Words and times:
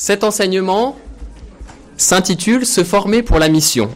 Cet 0.00 0.22
enseignement 0.22 0.96
s'intitule 1.96 2.64
Se 2.64 2.84
former 2.84 3.24
pour 3.24 3.40
la 3.40 3.48
mission. 3.48 3.90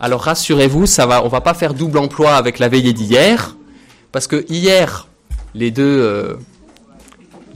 Alors 0.00 0.22
rassurez-vous, 0.22 0.86
ça 0.86 1.06
va, 1.06 1.20
va 1.20 1.40
pas 1.40 1.54
faire 1.54 1.72
double 1.72 1.98
emploi 1.98 2.34
avec 2.34 2.58
la 2.58 2.68
veillée 2.68 2.92
d'hier, 2.92 3.56
parce 4.10 4.26
que 4.26 4.44
hier, 4.48 5.06
les 5.54 5.70
deux, 5.70 5.84
euh, 5.84 6.34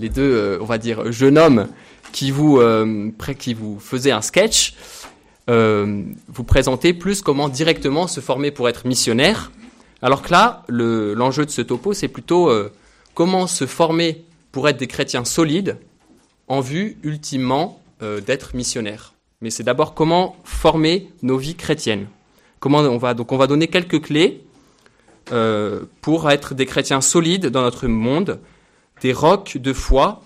euh, 0.01 0.59
on 0.61 0.65
va 0.67 0.79
dire, 0.79 1.11
jeunes 1.11 1.37
hommes 1.37 1.67
qui 2.13 2.31
vous, 2.31 2.61
euh, 2.61 3.11
qui 3.41 3.55
vous 3.55 3.81
faisaient 3.81 4.13
un 4.13 4.23
sketch, 4.23 4.77
vous 5.49 6.45
présentaient 6.47 6.95
plus 6.95 7.23
comment 7.23 7.49
directement 7.49 8.07
se 8.07 8.21
former 8.21 8.53
pour 8.53 8.69
être 8.69 8.87
missionnaire, 8.87 9.51
alors 10.01 10.23
que 10.23 10.31
là, 10.31 10.63
l'enjeu 10.69 11.45
de 11.45 11.51
ce 11.51 11.61
topo, 11.61 11.93
c'est 11.93 12.07
plutôt 12.07 12.53
comment 13.15 13.49
se 13.49 13.67
former 13.67 14.25
pour 14.53 14.69
être 14.69 14.77
des 14.77 14.87
chrétiens 14.87 15.25
solides, 15.25 15.77
en 16.49 16.61
vue 16.61 16.99
ultimement 17.03 17.81
d'être 18.01 18.55
missionnaire. 18.55 19.15
Mais 19.41 19.51
c'est 19.51 19.63
d'abord 19.63 19.95
comment 19.95 20.37
former 20.45 21.09
nos 21.23 21.39
vies 21.39 21.55
chrétiennes. 21.55 22.07
Comment 22.61 22.81
on 22.81 22.99
va 22.99 23.15
donc 23.15 23.33
on 23.33 23.37
va 23.37 23.47
donner 23.47 23.69
quelques 23.69 24.03
clés 24.03 24.43
euh, 25.33 25.85
pour 26.03 26.31
être 26.31 26.55
des 26.55 26.67
chrétiens 26.67 27.01
solides 27.01 27.47
dans 27.47 27.63
notre 27.63 27.87
monde, 27.87 28.41
des 29.01 29.15
rocs 29.15 29.57
de 29.57 29.73
foi. 29.73 30.23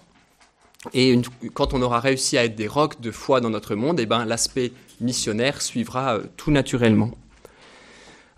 Et 0.92 1.20
quand 1.55 1.73
on 1.73 1.83
aura 1.83 2.01
réussi 2.01 2.37
à 2.37 2.45
être 2.45 2.56
des 2.56 2.66
rocs 2.66 3.00
de 3.00 3.12
foi 3.12 3.41
dans 3.41 3.50
notre 3.50 3.77
monde, 3.77 4.00
eh 4.00 4.06
ben 4.06 4.25
l'aspect 4.25 4.73
missionnaire 5.00 5.62
suivra 5.62 6.16
euh, 6.16 6.25
tout 6.37 6.50
naturellement. 6.50 7.12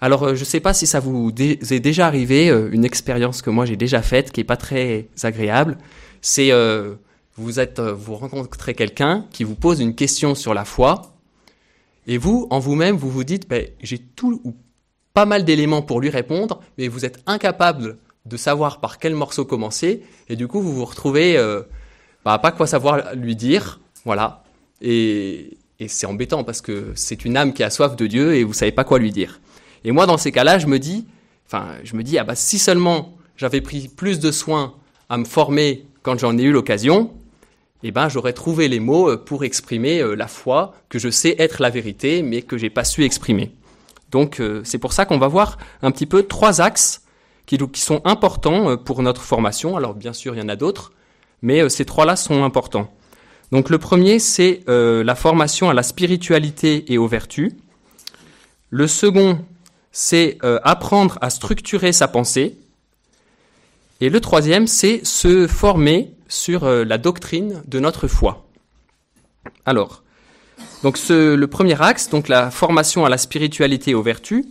Alors, 0.02 0.24
euh, 0.24 0.34
je 0.34 0.40
ne 0.40 0.44
sais 0.44 0.60
pas 0.60 0.74
si 0.74 0.86
ça 0.86 1.00
vous 1.00 1.30
est 1.38 1.80
déjà 1.80 2.06
arrivé, 2.06 2.48
une 2.48 2.84
expérience 2.84 3.40
que 3.40 3.48
moi 3.48 3.64
j'ai 3.64 3.76
déjà 3.76 4.02
faite, 4.02 4.30
qui 4.30 4.40
est 4.40 4.44
pas 4.44 4.58
très 4.58 5.08
agréable. 5.22 5.78
C'est 6.20 6.52
vous 7.40 7.60
êtes, 7.60 7.80
vous 7.80 8.16
rencontrez 8.16 8.74
quelqu'un 8.74 9.26
qui 9.30 9.44
vous 9.44 9.54
pose 9.54 9.80
une 9.80 9.94
question 9.94 10.34
sur 10.34 10.54
la 10.54 10.64
foi, 10.64 11.14
et 12.06 12.18
vous, 12.18 12.46
en 12.50 12.58
vous-même, 12.58 12.96
vous 12.96 13.10
vous 13.10 13.24
dites, 13.24 13.48
ben, 13.48 13.66
j'ai 13.82 13.98
tout 13.98 14.40
ou 14.44 14.54
pas 15.14 15.26
mal 15.26 15.44
d'éléments 15.44 15.82
pour 15.82 16.00
lui 16.00 16.10
répondre, 16.10 16.60
mais 16.78 16.88
vous 16.88 17.04
êtes 17.04 17.20
incapable 17.26 17.98
de 18.26 18.36
savoir 18.36 18.80
par 18.80 18.98
quel 18.98 19.14
morceau 19.14 19.44
commencer, 19.44 20.02
et 20.28 20.36
du 20.36 20.48
coup, 20.48 20.60
vous 20.60 20.74
vous 20.74 20.84
retrouvez 20.84 21.36
euh, 21.36 21.62
bah, 22.24 22.38
pas 22.38 22.52
quoi 22.52 22.66
savoir 22.66 23.14
lui 23.14 23.36
dire, 23.36 23.80
voilà. 24.04 24.42
Et, 24.82 25.58
et 25.78 25.88
c'est 25.88 26.06
embêtant 26.06 26.44
parce 26.44 26.60
que 26.60 26.92
c'est 26.94 27.24
une 27.24 27.36
âme 27.36 27.52
qui 27.52 27.62
a 27.62 27.70
soif 27.70 27.96
de 27.96 28.06
Dieu 28.06 28.34
et 28.34 28.44
vous 28.44 28.52
savez 28.52 28.72
pas 28.72 28.84
quoi 28.84 28.98
lui 28.98 29.10
dire. 29.10 29.40
Et 29.84 29.92
moi, 29.92 30.06
dans 30.06 30.18
ces 30.18 30.30
cas-là, 30.30 30.58
je 30.58 30.66
me 30.66 30.78
dis, 30.78 31.06
enfin, 31.46 31.68
je 31.84 31.96
me 31.96 32.02
dis, 32.02 32.18
ah 32.18 32.24
bah 32.24 32.34
si 32.34 32.58
seulement 32.58 33.16
j'avais 33.36 33.62
pris 33.62 33.88
plus 33.88 34.20
de 34.20 34.30
soin 34.30 34.74
à 35.08 35.16
me 35.16 35.24
former 35.24 35.86
quand 36.02 36.18
j'en 36.18 36.36
ai 36.36 36.42
eu 36.42 36.52
l'occasion, 36.52 37.10
eh 37.82 37.90
ben, 37.92 38.08
j'aurais 38.08 38.32
trouvé 38.32 38.68
les 38.68 38.80
mots 38.80 39.10
euh, 39.10 39.16
pour 39.16 39.44
exprimer 39.44 40.00
euh, 40.00 40.14
la 40.14 40.28
foi 40.28 40.74
que 40.88 40.98
je 40.98 41.08
sais 41.08 41.34
être 41.38 41.62
la 41.62 41.70
vérité, 41.70 42.22
mais 42.22 42.42
que 42.42 42.58
j'ai 42.58 42.70
pas 42.70 42.84
su 42.84 43.04
exprimer. 43.04 43.52
Donc, 44.10 44.40
euh, 44.40 44.60
c'est 44.64 44.78
pour 44.78 44.92
ça 44.92 45.06
qu'on 45.06 45.18
va 45.18 45.28
voir 45.28 45.56
un 45.82 45.90
petit 45.90 46.06
peu 46.06 46.24
trois 46.24 46.60
axes 46.60 47.02
qui, 47.46 47.56
qui 47.56 47.80
sont 47.80 48.02
importants 48.04 48.76
pour 48.76 49.02
notre 49.02 49.22
formation. 49.22 49.76
Alors, 49.76 49.94
bien 49.94 50.12
sûr, 50.12 50.34
il 50.34 50.38
y 50.38 50.42
en 50.42 50.48
a 50.48 50.56
d'autres, 50.56 50.92
mais 51.42 51.68
ces 51.68 51.84
trois-là 51.84 52.16
sont 52.16 52.44
importants. 52.44 52.92
Donc, 53.50 53.70
le 53.70 53.78
premier, 53.78 54.18
c'est 54.18 54.60
la 54.68 55.14
formation 55.16 55.68
à 55.68 55.74
la 55.74 55.82
spiritualité 55.82 56.92
et 56.92 56.98
aux 56.98 57.08
vertus. 57.08 57.52
Le 58.68 58.86
second, 58.86 59.44
c'est 59.90 60.38
apprendre 60.62 61.18
à 61.22 61.30
structurer 61.30 61.92
sa 61.92 62.06
pensée. 62.06 62.56
Et 64.00 64.10
le 64.10 64.20
troisième, 64.20 64.68
c'est 64.68 65.04
se 65.04 65.48
former 65.48 66.14
sur 66.30 66.64
euh, 66.64 66.84
la 66.84 66.96
doctrine 66.96 67.62
de 67.66 67.78
notre 67.80 68.08
foi. 68.08 68.46
Alors, 69.66 70.02
le 70.82 71.44
premier 71.46 71.80
axe, 71.82 72.08
donc 72.08 72.28
la 72.28 72.50
formation 72.50 73.04
à 73.04 73.10
la 73.10 73.18
spiritualité 73.18 73.90
et 73.90 73.94
aux 73.94 74.02
vertus, 74.02 74.46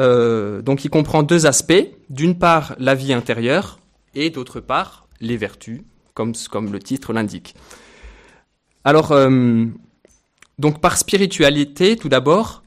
euh, 0.00 0.62
il 0.82 0.90
comprend 0.90 1.22
deux 1.22 1.46
aspects. 1.46 1.86
D'une 2.08 2.38
part, 2.38 2.74
la 2.78 2.94
vie 2.94 3.12
intérieure 3.12 3.80
et 4.14 4.30
d'autre 4.30 4.60
part, 4.60 5.06
les 5.20 5.36
vertus, 5.36 5.82
comme, 6.14 6.32
le 6.72 6.78
titre 6.78 7.12
l'indique. 7.12 7.54
Alors, 8.84 9.12
euh, 9.12 9.66
par 10.80 10.96
spiritualité, 10.96 11.96
tout 11.96 12.08
d'abord, 12.08 12.62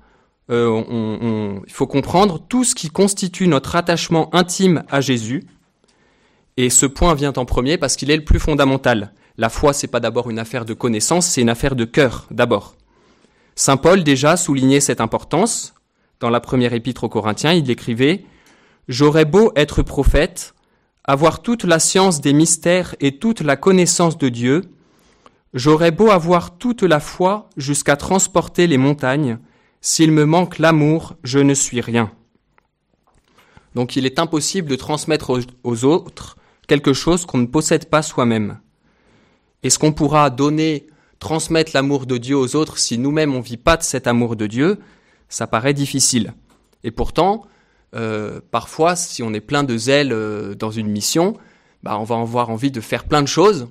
il 0.49 1.73
faut 1.73 1.87
comprendre 1.87 2.39
tout 2.39 2.63
ce 2.63 2.73
qui 2.73 2.89
constitue 2.89 3.47
notre 3.47 3.75
attachement 3.75 4.33
intime 4.33 4.83
à 4.89 5.01
Jésus, 5.01 5.45
et 6.57 6.71
ce 6.71 6.87
point 6.87 7.13
vient 7.13 7.33
en 7.37 7.45
premier 7.45 7.77
parce 7.77 7.95
qu'il 7.95 8.11
est 8.11 8.17
le 8.17 8.25
plus 8.25 8.39
fondamental. 8.39 9.13
La 9.37 9.49
foi, 9.49 9.73
c'est 9.73 9.87
pas 9.87 9.99
d'abord 9.99 10.29
une 10.29 10.39
affaire 10.39 10.65
de 10.65 10.73
connaissance, 10.73 11.27
c'est 11.27 11.41
une 11.41 11.49
affaire 11.49 11.75
de 11.75 11.85
cœur, 11.85 12.27
d'abord. 12.31 12.75
Saint 13.55 13.77
Paul 13.77 14.03
déjà 14.03 14.35
soulignait 14.35 14.79
cette 14.79 15.01
importance. 15.01 15.75
Dans 16.19 16.31
la 16.31 16.39
première 16.39 16.73
épître 16.73 17.03
aux 17.03 17.09
Corinthiens, 17.09 17.53
il 17.53 17.69
écrivait 17.69 18.25
J'aurais 18.87 19.25
beau 19.25 19.51
être 19.55 19.83
prophète, 19.83 20.55
avoir 21.03 21.41
toute 21.41 21.63
la 21.63 21.79
science 21.79 22.21
des 22.21 22.33
mystères 22.33 22.95
et 22.99 23.19
toute 23.19 23.41
la 23.41 23.55
connaissance 23.55 24.17
de 24.17 24.29
Dieu, 24.29 24.61
j'aurais 25.53 25.91
beau 25.91 26.09
avoir 26.09 26.57
toute 26.57 26.83
la 26.83 26.99
foi 26.99 27.49
jusqu'à 27.57 27.95
transporter 27.95 28.65
les 28.65 28.77
montagnes, 28.77 29.37
s'il 29.81 30.11
me 30.11 30.25
manque 30.25 30.57
l'amour, 30.57 31.15
je 31.23 31.39
ne 31.39 31.53
suis 31.53 31.81
rien. 31.81 32.11
Donc 33.75 33.95
il 33.95 34.05
est 34.05 34.19
impossible 34.19 34.69
de 34.69 34.75
transmettre 34.75 35.39
aux 35.63 35.85
autres 35.85 36.36
quelque 36.67 36.93
chose 36.93 37.25
qu'on 37.25 37.39
ne 37.39 37.45
possède 37.45 37.89
pas 37.89 38.01
soi-même. 38.01 38.59
Est-ce 39.63 39.79
qu'on 39.79 39.93
pourra 39.93 40.29
donner, 40.29 40.87
transmettre 41.19 41.71
l'amour 41.73 42.05
de 42.05 42.17
Dieu 42.17 42.37
aux 42.37 42.55
autres 42.55 42.77
si 42.77 42.97
nous-mêmes 42.97 43.33
on 43.33 43.41
vit 43.41 43.57
pas 43.57 43.77
de 43.77 43.83
cet 43.83 44.05
amour 44.05 44.35
de 44.35 44.45
Dieu? 44.45 44.77
Ça 45.29 45.47
paraît 45.47 45.73
difficile. 45.73 46.33
Et 46.83 46.91
pourtant, 46.91 47.45
euh, 47.95 48.39
parfois, 48.51 48.95
si 48.95 49.23
on 49.23 49.33
est 49.33 49.41
plein 49.41 49.63
de 49.63 49.77
zèle 49.77 50.11
euh, 50.11 50.55
dans 50.55 50.71
une 50.71 50.87
mission, 50.87 51.35
bah, 51.83 51.97
on 51.99 52.03
va 52.03 52.17
avoir 52.17 52.49
envie 52.49 52.71
de 52.71 52.81
faire 52.81 53.05
plein 53.05 53.21
de 53.21 53.27
choses 53.27 53.67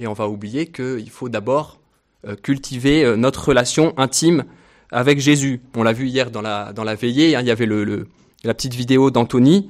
et 0.00 0.06
on 0.06 0.12
va 0.12 0.28
oublier 0.28 0.66
qu'il 0.68 1.10
faut 1.10 1.28
d'abord 1.28 1.80
euh, 2.26 2.36
cultiver 2.36 3.16
notre 3.16 3.48
relation 3.48 3.94
intime 3.96 4.44
avec 4.90 5.20
Jésus. 5.20 5.60
On 5.76 5.82
l'a 5.82 5.92
vu 5.92 6.06
hier 6.06 6.30
dans 6.30 6.40
la, 6.40 6.94
veillée, 6.94 7.36
hein, 7.36 7.40
il 7.40 7.46
y 7.46 7.50
avait 7.50 7.66
la 7.66 8.54
petite 8.54 8.74
vidéo 8.74 9.10
d'Anthony 9.10 9.68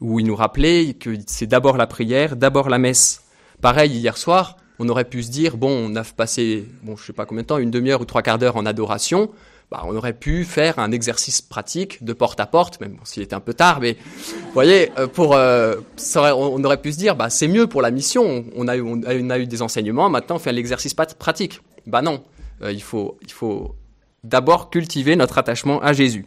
où 0.00 0.20
il 0.20 0.26
nous 0.26 0.36
rappelait 0.36 0.94
que 0.94 1.16
c'est 1.26 1.46
d'abord 1.46 1.76
la 1.76 1.86
prière, 1.86 2.36
d'abord 2.36 2.68
la 2.68 2.78
messe. 2.78 3.22
Pareil, 3.60 3.92
hier 3.92 4.16
soir, 4.16 4.56
on 4.78 4.88
aurait 4.88 5.04
pu 5.04 5.22
se 5.22 5.30
dire, 5.30 5.56
bon, 5.56 5.70
on 5.70 5.96
a 5.96 6.04
passé, 6.04 6.68
bon, 6.82 6.96
je 6.96 7.04
sais 7.04 7.12
pas 7.12 7.26
combien 7.26 7.42
de 7.42 7.46
temps, 7.46 7.58
une 7.58 7.70
demi-heure 7.70 8.00
ou 8.00 8.04
trois 8.04 8.22
quarts 8.22 8.38
d'heure 8.38 8.56
en 8.56 8.66
adoration, 8.66 9.30
bah, 9.70 9.82
on 9.86 9.96
aurait 9.96 10.12
pu 10.12 10.44
faire 10.44 10.78
un 10.78 10.92
exercice 10.92 11.40
pratique 11.40 12.04
de 12.04 12.12
porte 12.12 12.38
à 12.40 12.46
porte, 12.46 12.80
même 12.80 12.96
s'il 13.04 13.22
était 13.22 13.34
un 13.34 13.40
peu 13.40 13.54
tard, 13.54 13.80
mais 13.80 13.96
vous 14.26 14.52
voyez, 14.52 14.90
euh, 14.98 15.06
pour, 15.06 15.34
euh, 15.34 15.76
on 16.14 16.62
aurait 16.64 16.80
pu 16.80 16.92
se 16.92 16.98
dire, 16.98 17.16
bah, 17.16 17.30
c'est 17.30 17.48
mieux 17.48 17.66
pour 17.66 17.80
la 17.80 17.90
mission, 17.90 18.44
on 18.54 18.68
a, 18.68 18.76
eu, 18.76 18.82
on 18.82 19.30
a 19.30 19.38
eu 19.38 19.46
des 19.46 19.62
enseignements, 19.62 20.10
maintenant 20.10 20.36
on 20.36 20.40
fait 20.40 20.52
l'exercice 20.52 20.94
pratique. 20.94 21.60
Bah 21.86 22.02
non, 22.02 22.22
euh, 22.62 22.72
il 22.72 22.82
faut, 22.82 23.18
il 23.22 23.30
faut 23.30 23.74
d'abord 24.22 24.70
cultiver 24.70 25.16
notre 25.16 25.38
attachement 25.38 25.80
à 25.80 25.92
Jésus. 25.92 26.26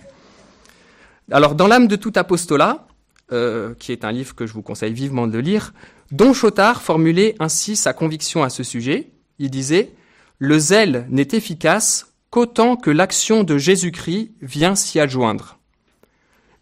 Alors, 1.31 1.55
dans 1.55 1.67
l'âme 1.67 1.87
de 1.87 1.95
tout 1.97 2.13
apostolat, 2.15 2.86
euh, 3.31 3.73
qui 3.75 3.91
est 3.91 4.05
un 4.05 4.11
livre 4.11 4.35
que 4.35 4.45
je 4.45 4.53
vous 4.53 4.61
conseille 4.61 4.93
vivement 4.93 5.27
de 5.27 5.37
lire, 5.37 5.73
Don 6.11 6.33
Chotard 6.33 6.81
formulait 6.81 7.35
ainsi 7.39 7.75
sa 7.75 7.93
conviction 7.93 8.43
à 8.43 8.49
ce 8.49 8.63
sujet. 8.63 9.11
Il 9.39 9.49
disait 9.49 9.91
Le 10.39 10.57
zèle 10.57 11.05
n'est 11.09 11.27
efficace 11.33 12.13
qu'autant 12.29 12.75
que 12.75 12.89
l'action 12.89 13.43
de 13.43 13.57
Jésus-Christ 13.57 14.31
vient 14.41 14.75
s'y 14.75 14.99
adjoindre. 14.99 15.59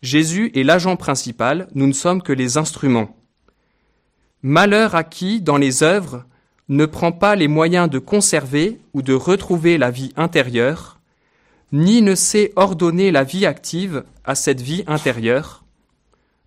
Jésus 0.01 0.51
est 0.55 0.63
l'agent 0.63 0.95
principal, 0.95 1.67
nous 1.73 1.87
ne 1.87 1.93
sommes 1.93 2.21
que 2.21 2.33
les 2.33 2.57
instruments. 2.57 3.15
Malheur 4.41 4.95
à 4.95 5.03
qui, 5.03 5.41
dans 5.41 5.57
les 5.57 5.83
œuvres, 5.83 6.25
ne 6.69 6.85
prend 6.85 7.11
pas 7.11 7.35
les 7.35 7.47
moyens 7.47 7.89
de 7.89 7.99
conserver 7.99 8.79
ou 8.93 9.01
de 9.01 9.13
retrouver 9.13 9.78
la 9.78 9.91
vie 9.91 10.13
intérieure, 10.16 10.99
ni 11.72 12.01
ne 12.01 12.16
sait 12.16 12.53
ordonner 12.55 13.11
la 13.11 13.23
vie 13.23 13.45
active 13.45 14.03
à 14.23 14.35
cette 14.35 14.61
vie 14.61 14.84
intérieure, 14.87 15.65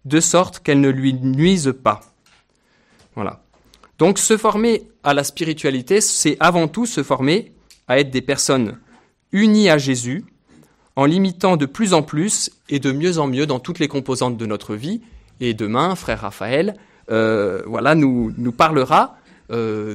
de 0.04 0.20
sorte 0.20 0.60
qu'elle 0.60 0.80
ne 0.80 0.88
lui 0.88 1.14
nuise 1.14 1.74
pas. 1.82 2.00
Voilà. 3.14 3.42
Donc 3.98 4.18
se 4.18 4.36
former 4.36 4.88
à 5.02 5.12
la 5.14 5.24
spiritualité, 5.24 6.00
c'est 6.00 6.36
avant 6.40 6.68
tout 6.68 6.86
se 6.86 7.02
former 7.02 7.52
à 7.88 7.98
être 7.98 8.10
des 8.10 8.22
personnes 8.22 8.78
unies 9.32 9.68
à 9.68 9.78
Jésus, 9.78 10.24
en 10.96 11.04
l'imitant 11.04 11.56
de 11.56 11.66
plus 11.66 11.94
en 11.94 12.02
plus 12.02 12.50
et 12.68 12.78
de 12.78 12.92
mieux 12.92 13.18
en 13.18 13.26
mieux 13.26 13.46
dans 13.46 13.60
toutes 13.60 13.78
les 13.78 13.88
composantes 13.88 14.36
de 14.36 14.46
notre 14.46 14.74
vie. 14.74 15.00
Et 15.40 15.54
demain, 15.54 15.94
frère 15.94 16.20
Raphaël, 16.20 16.76
euh, 17.10 17.62
voilà, 17.66 17.94
nous, 17.94 18.32
nous 18.36 18.52
parlera 18.52 19.16
euh, 19.50 19.94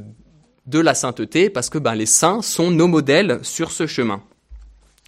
de 0.65 0.79
la 0.79 0.93
sainteté 0.93 1.49
parce 1.49 1.69
que 1.69 1.77
ben, 1.77 1.95
les 1.95 2.05
saints 2.05 2.41
sont 2.41 2.71
nos 2.71 2.87
modèles 2.87 3.39
sur 3.43 3.71
ce 3.71 3.85
chemin. 3.87 4.21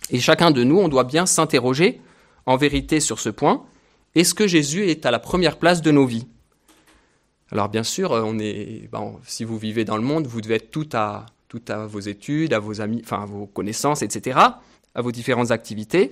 Et 0.10 0.20
chacun 0.20 0.52
de 0.52 0.64
nous, 0.64 0.78
on 0.78 0.88
doit 0.88 1.04
bien 1.04 1.26
s'interroger 1.26 2.02
en 2.46 2.58
vérité 2.58 3.00
sur 3.00 3.20
ce 3.20 3.30
point. 3.30 3.66
Est-ce 4.16 4.34
que 4.34 4.48
Jésus 4.48 4.90
est 4.90 5.06
à 5.06 5.12
la 5.12 5.20
première 5.20 5.58
place 5.58 5.82
de 5.82 5.92
nos 5.92 6.06
vies? 6.06 6.26
Alors 7.52 7.70
bien 7.70 7.84
sûr, 7.84 8.12
on 8.12 8.40
est, 8.40 8.90
si 9.28 9.44
vous 9.44 9.58
vivez 9.58 9.86
dans 9.86 9.98
le 9.98 10.04
monde, 10.04 10.26
vous 10.26 10.42
devez 10.42 10.56
être 10.56 10.72
tout 10.72 10.90
à, 10.94 11.26
vos 11.86 12.00
études, 12.00 12.54
à 12.54 12.60
vos 12.60 12.82
amis, 12.82 13.02
enfin 13.04 13.24
à 13.24 13.26
vos 13.26 13.46
connaissances, 13.46 14.02
etc., 14.02 14.40
à 14.96 15.02
vos 15.02 15.12
différentes 15.12 15.52
activités. 15.52 16.12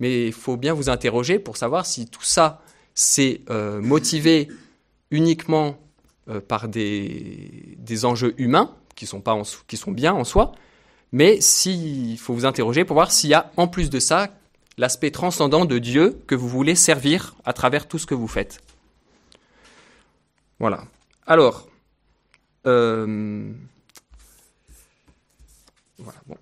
Mais 0.00 0.26
il 0.26 0.32
faut 0.32 0.56
bien 0.56 0.74
vous 0.74 0.88
interroger 0.90 1.38
pour 1.38 1.56
savoir 1.56 1.86
si 1.86 2.06
tout 2.06 2.22
ça 2.22 2.62
c'est 2.94 3.40
euh, 3.50 3.80
motivé 3.80 4.48
uniquement 5.10 5.76
euh, 6.28 6.40
par 6.40 6.68
des, 6.68 8.04
enjeux 8.04 8.34
humains 8.38 8.74
qui 8.94 9.06
sont, 9.06 9.20
pas 9.20 9.40
qui 9.66 9.76
sont 9.76 9.92
bien 9.92 10.12
en 10.12 10.24
soi, 10.24 10.52
mais 11.12 11.38
il 11.66 12.16
faut 12.16 12.34
vous 12.34 12.46
interroger 12.46 12.84
pour 12.84 12.94
voir 12.94 13.12
s'il 13.12 13.30
y 13.30 13.34
a 13.34 13.52
en 13.56 13.68
plus 13.68 13.90
de 13.90 14.00
ça 14.00 14.28
l'aspect 14.76 15.10
transcendant 15.10 15.64
de 15.64 15.78
Dieu 15.78 16.20
que 16.26 16.34
vous 16.34 16.48
voulez 16.48 16.74
servir 16.74 17.34
à 17.44 17.52
travers 17.52 17.88
tout 17.88 17.98
ce 17.98 18.06
que 18.06 18.14
vous 18.14 18.28
faites. 18.28 18.60
Voilà. 20.58 20.84
Alors, 21.26 21.68
euh. 22.66 23.52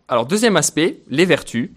Alors 0.08 0.26
deuxième 0.26 0.56
aspect, 0.56 1.00
les 1.08 1.24
vertus. 1.24 1.70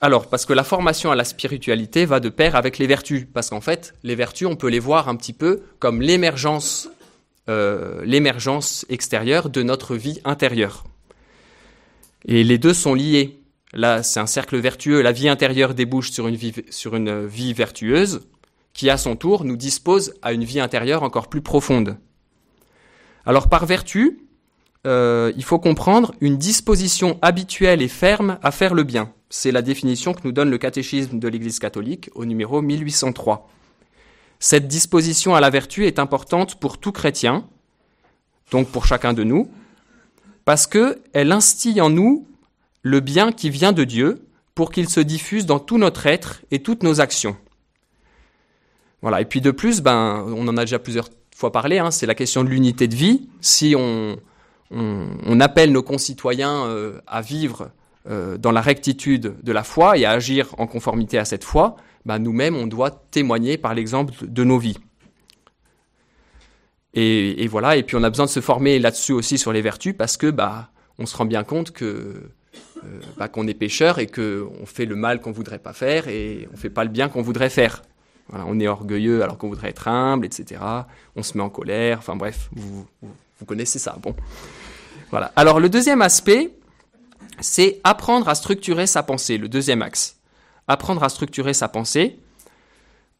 Alors, 0.00 0.28
parce 0.28 0.46
que 0.46 0.54
la 0.54 0.64
formation 0.64 1.10
à 1.10 1.14
la 1.14 1.24
spiritualité 1.24 2.06
va 2.06 2.20
de 2.20 2.30
pair 2.30 2.56
avec 2.56 2.78
les 2.78 2.86
vertus, 2.86 3.26
parce 3.34 3.50
qu'en 3.50 3.60
fait, 3.60 3.94
les 4.02 4.14
vertus, 4.14 4.46
on 4.46 4.56
peut 4.56 4.68
les 4.68 4.78
voir 4.78 5.08
un 5.08 5.16
petit 5.16 5.34
peu 5.34 5.62
comme 5.78 6.00
l'émergence, 6.00 6.88
euh, 7.50 8.02
l'émergence 8.04 8.86
extérieure 8.88 9.50
de 9.50 9.62
notre 9.62 9.96
vie 9.96 10.20
intérieure. 10.24 10.84
Et 12.24 12.44
les 12.44 12.56
deux 12.56 12.72
sont 12.72 12.94
liés. 12.94 13.39
Là, 13.72 14.02
c'est 14.02 14.20
un 14.20 14.26
cercle 14.26 14.58
vertueux. 14.58 15.00
La 15.00 15.12
vie 15.12 15.28
intérieure 15.28 15.74
débouche 15.74 16.10
sur 16.10 16.26
une 16.26 16.36
vie, 17.26 17.52
vertueuse, 17.52 18.26
qui 18.72 18.90
à 18.90 18.96
son 18.96 19.16
tour 19.16 19.44
nous 19.44 19.56
dispose 19.56 20.14
à 20.22 20.32
une 20.32 20.44
vie 20.44 20.60
intérieure 20.60 21.02
encore 21.02 21.28
plus 21.28 21.42
profonde. 21.42 21.96
Alors, 23.26 23.48
par 23.48 23.66
vertu, 23.66 24.20
euh, 24.86 25.32
il 25.36 25.44
faut 25.44 25.58
comprendre 25.58 26.14
une 26.20 26.36
disposition 26.36 27.18
habituelle 27.22 27.82
et 27.82 27.88
ferme 27.88 28.38
à 28.42 28.50
faire 28.50 28.74
le 28.74 28.82
bien. 28.82 29.12
C'est 29.28 29.52
la 29.52 29.62
définition 29.62 30.14
que 30.14 30.22
nous 30.24 30.32
donne 30.32 30.50
le 30.50 30.58
catéchisme 30.58 31.18
de 31.18 31.28
l'Église 31.28 31.58
catholique 31.58 32.10
au 32.14 32.24
numéro 32.24 32.62
1803. 32.62 33.48
Cette 34.40 34.66
disposition 34.66 35.34
à 35.34 35.40
la 35.40 35.50
vertu 35.50 35.86
est 35.86 35.98
importante 35.98 36.58
pour 36.58 36.78
tout 36.78 36.92
chrétien, 36.92 37.46
donc 38.50 38.68
pour 38.68 38.86
chacun 38.86 39.12
de 39.12 39.22
nous, 39.22 39.48
parce 40.46 40.66
qu'elle 40.66 41.30
instille 41.30 41.80
en 41.80 41.90
nous 41.90 42.26
le 42.82 43.00
bien 43.00 43.32
qui 43.32 43.50
vient 43.50 43.72
de 43.72 43.84
Dieu 43.84 44.26
pour 44.54 44.70
qu'il 44.70 44.88
se 44.88 45.00
diffuse 45.00 45.46
dans 45.46 45.58
tout 45.58 45.78
notre 45.78 46.06
être 46.06 46.42
et 46.50 46.62
toutes 46.62 46.82
nos 46.82 47.00
actions. 47.00 47.36
Voilà. 49.02 49.20
Et 49.20 49.24
puis 49.24 49.40
de 49.40 49.50
plus, 49.50 49.80
ben, 49.80 50.24
on 50.26 50.46
en 50.48 50.56
a 50.56 50.62
déjà 50.62 50.78
plusieurs 50.78 51.08
fois 51.34 51.52
parlé, 51.52 51.78
hein, 51.78 51.90
c'est 51.90 52.06
la 52.06 52.14
question 52.14 52.44
de 52.44 52.50
l'unité 52.50 52.86
de 52.86 52.94
vie. 52.94 53.28
Si 53.40 53.74
on, 53.76 54.18
appelle 55.40 55.72
nos 55.72 55.82
concitoyens 55.82 56.66
euh, 56.66 57.00
à 57.06 57.22
vivre 57.22 57.70
euh, 58.08 58.36
dans 58.36 58.52
la 58.52 58.60
rectitude 58.60 59.34
de 59.42 59.52
la 59.52 59.64
foi 59.64 59.96
et 59.96 60.04
à 60.04 60.10
agir 60.12 60.54
en 60.58 60.66
conformité 60.66 61.18
à 61.18 61.24
cette 61.24 61.44
foi, 61.44 61.76
bah, 62.04 62.18
nous-mêmes, 62.18 62.56
on 62.56 62.66
doit 62.66 62.90
témoigner 62.90 63.56
par 63.56 63.74
l'exemple 63.74 64.12
de 64.22 64.44
nos 64.44 64.58
vies. 64.58 64.78
Et, 66.92 67.46
voilà, 67.46 67.76
et 67.76 67.84
puis 67.84 67.96
on 67.96 68.02
a 68.02 68.10
besoin 68.10 68.26
de 68.26 68.30
se 68.30 68.40
former 68.40 68.78
là-dessus 68.78 69.12
aussi 69.12 69.38
sur 69.38 69.52
les 69.52 69.62
vertus 69.62 69.94
parce 69.96 70.16
que 70.16 70.26
bah, 70.28 70.70
on 70.98 71.06
se 71.06 71.16
rend 71.16 71.24
bien 71.24 71.44
compte 71.44 71.70
que 71.70 72.30
euh, 72.84 73.28
qu'on 73.28 73.46
est 73.46 73.54
pécheur 73.54 73.98
et 73.98 74.06
qu'on 74.06 74.66
fait 74.66 74.86
le 74.86 74.96
mal 74.96 75.20
qu'on 75.20 75.32
voudrait 75.32 75.58
pas 75.58 75.72
faire 75.72 76.08
et 76.08 76.48
on 76.52 76.56
fait 76.56 76.70
pas 76.70 76.84
le 76.84 76.90
bien 76.90 77.08
qu'on 77.08 77.22
voudrait 77.22 77.50
faire. 77.50 77.82
on 78.32 78.58
est 78.60 78.68
orgueilleux 78.68 79.22
alors 79.22 79.38
qu'on 79.38 79.48
voudrait 79.48 79.70
être 79.70 79.88
humble, 79.88 80.26
etc. 80.26 80.60
On 81.16 81.22
se 81.22 81.36
met 81.36 81.42
en 81.42 81.50
colère, 81.50 81.98
enfin 81.98 82.16
bref, 82.16 82.48
vous, 82.52 82.86
vous 83.02 83.46
connaissez 83.46 83.78
ça. 83.78 83.96
Bon. 84.00 84.14
Voilà. 85.10 85.32
Alors 85.36 85.60
le 85.60 85.68
deuxième 85.68 86.02
aspect, 86.02 86.52
c'est 87.40 87.80
apprendre 87.84 88.28
à 88.28 88.34
structurer 88.34 88.86
sa 88.86 89.02
pensée, 89.02 89.38
le 89.38 89.48
deuxième 89.48 89.82
axe. 89.82 90.16
Apprendre 90.68 91.02
à 91.02 91.08
structurer 91.08 91.54
sa 91.54 91.68
pensée. 91.68 92.18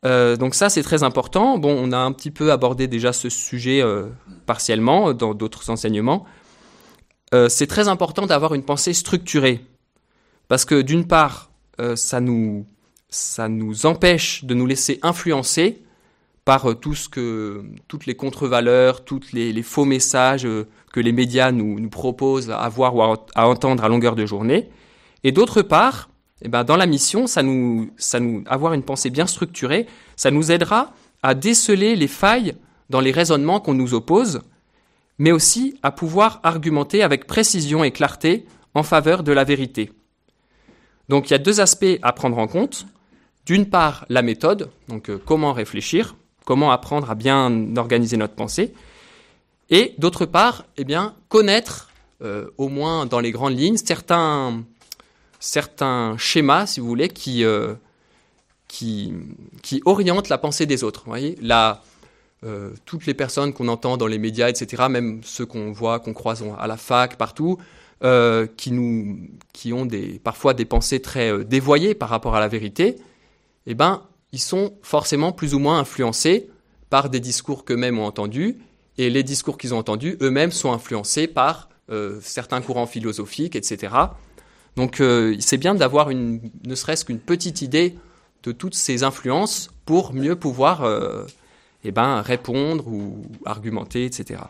Euh, 0.05 0.37
donc 0.37 0.55
ça, 0.55 0.69
c'est 0.69 0.83
très 0.83 1.03
important. 1.03 1.59
Bon, 1.59 1.77
on 1.77 1.93
a 1.93 1.99
un 1.99 2.13
petit 2.13 2.31
peu 2.31 2.53
abordé 2.53 2.87
déjà 2.87 3.13
ce 3.13 3.29
sujet 3.29 3.83
euh, 3.83 4.07
partiellement 4.47 5.13
dans 5.13 5.35
d'autres 5.35 5.71
enseignements. 5.71 6.27
Euh, 7.35 7.49
c'est 7.49 7.67
très 7.67 7.89
important 7.89 8.27
d'avoir 8.27 8.55
une 8.55 8.65
pensée 8.65 8.93
structurée. 8.93 9.65
Parce 10.49 10.65
que 10.65 10.81
d'une 10.83 11.07
part, 11.07 11.51
ça, 11.95 12.21
nous, 12.21 12.67
ça 13.09 13.49
nous 13.49 13.87
empêche 13.87 14.45
de 14.45 14.53
nous 14.53 14.67
laisser 14.67 14.99
influencer 15.03 15.83
par 16.45 16.79
tout 16.79 16.95
ce 16.95 17.09
que, 17.09 17.65
toutes 17.89 18.05
les 18.05 18.15
contre-valeurs, 18.15 19.05
tous 19.05 19.33
les, 19.33 19.63
faux 19.63 19.85
messages 19.85 20.47
que 20.93 21.01
les 21.01 21.13
médias 21.13 21.53
nous, 21.53 21.89
proposent 21.89 22.51
à 22.51 22.69
voir 22.69 22.97
ou 22.97 23.03
à, 23.03 23.49
entendre 23.49 23.85
à 23.85 23.89
longueur 23.89 24.17
de 24.17 24.27
journée. 24.27 24.69
Et 25.23 25.33
d'autre 25.33 25.63
part, 25.63 26.11
eh 26.43 26.49
ben, 26.49 26.65
dans 26.65 26.77
la 26.77 26.87
mission, 26.87 27.27
ça 27.27 27.43
nous, 27.43 27.91
ça 27.97 28.19
avoir 28.47 28.73
une 28.73 28.83
pensée 28.83 29.11
bien 29.11 29.27
structurée, 29.27 29.87
ça 30.17 30.31
nous 30.31 30.51
aidera 30.51 30.93
à 31.23 31.35
déceler 31.35 31.97
les 31.97 32.09
failles 32.09 32.55
dans 32.89 33.01
les 33.01 33.13
raisonnements 33.13 33.61
qu'on 33.61 33.75
nous 33.75 33.95
oppose, 33.95 34.41
mais 35.21 35.33
aussi 35.33 35.79
à 35.83 35.93
pouvoir 35.93 36.41
argumenter 36.45 37.03
avec 37.03 37.27
précision 37.27 37.85
et 37.85 37.91
clarté 37.91 38.47
en 38.73 38.83
faveur 38.83 39.23
de 39.23 39.33
la 39.33 39.45
vérité. 39.45 39.93
Donc 41.11 41.29
il 41.29 41.33
y 41.33 41.35
a 41.35 41.39
deux 41.39 41.61
aspects 41.61 41.99
à 42.01 42.13
prendre 42.15 42.39
en 42.39 42.47
compte. 42.47 42.87
D'une 43.45 43.67
part, 43.67 44.07
la 44.09 44.23
méthode, 44.23 44.71
donc 44.89 45.11
euh, 45.11 45.21
comment 45.23 45.53
réfléchir, 45.53 46.17
comment 46.47 46.71
apprendre 46.73 47.11
à 47.11 47.15
bien 47.15 47.77
organiser 47.77 48.17
notre 48.17 48.35
pensée, 48.35 48.73
et 49.69 49.95
d'autre 49.99 50.25
part, 50.25 50.65
eh 50.79 50.87
connaître, 51.29 51.91
euh, 52.23 52.47
au 52.57 52.69
moins 52.69 53.05
dans 53.05 53.21
les 53.21 53.31
grandes 53.31 53.59
lignes, 53.59 53.77
certains, 53.77 54.65
schémas, 56.17 56.67
si 56.67 56.81
vous 56.81 56.87
voulez, 56.87 57.09
qui, 57.09 57.45
euh, 57.45 57.75
qui, 58.69 59.13
orientent 59.85 60.31
la 60.31 60.39
pensée 60.39 60.65
des 60.65 60.83
autres. 60.83 61.03
Voyez 61.05 61.37
euh, 62.45 62.71
toutes 62.85 63.07
les 63.07 63.15
personnes 63.15 63.53
qu'on 63.53 63.69
entend 63.69 63.97
dans 63.97 64.07
les 64.07 64.19
médias, 64.19 64.49
etc., 64.49 64.85
même 64.89 65.21
ceux 65.25 65.47
qu'on 65.47 65.73
voit, 65.73 66.01
qu'on 66.01 66.15
croise 66.15 66.45
à 66.59 66.67
la 66.67 66.77
fac, 66.77 67.17
partout, 67.17 67.59
qui, 68.57 68.73
nous, 68.73 69.29
qui 69.53 69.75
ont 69.75 69.85
des, 69.85 70.19
parfois 70.25 70.55
des 70.55 70.65
pensées 70.65 71.03
très 71.03 71.45
dévoyées 71.45 71.95
par 71.95 72.09
rapport 72.09 72.35
à 72.35 72.41
la 72.41 72.49
vérité, 72.49 72.97
eh 73.67 73.75
ben, 73.75 74.03
ils 74.33 74.41
sont 74.41 74.73
forcément 74.81 75.33
plus 75.33 75.55
ou 75.55 75.59
moins 75.59 75.79
influencés 75.81 76.49
par 76.89 77.11
des 77.11 77.21
discours 77.21 77.65
qu'eux-mêmes 77.65 77.99
ont 77.99 78.07
entendus 78.07 78.59
et 78.99 79.11
les 79.11 79.23
discours 79.23 79.59
qu'ils 79.59 79.75
ont 79.75 79.79
entendus 79.79 80.17
eux-mêmes 80.21 80.51
sont 80.51 80.73
influencés 80.73 81.27
par 81.27 81.69
euh, 81.91 82.19
certains 82.23 82.61
courants 82.61 82.87
philosophiques, 82.87 83.57
etc. 83.57 83.95
Donc 84.77 85.01
euh, 85.01 85.37
c'est 85.41 85.57
bien 85.57 85.75
d'avoir 85.75 86.11
ne 86.11 86.75
serait-ce 86.75 87.05
qu'une 87.05 87.19
petite 87.19 87.63
idée 87.63 87.97
de 88.43 88.53
toutes 88.53 88.75
ces 88.75 89.03
influences 89.03 89.71
pour 89.87 90.13
mieux 90.13 90.37
pouvoir 90.37 90.83
euh, 90.85 91.25
eh 91.85 91.93
ben, 91.93 92.21
répondre 92.21 92.87
ou 92.89 93.23
argumenter, 93.45 94.05
etc. 94.05 94.41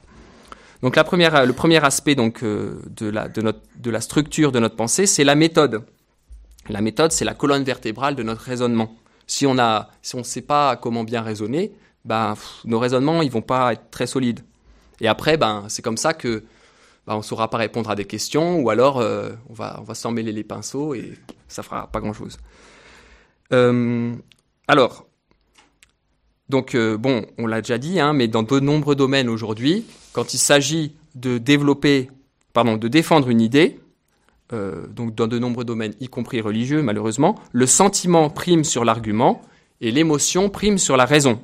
Donc 0.83 0.97
le 0.97 1.53
premier 1.53 1.85
aspect 1.85 2.15
donc, 2.15 2.43
de, 2.43 3.07
la, 3.07 3.29
de, 3.29 3.91
la 3.91 4.01
structure 4.01 4.51
de 4.51 4.59
notre 4.59 4.77
pensée, 4.77 5.07
c'est 5.07 5.25
la 5.25 5.35
méthode. 5.35 5.85
La 6.69 6.81
méthode, 6.81 7.13
c'est 7.13 7.25
la 7.25 7.35
colonne 7.35 7.65
vertébrale 7.65 8.15
de 8.15 8.23
notre 8.23 8.43
raisonnement. 8.43 8.95
Si 9.27 9.47
on 9.47 9.55
ne 9.55 10.23
sait 10.23 10.43
pas 10.43 10.77
comment 10.77 11.05
bien 11.05 11.23
raisonner, 11.23 11.73
ben, 12.05 12.35
nos 12.65 12.79
raisonnements 12.79 13.23
ils 13.23 13.31
vont 13.31 13.43
pas 13.43 13.73
être 13.73 13.91
très 13.91 14.07
solides. 14.07 14.41
Et 15.01 15.09
après, 15.09 15.37
ben, 15.37 15.65
c'est 15.69 15.83
comme 15.83 15.97
ça 15.97 16.15
que 16.15 16.45
ben, 17.07 17.17
on 17.17 17.23
saura 17.23 17.49
pas 17.49 17.59
répondre 17.59 17.91
à 17.91 17.95
des 17.95 18.05
questions, 18.05 18.61
ou 18.61 18.71
alors 18.71 18.99
euh, 18.99 19.31
on 19.49 19.55
va, 19.55 19.79
on 19.81 19.85
va 19.85 19.95
s'en 19.95 20.11
mêler 20.11 20.33
les 20.33 20.45
pinceaux 20.45 20.95
et 20.95 21.15
ça 21.49 21.63
fera 21.63 21.87
pas 21.87 22.01
grand-chose. 22.01 22.39
Euh, 23.53 24.15
alors, 24.69 25.07
donc 26.51 26.75
euh, 26.75 26.99
bon, 26.99 27.25
on 27.39 27.47
l'a 27.47 27.63
déjà 27.63 27.79
dit, 27.79 28.01
hein, 28.01 28.13
mais 28.13 28.29
dans 28.29 28.43
de 28.43 28.61
nombreux 28.61 28.97
domaines 28.97 29.29
aujourd'hui, 29.29 29.87
quand 30.13 30.35
il 30.35 30.39
s'agit 30.39 30.95
de 31.15 31.39
développer, 31.39 32.11
pardon, 32.53 32.77
de 32.77 32.89
défendre 32.89 33.31
une 33.31 33.41
idée, 33.41 33.79
donc 34.53 35.15
dans 35.15 35.29
de 35.29 35.39
nombreux 35.39 35.65
domaines, 35.65 35.95
y 36.01 36.09
compris 36.09 36.41
religieux 36.41 36.83
malheureusement, 36.83 37.37
le 37.53 37.67
sentiment 37.67 38.31
prime 38.31 38.65
sur 38.65 38.85
l'argument 38.85 39.43
et 39.81 39.93
l'émotion 39.93 40.49
prime 40.49 40.77
sur 40.77 40.97
la 40.97 41.05
raison. 41.05 41.41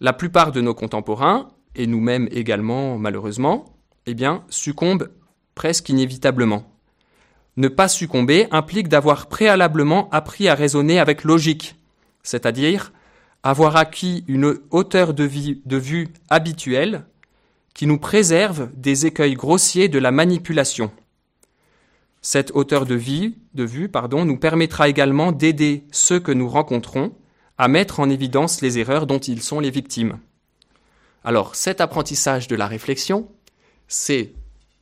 La 0.00 0.12
plupart 0.12 0.52
de 0.52 0.60
nos 0.60 0.74
contemporains, 0.74 1.48
et 1.74 1.88
nous-mêmes 1.88 2.28
également 2.30 2.98
malheureusement, 2.98 3.64
eh 4.06 4.14
bien, 4.14 4.44
succombent 4.48 5.08
presque 5.54 5.88
inévitablement. 5.88 6.64
Ne 7.56 7.68
pas 7.68 7.88
succomber 7.88 8.46
implique 8.50 8.88
d'avoir 8.88 9.26
préalablement 9.26 10.08
appris 10.10 10.48
à 10.48 10.54
raisonner 10.54 10.98
avec 10.98 11.24
logique, 11.24 11.76
c'est-à-dire 12.22 12.92
avoir 13.42 13.76
acquis 13.76 14.24
une 14.28 14.58
hauteur 14.70 15.14
de, 15.14 15.24
vie, 15.24 15.62
de 15.64 15.76
vue 15.76 16.08
habituelle 16.28 17.04
qui 17.74 17.86
nous 17.86 17.98
préserve 17.98 18.70
des 18.74 19.06
écueils 19.06 19.34
grossiers 19.34 19.88
de 19.88 19.98
la 19.98 20.10
manipulation. 20.10 20.90
Cette 22.22 22.50
hauteur 22.54 22.84
de, 22.84 22.94
vie, 22.94 23.36
de 23.54 23.64
vue 23.64 23.88
pardon, 23.88 24.24
nous 24.24 24.36
permettra 24.36 24.88
également 24.88 25.32
d'aider 25.32 25.84
ceux 25.90 26.20
que 26.20 26.32
nous 26.32 26.48
rencontrons 26.48 27.14
à 27.56 27.68
mettre 27.68 28.00
en 28.00 28.10
évidence 28.10 28.60
les 28.60 28.78
erreurs 28.78 29.06
dont 29.06 29.18
ils 29.18 29.42
sont 29.42 29.60
les 29.60 29.70
victimes. 29.70 30.18
Alors 31.24 31.54
cet 31.54 31.80
apprentissage 31.80 32.48
de 32.48 32.56
la 32.56 32.66
réflexion, 32.66 33.28
c'est 33.88 34.32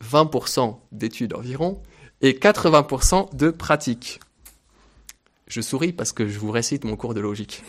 20% 0.05 0.79
d'études 0.93 1.35
environ 1.35 1.81
et 2.21 2.33
80% 2.33 3.35
de 3.37 3.51
pratique. 3.51 4.21
Je 5.47 5.61
souris 5.61 5.93
parce 5.93 6.13
que 6.13 6.29
je 6.29 6.39
vous 6.39 6.51
récite 6.51 6.85
mon 6.85 6.97
cours 6.97 7.15
de 7.15 7.21
logique. 7.21 7.63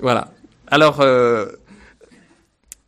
Voilà. 0.00 0.32
Alors, 0.68 1.00
euh, 1.00 1.46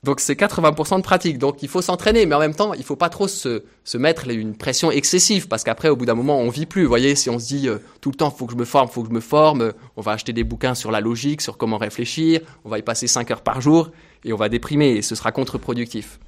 donc 0.05 0.21
c'est 0.21 0.39
80% 0.39 0.99
de 0.99 1.03
pratique. 1.03 1.39
Donc 1.39 1.63
il 1.63 1.69
faut 1.69 1.83
s'entraîner, 1.83 2.27
mais 2.27 2.35
en 2.35 2.39
même 2.39 2.55
temps, 2.55 2.73
il 2.75 2.85
faut 2.85 2.97
pas 2.97 3.09
trop 3.09 3.29
se, 3.29 3.65
se 3.85 3.99
mettre 3.99 4.29
une 4.29 4.57
pression 4.57 4.91
excessive 4.91 5.49
parce 5.49 5.65
qu'après, 5.65 5.89
au 5.89 5.97
bout 5.97 6.07
d'un 6.07 6.15
moment, 6.15 6.39
on 6.39 6.49
vit 6.49 6.67
plus. 6.67 6.83
Vous 6.83 6.89
voyez, 6.89 7.15
si 7.15 7.31
on 7.31 7.39
se 7.39 7.47
dit 7.47 7.69
euh, 7.69 7.79
tout 8.01 8.11
le 8.11 8.17
temps, 8.17 8.31
faut 8.31 8.47
que 8.47 8.53
je 8.53 8.59
me 8.59 8.65
forme, 8.65 8.89
faut 8.89 9.03
que 9.03 9.09
je 9.09 9.15
me 9.15 9.21
forme, 9.21 9.73
on 9.97 10.01
va 10.01 10.13
acheter 10.13 10.33
des 10.33 10.45
bouquins 10.45 10.75
sur 10.75 10.91
la 10.91 11.01
logique, 11.01 11.41
sur 11.41 11.57
comment 11.57 11.79
réfléchir, 11.79 12.41
on 12.65 12.69
va 12.69 12.79
y 12.79 12.83
passer 12.83 13.07
5 13.07 13.31
heures 13.31 13.43
par 13.43 13.61
jour 13.61 13.91
et 14.25 14.33
on 14.33 14.37
va 14.37 14.49
déprimer 14.49 14.91
et 14.93 15.03
ce 15.03 15.15
sera 15.15 15.33
contre-productif. 15.33 16.19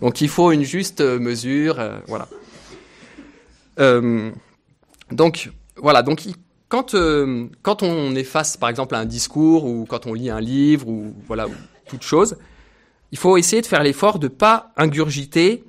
Donc 0.00 0.20
il 0.20 0.28
faut 0.28 0.50
une 0.50 0.64
juste 0.64 1.00
mesure, 1.00 1.78
euh, 1.78 1.98
voilà. 2.08 2.28
Euh, 3.78 4.30
donc 5.10 5.50
voilà, 5.76 6.02
donc 6.02 6.24
quand 6.70 6.94
euh, 6.94 7.48
quand 7.60 7.82
on 7.82 8.14
est 8.14 8.24
face, 8.24 8.56
par 8.56 8.70
exemple, 8.70 8.94
à 8.94 8.98
un 8.98 9.04
discours 9.04 9.66
ou 9.66 9.84
quand 9.86 10.06
on 10.06 10.14
lit 10.14 10.30
un 10.30 10.40
livre 10.40 10.88
ou 10.88 11.14
voilà 11.26 11.46
ou 11.46 11.52
toute 11.86 12.02
chose, 12.02 12.38
il 13.12 13.18
faut 13.18 13.36
essayer 13.36 13.60
de 13.60 13.66
faire 13.66 13.82
l'effort 13.82 14.18
de 14.18 14.28
pas 14.28 14.72
ingurgiter 14.78 15.64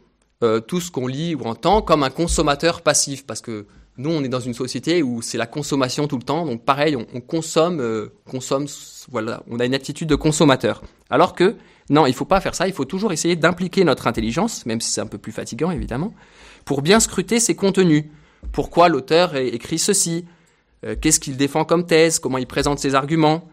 tout 0.68 0.82
ce 0.82 0.90
qu'on 0.90 1.06
lit 1.06 1.36
ou 1.36 1.44
entend 1.44 1.84
comme 1.84 2.02
un 2.02 2.10
consommateur 2.10 2.82
passif, 2.82 3.28
parce 3.28 3.42
que 3.42 3.68
nous, 3.98 4.10
on 4.10 4.24
est 4.24 4.28
dans 4.28 4.40
une 4.40 4.56
société 4.56 5.04
où 5.04 5.22
c'est 5.22 5.38
la 5.38 5.46
consommation 5.46 6.08
tout 6.08 6.18
le 6.18 6.24
temps, 6.24 6.48
donc 6.48 6.66
pareil, 6.66 6.96
on, 6.96 7.06
on 7.14 7.22
consomme, 7.22 8.10
consomme, 8.28 8.66
voilà, 9.12 9.44
on 9.48 9.60
a 9.60 9.66
une 9.66 9.76
attitude 9.76 10.10
de 10.10 10.16
consommateur. 10.16 10.82
Alors 11.12 11.36
que 11.36 11.58
non, 11.92 12.08
il 12.08 12.14
faut 12.14 12.26
pas 12.26 12.42
faire 12.42 12.56
ça, 12.56 12.68
il 12.68 12.74
faut 12.74 12.86
toujours 12.86 13.12
essayer 13.12 13.36
d'impliquer 13.36 13.84
notre 13.84 14.08
intelligence, 14.08 14.66
même 14.66 14.82
si 14.82 14.90
c'est 14.90 15.02
un 15.02 15.06
peu 15.06 15.20
plus 15.20 15.32
fatigant 15.32 15.70
évidemment, 15.70 16.14
pour 16.66 16.82
bien 16.82 17.00
scruter 17.00 17.40
ses 17.40 17.54
contenus. 17.54 18.06
Pourquoi 18.52 18.90
l'auteur 18.90 19.36
écrit 19.36 19.78
ceci? 19.78 20.26
Euh, 20.86 20.96
Qu'est-ce 21.00 21.20
qu'il 21.20 21.38
défend 21.38 21.66
comme 21.66 21.86
thèse? 21.86 22.20
Comment 22.20 22.38
il 22.38 22.48
présente 22.48 22.80
ses 22.80 22.96
arguments? 22.96 23.50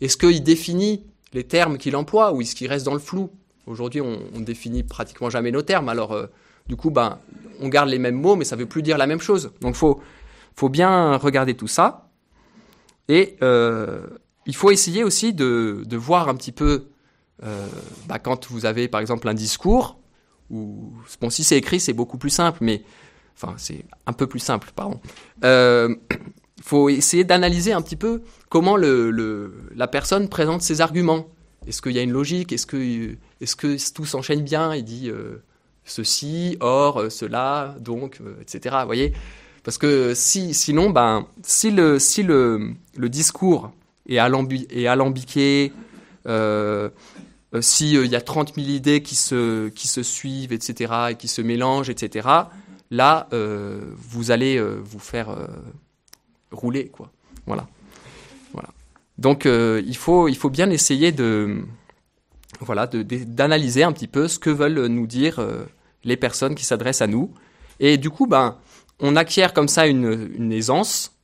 Est-ce 0.00 0.16
qu'il 0.16 0.42
définit 0.42 1.06
les 1.32 1.44
termes 1.44 1.78
qu'il 1.78 1.96
emploie 1.96 2.32
ou 2.32 2.40
est-ce 2.40 2.54
qu'il 2.54 2.68
reste 2.68 2.84
dans 2.84 2.94
le 2.94 3.00
flou? 3.00 3.30
Aujourd'hui, 3.66 4.00
on, 4.00 4.20
on 4.34 4.40
définit 4.40 4.82
pratiquement 4.82 5.30
jamais 5.30 5.52
nos 5.52 5.62
termes, 5.62 5.88
alors 5.88 6.12
euh, 6.12 6.26
du 6.66 6.76
coup, 6.76 6.90
ben, 6.90 7.18
on 7.60 7.68
garde 7.68 7.88
les 7.88 7.98
mêmes 7.98 8.20
mots, 8.20 8.34
mais 8.34 8.44
ça 8.44 8.56
ne 8.56 8.60
veut 8.60 8.68
plus 8.68 8.82
dire 8.82 8.98
la 8.98 9.06
même 9.06 9.20
chose. 9.20 9.52
Donc, 9.60 9.76
faut, 9.76 10.00
faut 10.56 10.68
bien 10.68 11.16
regarder 11.16 11.54
tout 11.54 11.68
ça. 11.68 12.10
Et 13.08 13.36
euh, 13.42 14.06
il 14.46 14.54
faut 14.54 14.70
essayer 14.70 15.04
aussi 15.04 15.32
de, 15.32 15.84
voir 15.92 16.28
un 16.28 16.34
petit 16.34 16.52
peu 16.52 16.88
bah, 18.06 18.20
quand 18.20 18.48
vous 18.48 18.66
avez 18.66 18.86
par 18.86 19.00
exemple 19.00 19.28
un 19.28 19.34
discours, 19.34 19.98
ou 20.50 20.92
bon, 21.20 21.30
si 21.30 21.42
c'est 21.42 21.56
écrit, 21.56 21.80
c'est 21.80 21.92
beaucoup 21.92 22.18
plus 22.18 22.30
simple, 22.30 22.58
mais 22.60 22.84
enfin, 23.34 23.54
c'est 23.56 23.84
un 24.06 24.12
peu 24.12 24.28
plus 24.28 24.38
simple, 24.38 24.70
pardon. 24.74 25.00
Faut 26.62 26.88
essayer 26.88 27.24
d'analyser 27.24 27.72
un 27.72 27.82
petit 27.82 27.96
peu 27.96 28.22
comment 28.48 28.76
la 28.76 29.88
personne 29.88 30.28
présente 30.28 30.62
ses 30.62 30.80
arguments. 30.80 31.26
Est-ce 31.66 31.80
qu'il 31.82 31.92
y 31.92 31.98
a 31.98 32.02
une 32.02 32.12
logique? 32.12 32.52
Est-ce 32.52 32.66
que, 32.66 33.92
tout 33.92 34.04
s'enchaîne 34.04 34.42
bien? 34.42 34.74
Il 34.74 34.84
dit 34.84 35.10
euh, 35.10 35.42
ceci, 35.84 36.56
or, 36.60 37.04
cela, 37.10 37.76
donc, 37.80 38.20
etc. 38.40 38.76
Vous 38.80 38.86
voyez? 38.86 39.12
Parce 39.64 39.78
que 39.78 40.14
si, 40.14 40.54
sinon, 40.54 40.90
ben, 40.90 41.26
si 41.42 41.70
le, 41.70 41.98
discours 43.08 43.72
est, 44.08 44.18
alambiqué, 44.18 45.72
euh, 46.26 46.88
euh, 47.54 47.60
s'il 47.60 47.96
euh, 47.96 48.06
y 48.06 48.16
a 48.16 48.20
30 48.20 48.54
000 48.54 48.66
idées 48.68 49.02
qui 49.02 49.14
se, 49.14 49.70
suivent, 50.02 50.52
etc., 50.52 50.92
et 51.10 51.14
qui 51.16 51.28
se 51.28 51.42
mélangent, 51.42 51.90
etc., 51.90 52.28
là, 52.90 53.28
euh, 53.32 53.80
vous 53.96 54.30
allez 54.30 54.60
vous 54.60 54.98
faire 54.98 55.36
rouler, 56.52 56.88
quoi. 56.88 57.10
Voilà. 57.46 57.66
voilà. 58.52 58.68
Donc, 59.18 59.44
il, 59.46 59.96
faut, 59.96 60.28
il 60.28 60.36
faut 60.36 60.50
bien 60.50 60.70
essayer 60.70 61.10
de, 61.10 61.64
voilà, 62.60 62.86
d'analyser 62.86 63.82
un 63.82 63.92
petit 63.92 64.08
peu 64.08 64.28
ce 64.28 64.38
que 64.38 64.50
veulent 64.50 64.86
nous 64.86 65.06
dire 65.06 65.44
les 66.04 66.16
personnes 66.16 66.54
qui 66.54 66.64
s'adressent 66.64 67.02
à 67.02 67.06
nous. 67.06 67.32
Et 67.80 67.96
du 67.96 68.10
coup, 68.10 68.26
ben, 68.26 68.58
on 69.00 69.16
acquiert 69.16 69.52
comme 69.52 69.68
ça 69.68 69.86
une, 69.86 70.30
une 70.36 70.52
aisance. 70.52 71.16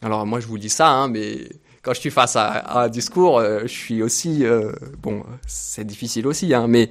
Alors, 0.00 0.26
moi, 0.26 0.40
je 0.40 0.46
vous 0.46 0.58
dis 0.58 0.68
ça, 0.68 0.90
hein, 0.90 1.08
mais 1.08 1.48
quand 1.82 1.92
je 1.94 2.00
suis 2.00 2.10
face 2.10 2.36
à, 2.36 2.82
un 2.82 2.88
discours, 2.88 3.38
euh, 3.38 3.62
je 3.62 3.72
suis 3.72 4.02
aussi 4.02 4.44
euh, 4.44 4.72
bon, 4.98 5.24
c'est 5.46 5.84
difficile 5.84 6.26
aussi, 6.26 6.54
hein, 6.54 6.66
mais 6.68 6.90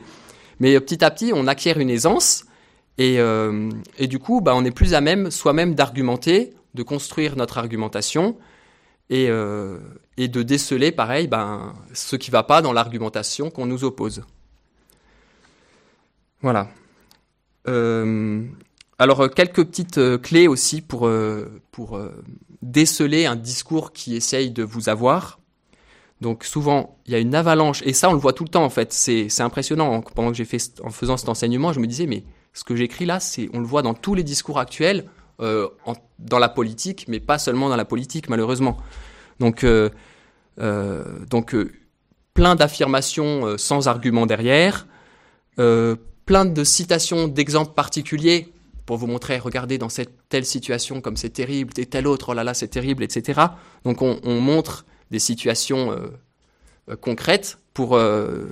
mais 0.59 0.79
petit 0.79 1.03
à 1.03 1.09
petit, 1.09 1.31
on 1.33 1.47
acquiert 1.47 1.79
une 1.79 1.89
aisance 1.89 2.45
et 2.97 3.19
euh, 3.19 3.69
et 3.97 4.07
du 4.07 4.19
coup, 4.19 4.41
bah, 4.41 4.53
on 4.55 4.65
est 4.65 4.71
plus 4.71 4.93
à 4.93 5.01
même 5.01 5.31
soi-même 5.31 5.75
d'argumenter, 5.75 6.53
de 6.73 6.83
construire 6.83 7.35
notre 7.35 7.57
argumentation 7.57 8.37
et 9.09 9.29
et 10.17 10.27
de 10.27 10.41
déceler, 10.43 10.91
pareil, 10.91 11.27
ben 11.27 11.73
ce 11.93 12.15
qui 12.15 12.31
va 12.31 12.43
pas 12.43 12.61
dans 12.61 12.73
l'argumentation 12.73 13.49
qu'on 13.49 13.65
nous 13.65 13.83
oppose. 13.83 14.23
Voilà. 16.41 16.69
alors 18.97 19.29
quelques 19.31 19.65
petites 19.65 20.21
clés 20.21 20.47
aussi 20.47 20.81
pour 20.81 21.09
pour 21.71 21.99
déceler 22.61 23.25
un 23.25 23.35
discours 23.35 23.91
qui 23.91 24.15
essaye 24.15 24.51
de 24.51 24.63
vous 24.63 24.89
avoir. 24.89 25.39
Donc 26.21 26.43
souvent, 26.43 26.99
il 27.07 27.13
y 27.13 27.15
a 27.15 27.19
une 27.19 27.33
avalanche, 27.33 27.81
et 27.83 27.93
ça 27.93 28.09
on 28.09 28.13
le 28.13 28.19
voit 28.19 28.33
tout 28.33 28.43
le 28.43 28.49
temps 28.49 28.63
en 28.63 28.69
fait, 28.69 28.93
c'est 28.93 29.41
impressionnant. 29.41 30.01
Pendant 30.01 30.29
que 30.29 30.37
j'ai 30.37 30.45
fait, 30.45 30.79
en 30.83 30.91
faisant 30.91 31.17
cet 31.17 31.29
enseignement, 31.29 31.73
je 31.73 31.79
me 31.79 31.87
disais, 31.87 32.05
mais 32.05 32.23
ce 32.53 32.63
que 32.63 32.75
j'écris 32.75 33.05
là, 33.05 33.19
c'est 33.19 33.49
on 33.53 33.59
le 33.59 33.65
voit 33.65 33.81
dans 33.81 33.95
tous 33.95 34.13
les 34.13 34.23
discours 34.23 34.59
actuels, 34.59 35.09
euh, 35.41 35.69
dans 36.19 36.37
la 36.37 36.49
politique, 36.49 37.05
mais 37.07 37.19
pas 37.19 37.39
seulement 37.39 37.67
dans 37.69 37.75
la 37.75 37.85
politique 37.85 38.29
malheureusement. 38.29 38.77
Donc, 39.39 39.63
euh, 39.63 39.89
euh, 40.59 41.03
donc 41.31 41.55
plein 42.35 42.53
d'affirmations 42.53 43.57
sans 43.57 43.87
argument 43.87 44.27
derrière, 44.27 44.87
plein 45.55 46.45
de 46.45 46.63
citations 46.63 47.27
d'exemples 47.27 47.73
particuliers 47.73 48.53
pour 48.85 48.97
vous 48.97 49.07
montrer, 49.07 49.39
regardez 49.39 49.77
dans 49.77 49.89
cette 49.89 50.11
telle 50.29 50.45
situation 50.45 51.01
comme 51.01 51.17
c'est 51.17 51.29
terrible, 51.29 51.73
et 51.77 51.87
telle 51.87 52.05
autre, 52.05 52.29
oh 52.29 52.33
là 52.33 52.43
là, 52.43 52.53
c'est 52.53 52.67
terrible, 52.67 53.03
etc. 53.03 53.41
Donc 53.83 54.01
on, 54.01 54.41
montre 54.41 54.85
des 55.09 55.19
situations 55.19 55.97
concrètes 57.01 57.57
pour 57.73 57.99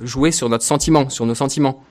jouer 0.03 0.31
sur 0.31 0.49
notre 0.49 0.65
sentiment, 0.65 1.09
sur 1.09 1.25
nos 1.25 1.35
sentiments. 1.35 1.83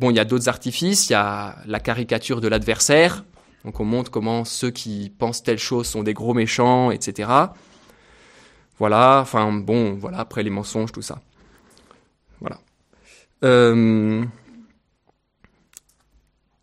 Bon, 0.00 0.10
il 0.10 0.16
y 0.16 0.20
a 0.20 0.24
d'autres 0.24 0.48
artifices, 0.48 1.08
il 1.08 1.12
y 1.12 1.16
a 1.16 1.56
la 1.66 1.78
caricature 1.78 2.40
de 2.40 2.48
l'adversaire. 2.48 3.24
Donc 3.64 3.78
on 3.78 3.84
montre 3.84 4.10
comment 4.10 4.44
ceux 4.46 4.70
qui 4.70 5.12
pensent 5.16 5.42
telle 5.42 5.58
chose 5.58 5.86
sont 5.86 6.02
des 6.02 6.14
gros 6.14 6.32
méchants, 6.32 6.90
etc. 6.90 7.28
Voilà, 8.78 9.20
enfin 9.20 9.52
bon, 9.52 9.94
voilà, 9.94 10.20
après 10.20 10.42
les 10.42 10.48
mensonges, 10.48 10.90
tout 10.90 11.02
ça. 11.02 11.20
Voilà. 12.40 12.58
Euh, 13.44 14.24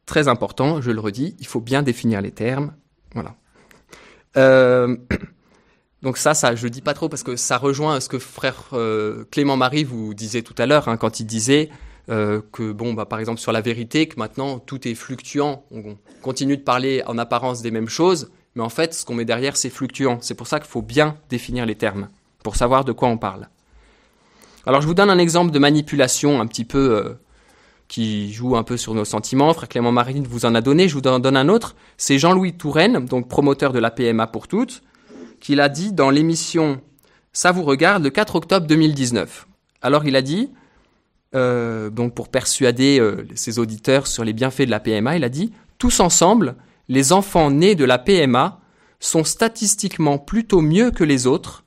très 0.08 0.28
important, 0.28 0.82
je 0.82 0.90
le 0.90 1.00
redis, 1.00 1.36
il 1.40 1.46
faut 1.46 1.62
bien 1.62 1.84
définir 1.84 2.22
les 2.22 2.32
termes. 2.32 2.74
Voilà. 3.14 3.36
Euh, 4.36 4.98
donc 6.02 6.18
ça, 6.18 6.34
ça, 6.34 6.56
je 6.56 6.68
dis 6.68 6.82
pas 6.82 6.96
trop 6.96 7.08
parce 7.08 7.22
que 7.22 7.36
ça 7.36 7.60
rejoint 7.60 8.00
ce 8.00 8.10
que 8.10 8.18
frère 8.18 8.64
euh, 8.74 9.26
Clément 9.30 9.58
Marie 9.58 9.84
vous 9.84 10.16
disait 10.16 10.42
tout 10.42 10.56
à 10.58 10.66
l'heure 10.66 10.88
hein, 10.88 10.98
quand 10.98 11.20
il 11.20 11.26
disait 11.26 11.70
euh, 12.10 12.42
que 12.52 12.72
bon, 12.72 12.94
bah, 12.94 13.06
par 13.06 13.20
exemple 13.20 13.40
sur 13.40 13.52
la 13.52 13.62
vérité, 13.62 14.08
que 14.08 14.18
maintenant 14.18 14.60
tout 14.60 14.88
est 14.88 14.96
fluctuant. 14.96 15.64
On 15.72 15.98
continue 16.22 16.58
de 16.58 16.64
parler 16.64 17.04
en 17.08 17.18
apparence 17.18 17.62
des 17.62 17.72
mêmes 17.72 17.90
choses, 17.90 18.32
mais 18.56 18.64
en 18.64 18.70
fait, 18.70 18.94
ce 18.94 19.06
qu'on 19.06 19.16
met 19.16 19.26
derrière, 19.26 19.58
c'est 19.58 19.70
fluctuant. 19.70 20.18
C'est 20.22 20.36
pour 20.36 20.48
ça 20.48 20.60
qu'il 20.60 20.70
faut 20.70 20.82
bien 20.82 21.18
définir 21.30 21.66
les 21.66 21.76
termes 21.76 22.10
pour 22.44 22.56
savoir 22.56 22.86
de 22.86 22.92
quoi 22.92 23.08
on 23.10 23.18
parle. 23.18 23.50
Alors, 24.66 24.82
je 24.82 24.88
vous 24.88 24.94
donne 24.94 25.10
un 25.10 25.18
exemple 25.18 25.52
de 25.52 25.60
manipulation 25.60 26.42
un 26.42 26.48
petit 26.48 26.66
peu 26.66 27.16
qui 27.88 28.34
joue 28.34 28.56
un 28.56 28.64
peu 28.64 28.78
sur 28.78 28.94
nos 28.94 29.06
sentiments. 29.06 29.54
Frère 29.54 29.70
Clément 29.70 29.92
Marine 29.92 30.26
vous 30.30 30.46
en 30.46 30.56
a 30.56 30.62
donné, 30.62 30.88
je 30.88 30.96
vous 30.96 31.08
en 31.08 31.20
donne 31.20 31.38
un 31.38 31.50
autre. 31.50 31.76
C'est 31.98 32.20
Jean-Louis 32.20 32.54
Touraine, 32.54 33.06
donc 33.06 33.28
promoteur 33.28 33.72
de 33.72 33.80
la 33.80 33.92
PMA 33.92 34.28
pour 34.28 34.48
toutes, 34.48 34.84
qui 35.40 35.56
l'a 35.56 35.70
dit 35.70 35.94
dans 35.94 36.10
l'émission 36.10 36.82
Ça 37.34 37.52
vous 37.52 37.64
regarde 37.64 38.04
le 38.04 38.10
4 38.10 38.36
octobre 38.36 38.68
2019. 38.68 39.48
Alors 39.82 40.06
il 40.06 40.16
a 40.16 40.22
dit, 40.22 40.52
euh, 41.38 41.90
donc 41.92 42.16
pour 42.16 42.30
persuader 42.30 43.00
euh, 43.00 43.28
ses 43.36 43.60
auditeurs 43.60 44.08
sur 44.08 44.24
les 44.24 44.34
bienfaits 44.34 44.64
de 44.64 44.72
la 44.72 44.80
PMA, 44.80 45.18
il 45.18 45.24
a 45.24 45.30
dit 45.30 45.54
Tous 45.78 46.00
ensemble, 46.00 46.56
les 46.90 47.14
enfants 47.14 47.52
nés 47.52 47.76
de 47.76 47.86
la 47.86 48.00
PMA 48.00 48.60
sont 49.00 49.24
statistiquement 49.24 50.18
plutôt 50.18 50.62
mieux 50.62 50.90
que 50.90 51.04
les 51.04 51.28
autres 51.28 51.64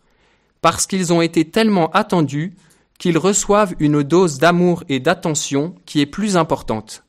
parce 0.61 0.87
qu'ils 0.87 1.13
ont 1.13 1.23
été 1.23 1.45
tellement 1.45 1.91
attendus 1.93 2.55
qu'ils 2.99 3.17
reçoivent 3.17 3.75
une 3.79 4.03
dose 4.03 4.39
d'amour 4.39 4.83
et 4.89 4.99
d'attention 4.99 5.75
qui 5.87 6.01
est 6.01 6.07
plus 6.07 6.37
importante. 6.37 7.05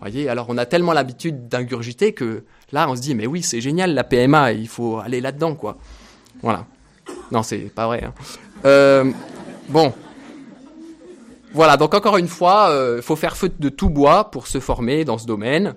Voyez, 0.00 0.28
alors 0.28 0.46
on 0.50 0.58
a 0.58 0.66
tellement 0.66 0.92
l'habitude 0.92 1.48
d'ingurgiter 1.48 2.12
que 2.12 2.44
là 2.72 2.90
on 2.90 2.96
se 2.96 3.00
dit 3.00 3.14
mais 3.14 3.26
oui 3.26 3.42
c'est 3.42 3.60
génial 3.60 3.94
la 3.94 4.04
PMA, 4.04 4.52
il 4.52 4.68
faut 4.68 4.98
aller 4.98 5.20
là-dedans 5.20 5.54
quoi. 5.54 5.78
Voilà. 6.42 6.66
Non 7.30 7.42
c'est 7.44 7.72
pas 7.72 7.86
vrai. 7.86 8.02
Hein. 8.04 8.12
Euh, 8.64 9.10
bon, 9.68 9.94
Voilà, 11.56 11.78
donc 11.78 11.94
encore 11.94 12.18
une 12.18 12.28
fois, 12.28 12.70
il 12.96 13.00
faut 13.00 13.16
faire 13.16 13.34
feu 13.34 13.50
de 13.58 13.70
tout 13.70 13.88
bois 13.88 14.30
pour 14.30 14.46
se 14.46 14.60
former 14.60 15.06
dans 15.06 15.16
ce 15.16 15.24
domaine, 15.24 15.74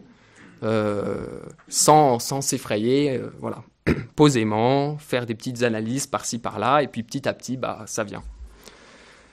sans 1.70 2.20
sans 2.20 2.42
s'effrayer, 2.42 3.22
voilà, 3.40 3.64
posément, 4.18 4.98
faire 4.98 5.26
des 5.26 5.36
petites 5.36 5.64
analyses 5.64 6.06
par-ci 6.06 6.38
par-là, 6.38 6.84
et 6.84 6.88
puis 6.90 7.02
petit 7.04 7.30
à 7.30 7.34
petit, 7.34 7.56
bah 7.56 7.84
ça 7.86 8.04
vient. 8.04 8.24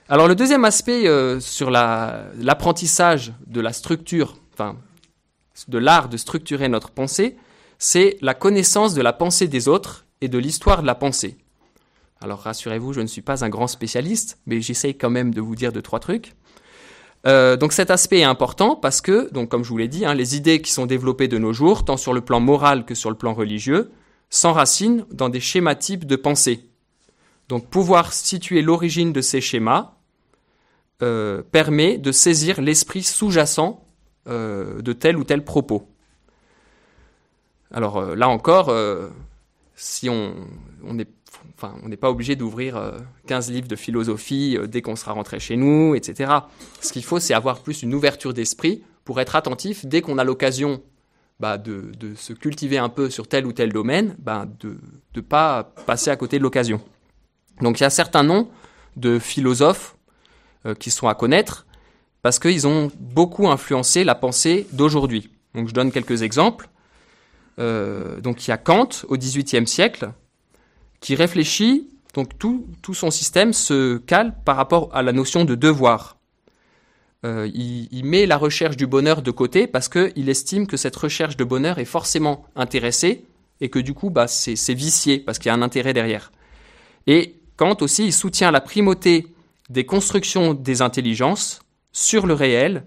Alors 0.09 0.29
le 0.29 0.37
deuxième 0.37 0.65
aspect 0.65 1.11
sur 1.41 1.69
l'apprentissage 1.73 3.33
de 3.49 3.61
la 3.61 3.73
structure, 3.73 4.37
enfin 4.55 4.77
de 5.67 5.79
l'art 5.79 6.09
de 6.09 6.17
structurer 6.17 6.69
notre 6.69 6.93
pensée, 6.93 7.37
c'est 7.81 8.19
la 8.21 8.35
connaissance 8.35 8.95
de 8.95 9.03
la 9.03 9.13
pensée 9.13 9.49
des 9.49 9.67
autres 9.67 10.07
et 10.21 10.29
de 10.29 10.39
l'histoire 10.39 10.83
de 10.83 10.87
la 10.87 10.95
pensée. 10.95 11.39
Alors 12.21 12.41
rassurez-vous, 12.41 12.93
je 12.93 13.01
ne 13.01 13.07
suis 13.07 13.23
pas 13.23 13.45
un 13.45 13.49
grand 13.49 13.67
spécialiste, 13.67 14.39
mais 14.47 14.61
j'essaye 14.61 14.97
quand 14.97 15.11
même 15.11 15.35
de 15.35 15.41
vous 15.41 15.55
dire 15.55 15.73
deux, 15.73 15.83
trois 15.83 16.01
trucs. 16.01 16.35
Euh, 17.27 17.57
donc 17.57 17.73
cet 17.73 17.91
aspect 17.91 18.21
est 18.21 18.25
important 18.25 18.77
parce 18.77 19.01
que, 19.01 19.31
comme 19.47 19.65
je 19.65 19.69
vous 19.69 19.77
l'ai 19.77 19.89
dit, 19.89 20.07
hein, 20.07 20.15
les 20.15 20.37
idées 20.37 20.63
qui 20.63 20.71
sont 20.71 20.87
développées 20.87 21.29
de 21.29 21.39
nos 21.39 21.53
jours, 21.53 21.85
tant 21.85 21.97
sur 21.97 22.13
le 22.13 22.21
plan 22.21 22.41
moral 22.41 22.85
que 22.85 22.95
sur 22.95 23.11
le 23.11 23.17
plan 23.17 23.35
religieux, 23.35 23.91
s'enracinent 24.31 25.05
dans 25.11 25.29
des 25.29 25.41
schémas 25.41 25.75
types 25.75 26.07
de 26.07 26.17
pensée. 26.17 26.69
Donc 27.49 27.69
pouvoir 27.69 28.13
situer 28.13 28.63
l'origine 28.63 29.13
de 29.13 29.21
ces 29.21 29.41
schémas 29.41 29.95
euh, 31.03 31.43
permet 31.43 31.99
de 31.99 32.13
saisir 32.13 32.61
l'esprit 32.61 33.03
sous-jacent 33.03 33.85
euh, 34.29 34.81
de 34.81 34.93
tel 34.93 35.17
ou 35.17 35.25
tel 35.25 35.45
propos. 35.45 35.89
Alors 37.73 38.01
là 38.15 38.29
encore, 38.29 38.73
si 39.75 40.09
on, 40.09 40.35
on 40.85 40.99
est 41.01 41.09
on 41.63 41.89
n'est 41.89 41.97
pas 41.97 42.11
obligé 42.11 42.37
d'ouvrir 42.37 42.93
15 43.27 43.49
euh, 43.49 43.53
livres 43.53 43.69
de 43.69 43.77
philosophie 43.77 44.57
euh, 44.59 44.67
dès 44.67 44.83
qu'on 44.83 44.97
sera 44.97 45.13
rentré 45.13 45.41
chez 45.41 45.57
nous, 45.57 45.95
etc. 45.95 46.33
Ce 46.81 46.93
qu'il 46.93 47.05
faut, 47.05 47.19
c'est 47.19 47.35
avoir 47.35 47.61
plus 47.61 47.83
une 47.83 47.95
ouverture 47.95 48.35
d'esprit 48.35 48.83
pour 49.05 49.21
être 49.21 49.37
attentif 49.37 49.87
dès 49.87 50.03
qu'on 50.03 50.19
a 50.19 50.25
l'occasion 50.25 50.83
bah, 51.41 51.59
de, 51.59 51.93
se 52.17 52.33
cultiver 52.33 52.79
un 52.79 52.89
peu 52.89 53.11
sur 53.11 53.29
tel 53.29 53.47
ou 53.47 53.53
tel 53.53 53.73
domaine, 53.73 54.17
bah, 54.19 54.47
de 54.61 54.79
ne 55.15 55.21
pas 55.21 55.65
passer 55.87 56.11
à 56.11 56.17
côté 56.17 56.39
de 56.39 56.43
l'occasion. 56.43 56.81
Donc 57.61 57.81
il 57.81 57.83
y 57.83 57.87
a 57.87 57.91
certains 57.91 58.23
noms 58.23 58.49
de 58.97 59.19
philosophes 59.19 59.97
euh, 60.67 60.75
qui 60.75 60.91
sont 60.91 61.09
à 61.09 61.15
connaître 61.15 61.67
parce 62.23 62.39
qu'ils 62.39 62.67
ont 62.67 62.91
beaucoup 62.99 63.49
influencé 63.49 64.05
la 64.05 64.15
pensée 64.15 64.67
d'aujourd'hui. 64.73 65.31
Donc 65.55 65.69
je 65.69 65.75
donne 65.75 65.93
quelques 65.93 66.23
exemples. 66.23 66.69
donc 67.59 68.47
il 68.47 68.51
y 68.51 68.53
a 68.53 68.59
Kant 68.59 68.89
au 69.09 69.17
XVIIIe 69.17 69.67
siècle, 69.67 70.11
qui 71.07 71.15
réfléchit, 71.15 71.87
donc 72.15 72.37
tout, 72.37 72.67
son 72.93 73.13
système 73.13 73.53
se 73.53 73.99
cale 73.99 74.35
par 74.45 74.57
rapport 74.57 74.91
à 74.93 75.03
la 75.03 75.13
notion 75.13 75.45
de 75.45 75.55
devoir. 75.55 76.17
Euh, 77.25 77.49
il, 77.55 78.05
met 78.05 78.27
la 78.27 78.37
recherche 78.37 78.77
du 78.77 78.89
bonheur 78.89 79.23
de 79.23 79.31
côté 79.31 79.69
parce 79.69 79.89
qu'il 79.89 80.29
estime 80.29 80.67
que 80.67 80.77
cette 80.77 80.97
recherche 80.97 81.37
de 81.37 81.45
bonheur 81.45 81.79
est 81.79 81.85
forcément 81.85 82.45
intéressée 82.57 83.23
et 83.61 83.69
que 83.69 83.79
du 83.79 83.95
coup 83.95 84.11
bah, 84.11 84.27
c'est 84.27 84.75
vicié 84.75 85.21
parce 85.21 85.39
qu'il 85.39 85.49
y 85.49 85.53
a 85.53 85.55
un 85.55 85.63
intérêt 85.63 85.93
derrière. 85.93 86.33
Et 87.07 87.37
Kant 87.55 87.77
aussi, 87.83 88.07
il 88.07 88.13
soutient 88.13 88.51
la 88.51 88.61
primauté 88.61 89.29
des 89.71 89.87
constructions 89.87 90.55
des 90.55 90.83
intelligences 90.83 91.61
sur 91.93 92.27
le 92.27 92.35
réel 92.35 92.85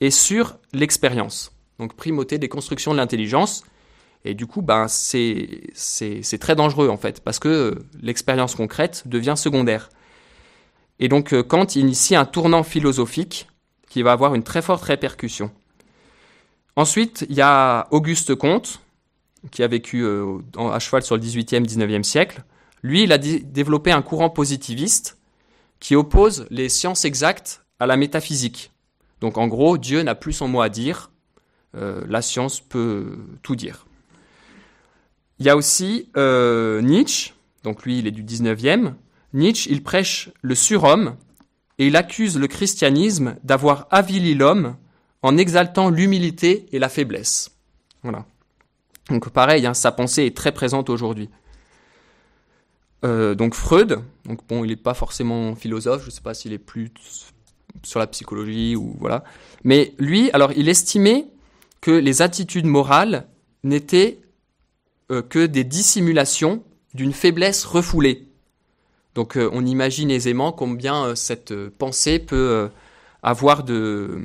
et 0.00 0.10
sur 0.10 0.56
l'expérience. 0.72 1.52
Donc 1.78 1.92
primauté 1.94 2.38
des 2.38 2.48
constructions 2.48 2.92
de 2.92 2.96
l'intelligence 2.96 3.64
et 4.24 4.34
du 4.34 4.46
coup, 4.46 4.62
ben, 4.62 4.86
c'est, 4.88 5.72
très 6.40 6.54
dangereux 6.54 6.88
en 6.88 6.96
fait, 6.96 7.20
parce 7.22 7.38
que 7.38 7.48
euh, 7.48 7.74
l'expérience 8.02 8.54
concrète 8.54 9.04
devient 9.06 9.34
secondaire. 9.36 9.88
Et 10.98 11.08
donc 11.08 11.32
euh, 11.32 11.42
Kant 11.42 11.66
initie 11.74 12.16
un 12.16 12.26
tournant 12.26 12.62
philosophique 12.62 13.48
qui 13.88 14.02
va 14.02 14.12
avoir 14.12 14.34
une 14.34 14.42
très 14.42 14.62
forte 14.62 14.84
répercussion. 14.84 15.50
Ensuite, 16.76 17.26
il 17.28 17.36
y 17.36 17.40
a 17.40 17.88
Auguste 17.90 18.34
Comte, 18.34 18.80
qui 19.50 19.62
a 19.62 19.68
vécu 19.68 20.02
euh, 20.02 20.38
à 20.58 20.78
cheval 20.78 21.02
sur 21.02 21.16
le 21.16 21.22
18e, 21.22 21.64
19e 21.66 22.02
siècle. 22.02 22.42
Lui, 22.82 23.04
il 23.04 23.12
a 23.12 23.18
développé 23.18 23.90
un 23.90 24.02
courant 24.02 24.30
positiviste 24.30 25.18
qui 25.80 25.96
oppose 25.96 26.46
les 26.50 26.68
sciences 26.68 27.06
exactes 27.06 27.64
à 27.78 27.86
la 27.86 27.96
métaphysique. 27.96 28.70
Donc 29.20 29.38
en 29.38 29.48
gros, 29.48 29.78
Dieu 29.78 30.02
n'a 30.02 30.14
plus 30.14 30.34
son 30.34 30.48
mot 30.48 30.60
à 30.60 30.68
dire, 30.68 31.10
la 31.74 32.22
science 32.22 32.60
peut 32.60 33.18
tout 33.42 33.54
dire. 33.54 33.86
Il 35.40 35.46
y 35.46 35.48
a 35.48 35.56
aussi 35.56 36.08
euh, 36.18 36.82
Nietzsche, 36.82 37.32
donc 37.64 37.84
lui 37.84 37.98
il 37.98 38.06
est 38.06 38.10
du 38.10 38.22
19e. 38.22 38.92
Nietzsche, 39.32 39.70
il 39.70 39.82
prêche 39.82 40.30
le 40.42 40.54
surhomme 40.54 41.16
et 41.78 41.86
il 41.86 41.96
accuse 41.96 42.38
le 42.38 42.46
christianisme 42.46 43.36
d'avoir 43.42 43.86
avili 43.90 44.34
l'homme 44.34 44.76
en 45.22 45.38
exaltant 45.38 45.88
l'humilité 45.88 46.66
et 46.72 46.78
la 46.78 46.90
faiblesse. 46.90 47.52
Voilà. 48.02 48.26
Donc 49.08 49.30
pareil, 49.30 49.66
hein, 49.66 49.72
sa 49.72 49.92
pensée 49.92 50.26
est 50.26 50.36
très 50.36 50.52
présente 50.52 50.90
aujourd'hui. 50.90 51.30
Euh, 53.06 53.34
donc 53.34 53.54
Freud, 53.54 54.00
donc 54.26 54.40
bon, 54.46 54.62
il 54.62 54.68
n'est 54.68 54.76
pas 54.76 54.92
forcément 54.92 55.54
philosophe, 55.54 56.02
je 56.02 56.06
ne 56.06 56.10
sais 56.10 56.20
pas 56.20 56.34
s'il 56.34 56.52
est 56.52 56.58
plus 56.58 56.90
sur 57.82 57.98
la 57.98 58.06
psychologie 58.06 58.76
ou 58.76 58.94
voilà, 58.98 59.24
mais 59.64 59.94
lui, 59.98 60.30
alors 60.32 60.52
il 60.52 60.68
estimait 60.68 61.28
que 61.80 61.92
les 61.92 62.20
attitudes 62.20 62.66
morales 62.66 63.26
n'étaient 63.64 64.19
euh, 65.10 65.22
que 65.22 65.44
des 65.44 65.64
dissimulations 65.64 66.62
d'une 66.94 67.12
faiblesse 67.12 67.64
refoulée. 67.64 68.28
Donc 69.16 69.36
euh, 69.36 69.50
on 69.52 69.66
imagine 69.66 70.08
aisément 70.08 70.52
combien 70.52 71.04
euh, 71.04 71.14
cette 71.16 71.52
pensée 71.70 72.20
peut 72.20 72.70
avoir 73.22 73.64
de 73.64 74.22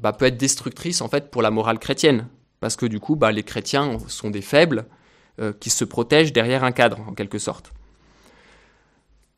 bah, 0.00 0.14
peut 0.14 0.24
être 0.24 0.38
destructrice 0.38 1.02
en 1.02 1.08
fait 1.08 1.30
pour 1.30 1.42
la 1.42 1.50
morale 1.50 1.78
chrétienne 1.78 2.26
parce 2.60 2.76
que 2.76 2.86
du 2.86 2.98
coup 2.98 3.14
bah, 3.14 3.30
les 3.30 3.42
chrétiens 3.42 3.98
sont 4.08 4.30
des 4.30 4.40
faibles 4.40 4.86
qui 5.60 5.68
se 5.68 5.84
protègent 5.84 6.32
derrière 6.32 6.64
un 6.64 6.72
cadre 6.72 7.00
en 7.06 7.12
quelque 7.12 7.38
sorte. 7.38 7.72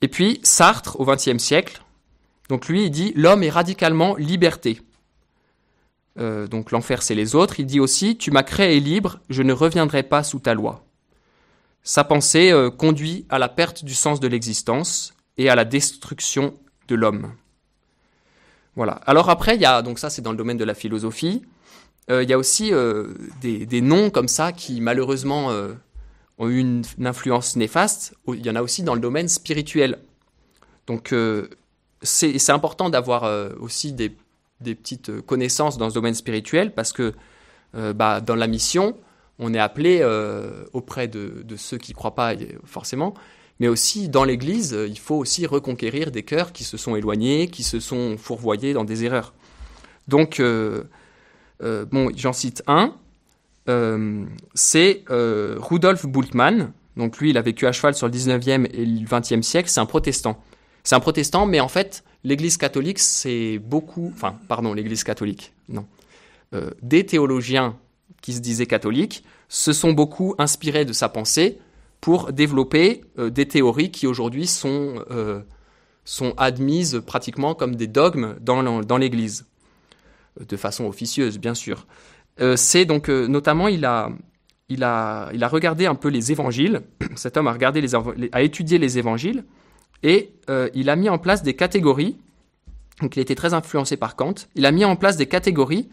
Et 0.00 0.08
puis 0.08 0.38
Sartre 0.44 1.00
au 1.00 1.04
XXe 1.04 1.38
siècle, 1.38 1.82
donc 2.48 2.68
lui 2.68 2.84
il 2.84 2.90
dit 2.90 3.12
l'homme 3.16 3.42
est 3.42 3.50
radicalement 3.50 4.14
liberté. 4.14 4.80
Euh, 6.18 6.46
donc 6.46 6.70
l'enfer 6.70 7.02
c'est 7.02 7.14
les 7.14 7.34
autres, 7.34 7.58
il 7.58 7.66
dit 7.66 7.80
aussi 7.80 8.16
Tu 8.16 8.30
m'as 8.30 8.44
créé 8.44 8.78
libre, 8.80 9.20
je 9.28 9.42
ne 9.42 9.52
reviendrai 9.52 10.02
pas 10.02 10.22
sous 10.22 10.38
ta 10.38 10.54
loi. 10.54 10.84
Sa 11.82 12.04
pensée 12.04 12.52
euh, 12.52 12.70
conduit 12.70 13.26
à 13.28 13.38
la 13.38 13.48
perte 13.48 13.84
du 13.84 13.94
sens 13.94 14.20
de 14.20 14.28
l'existence 14.28 15.14
et 15.36 15.48
à 15.50 15.56
la 15.56 15.64
destruction 15.64 16.54
de 16.88 16.94
l'homme. 16.94 17.32
Voilà. 18.76 18.92
Alors 19.06 19.28
après, 19.28 19.56
il 19.56 19.60
y 19.60 19.66
a, 19.66 19.82
donc 19.82 19.98
ça 19.98 20.08
c'est 20.08 20.22
dans 20.22 20.30
le 20.30 20.36
domaine 20.36 20.56
de 20.56 20.64
la 20.64 20.74
philosophie, 20.74 21.42
euh, 22.10 22.22
il 22.22 22.28
y 22.28 22.32
a 22.32 22.38
aussi 22.38 22.70
des, 23.40 23.80
noms 23.80 24.10
comme 24.10 24.28
ça 24.28 24.52
qui 24.52 24.80
malheureusement 24.80 25.48
ont 26.38 26.48
eu 26.48 26.58
une, 26.58 26.84
influence 27.02 27.56
néfaste. 27.56 28.14
Il 28.28 28.44
y 28.44 28.50
en 28.50 28.56
a 28.56 28.62
aussi 28.62 28.82
dans 28.82 28.94
le 28.94 29.00
domaine 29.00 29.28
spirituel. 29.28 29.98
Donc 30.86 31.14
c'est 32.02 32.50
important 32.50 32.90
d'avoir 32.90 33.24
aussi 33.58 33.92
des 33.92 34.14
des 34.60 34.74
petites 34.74 35.10
euh, 35.10 35.22
connaissances 35.22 35.78
dans 35.78 35.90
ce 35.90 35.94
domaine 35.94 36.14
spirituel 36.14 36.74
parce 36.74 36.92
que 36.92 37.14
euh, 37.74 37.92
bah, 37.92 38.20
dans 38.20 38.34
la 38.34 38.46
mission, 38.46 38.96
on 39.38 39.52
est 39.52 39.58
appelé 39.58 39.98
euh, 40.00 40.64
auprès 40.72 41.08
de, 41.08 41.44
ceux 41.56 41.78
qui 41.78 41.92
ne 41.92 41.96
croient 41.96 42.14
pas 42.14 42.34
forcément, 42.64 43.14
mais 43.58 43.68
aussi 43.68 44.08
dans 44.08 44.24
l'Église, 44.24 44.76
il 44.88 44.98
faut 44.98 45.16
aussi 45.16 45.46
reconquérir 45.46 46.10
des 46.10 46.22
cœurs 46.22 46.52
qui 46.52 46.64
se 46.64 46.76
sont 46.76 46.94
éloignés, 46.94 47.48
qui 47.48 47.64
se 47.64 47.80
sont 47.80 48.16
fourvoyés 48.16 48.72
dans 48.72 48.84
des 48.84 49.04
erreurs. 49.04 49.34
Donc, 50.06 50.40
bon, 51.60 52.10
j'en 52.16 52.32
cite 52.32 52.62
un, 52.68 52.94
c'est 54.54 55.04
Rudolf 55.08 56.06
Bultmann. 56.06 56.72
Donc 56.96 57.18
lui, 57.18 57.30
il 57.30 57.38
a 57.38 57.42
vécu 57.42 57.66
à 57.66 57.72
cheval 57.72 57.94
sur 57.94 58.06
le 58.06 58.12
19e 58.12 58.68
et 58.72 58.84
le 58.84 59.06
20e 59.06 59.42
siècle, 59.42 59.68
c'est 59.68 59.80
un 59.80 59.86
protestant. 59.86 60.40
C'est 60.84 60.94
un 60.94 61.00
protestant, 61.00 61.46
mais 61.46 61.58
en 61.58 61.68
fait, 61.68 62.04
l'Église 62.24 62.56
catholique, 62.56 62.98
c'est 62.98 63.58
beaucoup, 63.58 64.10
enfin, 64.14 64.36
pardon, 64.48 64.72
l'Église 64.72 65.04
catholique, 65.04 65.52
non, 65.68 65.86
euh, 66.54 66.70
des 66.82 67.04
théologiens 67.06 67.76
qui 68.22 68.32
se 68.32 68.40
disaient 68.40 68.66
catholiques 68.66 69.24
se 69.48 69.72
sont 69.72 69.92
beaucoup 69.92 70.34
inspirés 70.38 70.84
de 70.84 70.92
sa 70.92 71.08
pensée 71.08 71.58
pour 72.00 72.32
développer 72.32 73.02
euh, 73.18 73.30
des 73.30 73.46
théories 73.46 73.90
qui 73.90 74.06
aujourd'hui 74.06 74.46
sont, 74.46 75.04
euh, 75.10 75.40
sont 76.04 76.34
admises 76.36 77.02
pratiquement 77.06 77.54
comme 77.54 77.76
des 77.76 77.86
dogmes 77.86 78.36
dans, 78.40 78.98
l'Église, 78.98 79.46
de 80.40 80.56
façon 80.56 80.86
officieuse, 80.86 81.38
bien 81.38 81.54
sûr. 81.54 81.86
c'est 82.56 82.84
donc, 82.86 83.08
notamment, 83.08 83.68
il 83.68 83.84
a, 83.84 84.10
il, 84.68 84.82
a, 84.82 85.30
il 85.32 85.44
a 85.44 85.48
regardé 85.48 85.86
un 85.86 85.94
peu 85.94 86.08
les 86.08 86.32
évangiles, 86.32 86.82
cet 87.16 87.36
homme 87.36 87.48
a, 87.48 87.52
regardé 87.52 87.80
les, 87.80 87.94
a 87.94 88.42
étudié 88.42 88.78
les 88.78 88.98
évangiles, 88.98 89.44
et 90.04 90.34
euh, 90.50 90.68
il 90.74 90.90
a 90.90 90.96
mis 90.96 91.08
en 91.08 91.18
place 91.18 91.42
des 91.42 91.54
catégories. 91.54 92.16
Donc 93.00 93.16
il 93.16 93.20
était 93.20 93.34
très 93.34 93.54
influencé 93.54 93.96
par 93.96 94.14
Kant. 94.14 94.34
Il 94.54 94.66
a 94.66 94.70
mis 94.70 94.84
en 94.84 94.94
place 94.94 95.16
des 95.16 95.26
catégories 95.26 95.88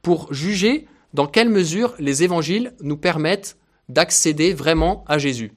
pour 0.00 0.32
juger 0.32 0.86
dans 1.12 1.26
quelle 1.26 1.50
mesure 1.50 1.94
les 1.98 2.22
évangiles 2.22 2.72
nous 2.80 2.96
permettent 2.96 3.58
d'accéder 3.88 4.54
vraiment 4.54 5.04
à 5.08 5.18
Jésus. 5.18 5.52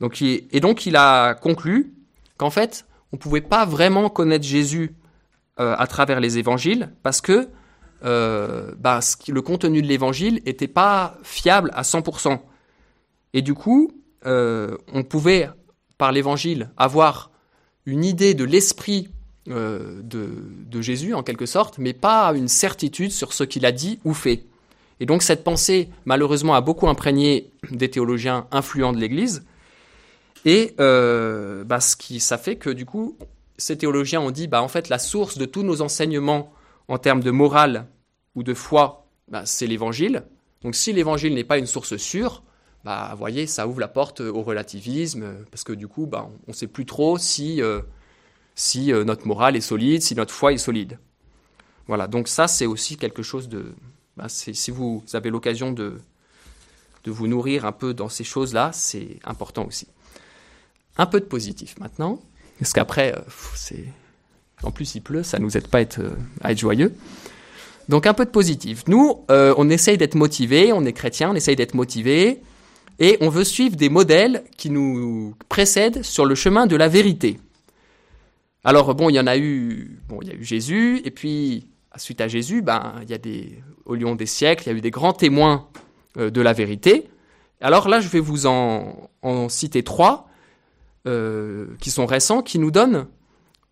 Donc, 0.00 0.22
et 0.22 0.60
donc 0.60 0.86
il 0.86 0.96
a 0.96 1.34
conclu 1.34 1.92
qu'en 2.38 2.50
fait, 2.50 2.86
on 3.12 3.16
pouvait 3.16 3.42
pas 3.42 3.66
vraiment 3.66 4.08
connaître 4.08 4.44
Jésus 4.44 4.94
euh, 5.60 5.74
à 5.78 5.86
travers 5.86 6.18
les 6.18 6.38
évangiles 6.38 6.92
parce 7.02 7.20
que 7.20 7.48
euh, 8.04 8.72
bah, 8.78 9.00
le 9.28 9.42
contenu 9.42 9.82
de 9.82 9.86
l'évangile 9.86 10.40
n'était 10.46 10.68
pas 10.68 11.18
fiable 11.22 11.70
à 11.74 11.82
100%. 11.82 12.40
Et 13.34 13.42
du 13.42 13.54
coup, 13.54 13.92
on 14.24 15.02
pouvait, 15.06 15.50
par 15.98 16.12
l'évangile, 16.12 16.70
avoir 16.76 17.30
une 17.86 18.04
idée 18.04 18.34
de 18.34 18.44
l'esprit 18.44 19.08
de, 19.46 20.02
de, 20.02 20.80
Jésus, 20.80 21.12
en 21.12 21.22
quelque 21.22 21.44
sorte, 21.44 21.76
mais 21.76 21.92
pas 21.92 22.32
une 22.34 22.48
certitude 22.48 23.12
sur 23.12 23.34
ce 23.34 23.44
qu'il 23.44 23.66
a 23.66 23.72
dit 23.72 23.98
ou 24.04 24.14
fait. 24.14 24.46
Et 25.00 25.06
donc 25.06 25.22
cette 25.22 25.44
pensée, 25.44 25.90
malheureusement, 26.04 26.54
a 26.54 26.60
beaucoup 26.60 26.88
imprégné 26.88 27.50
des 27.70 27.90
théologiens 27.90 28.46
influents 28.52 28.92
de 28.92 28.98
l'Église. 28.98 29.44
Et 30.44 30.74
euh, 30.80 31.64
bah, 31.64 31.80
ce 31.80 31.96
qui, 31.96 32.20
ça 32.20 32.38
fait 32.38 32.56
que 32.56 32.70
du 32.70 32.86
coup, 32.86 33.18
ces 33.56 33.76
théologiens 33.76 34.20
ont 34.20 34.30
dit, 34.30 34.46
bah, 34.46 34.62
en 34.62 34.68
fait, 34.68 34.88
la 34.88 34.98
source 34.98 35.38
de 35.38 35.44
tous 35.44 35.62
nos 35.62 35.80
enseignements 35.80 36.52
en 36.88 36.98
termes 36.98 37.22
de 37.22 37.30
morale 37.30 37.86
ou 38.34 38.42
de 38.42 38.54
foi, 38.54 39.06
bah, 39.28 39.42
c'est 39.46 39.66
l'Évangile. 39.66 40.24
Donc 40.62 40.74
si 40.74 40.92
l'Évangile 40.92 41.34
n'est 41.34 41.44
pas 41.44 41.58
une 41.58 41.66
source 41.66 41.96
sûre, 41.96 42.42
bah, 42.84 43.14
voyez, 43.16 43.46
ça 43.46 43.66
ouvre 43.66 43.80
la 43.80 43.88
porte 43.88 44.20
au 44.20 44.42
relativisme, 44.42 45.44
parce 45.50 45.64
que 45.64 45.72
du 45.72 45.88
coup, 45.88 46.06
bah, 46.06 46.28
on 46.46 46.50
ne 46.50 46.54
sait 46.54 46.66
plus 46.66 46.86
trop 46.86 47.18
si, 47.18 47.62
euh, 47.62 47.80
si 48.54 48.92
euh, 48.92 49.04
notre 49.04 49.26
morale 49.26 49.56
est 49.56 49.60
solide, 49.60 50.02
si 50.02 50.14
notre 50.14 50.34
foi 50.34 50.52
est 50.52 50.58
solide. 50.58 50.98
Voilà, 51.86 52.06
donc 52.06 52.28
ça, 52.28 52.48
c'est 52.48 52.66
aussi 52.66 52.96
quelque 52.96 53.22
chose 53.22 53.48
de, 53.48 53.74
bah, 54.16 54.26
si 54.28 54.70
vous 54.70 55.02
avez 55.12 55.30
l'occasion 55.30 55.72
de, 55.72 56.00
de 57.04 57.10
vous 57.10 57.26
nourrir 57.26 57.64
un 57.64 57.72
peu 57.72 57.94
dans 57.94 58.08
ces 58.08 58.24
choses-là, 58.24 58.70
c'est 58.72 59.18
important 59.24 59.66
aussi. 59.66 59.86
Un 60.96 61.06
peu 61.06 61.20
de 61.20 61.26
positif 61.26 61.78
maintenant, 61.78 62.20
parce 62.58 62.72
qu'après, 62.72 63.14
euh, 63.14 63.76
en 64.62 64.70
plus 64.70 64.94
il 64.94 65.00
pleut, 65.00 65.22
ça 65.22 65.38
nous 65.38 65.56
aide 65.56 65.68
pas 65.68 65.78
à 65.78 65.80
être, 65.82 66.00
euh, 66.00 66.10
à 66.40 66.52
être 66.52 66.58
joyeux. 66.58 66.94
Donc 67.88 68.06
un 68.06 68.14
peu 68.14 68.24
de 68.24 68.30
positif. 68.30 68.84
Nous, 68.86 69.24
euh, 69.30 69.54
on 69.58 69.68
essaye 69.68 69.98
d'être 69.98 70.14
motivés, 70.14 70.72
on 70.72 70.84
est 70.84 70.92
chrétien, 70.92 71.30
on 71.30 71.34
essaye 71.34 71.56
d'être 71.56 71.74
motivés, 71.74 72.40
et 72.98 73.18
on 73.20 73.28
veut 73.28 73.44
suivre 73.44 73.76
des 73.76 73.88
modèles 73.88 74.44
qui 74.56 74.70
nous 74.70 75.34
précèdent 75.48 76.02
sur 76.02 76.24
le 76.24 76.34
chemin 76.34 76.66
de 76.66 76.76
la 76.76 76.88
vérité. 76.88 77.38
Alors 78.64 78.94
bon, 78.94 79.10
il 79.10 79.14
y 79.14 79.20
en 79.20 79.26
a 79.26 79.36
eu, 79.36 79.98
il 80.22 80.28
y 80.28 80.30
a 80.30 80.34
eu 80.34 80.44
Jésus, 80.44 81.02
et 81.04 81.10
puis 81.10 81.68
suite 81.96 82.20
à 82.20 82.28
Jésus, 82.28 82.62
ben, 82.62 82.94
y 83.08 83.14
a 83.14 83.18
au 83.84 83.94
lion 83.94 84.14
des 84.14 84.26
siècles, 84.26 84.64
il 84.64 84.72
y 84.72 84.74
a 84.74 84.78
eu 84.78 84.80
des 84.80 84.90
grands 84.90 85.12
témoins 85.12 85.68
euh, 86.16 86.30
de 86.30 86.40
la 86.40 86.52
vérité. 86.52 87.08
Alors 87.60 87.88
là, 87.88 88.00
je 88.00 88.08
vais 88.08 88.20
vous 88.20 88.46
en, 88.46 89.08
citer 89.48 89.82
trois 89.82 90.28
euh, 91.06 91.66
qui 91.80 91.90
sont 91.90 92.06
récents, 92.06 92.42
qui 92.42 92.58
nous 92.58 92.70
donnent 92.70 93.06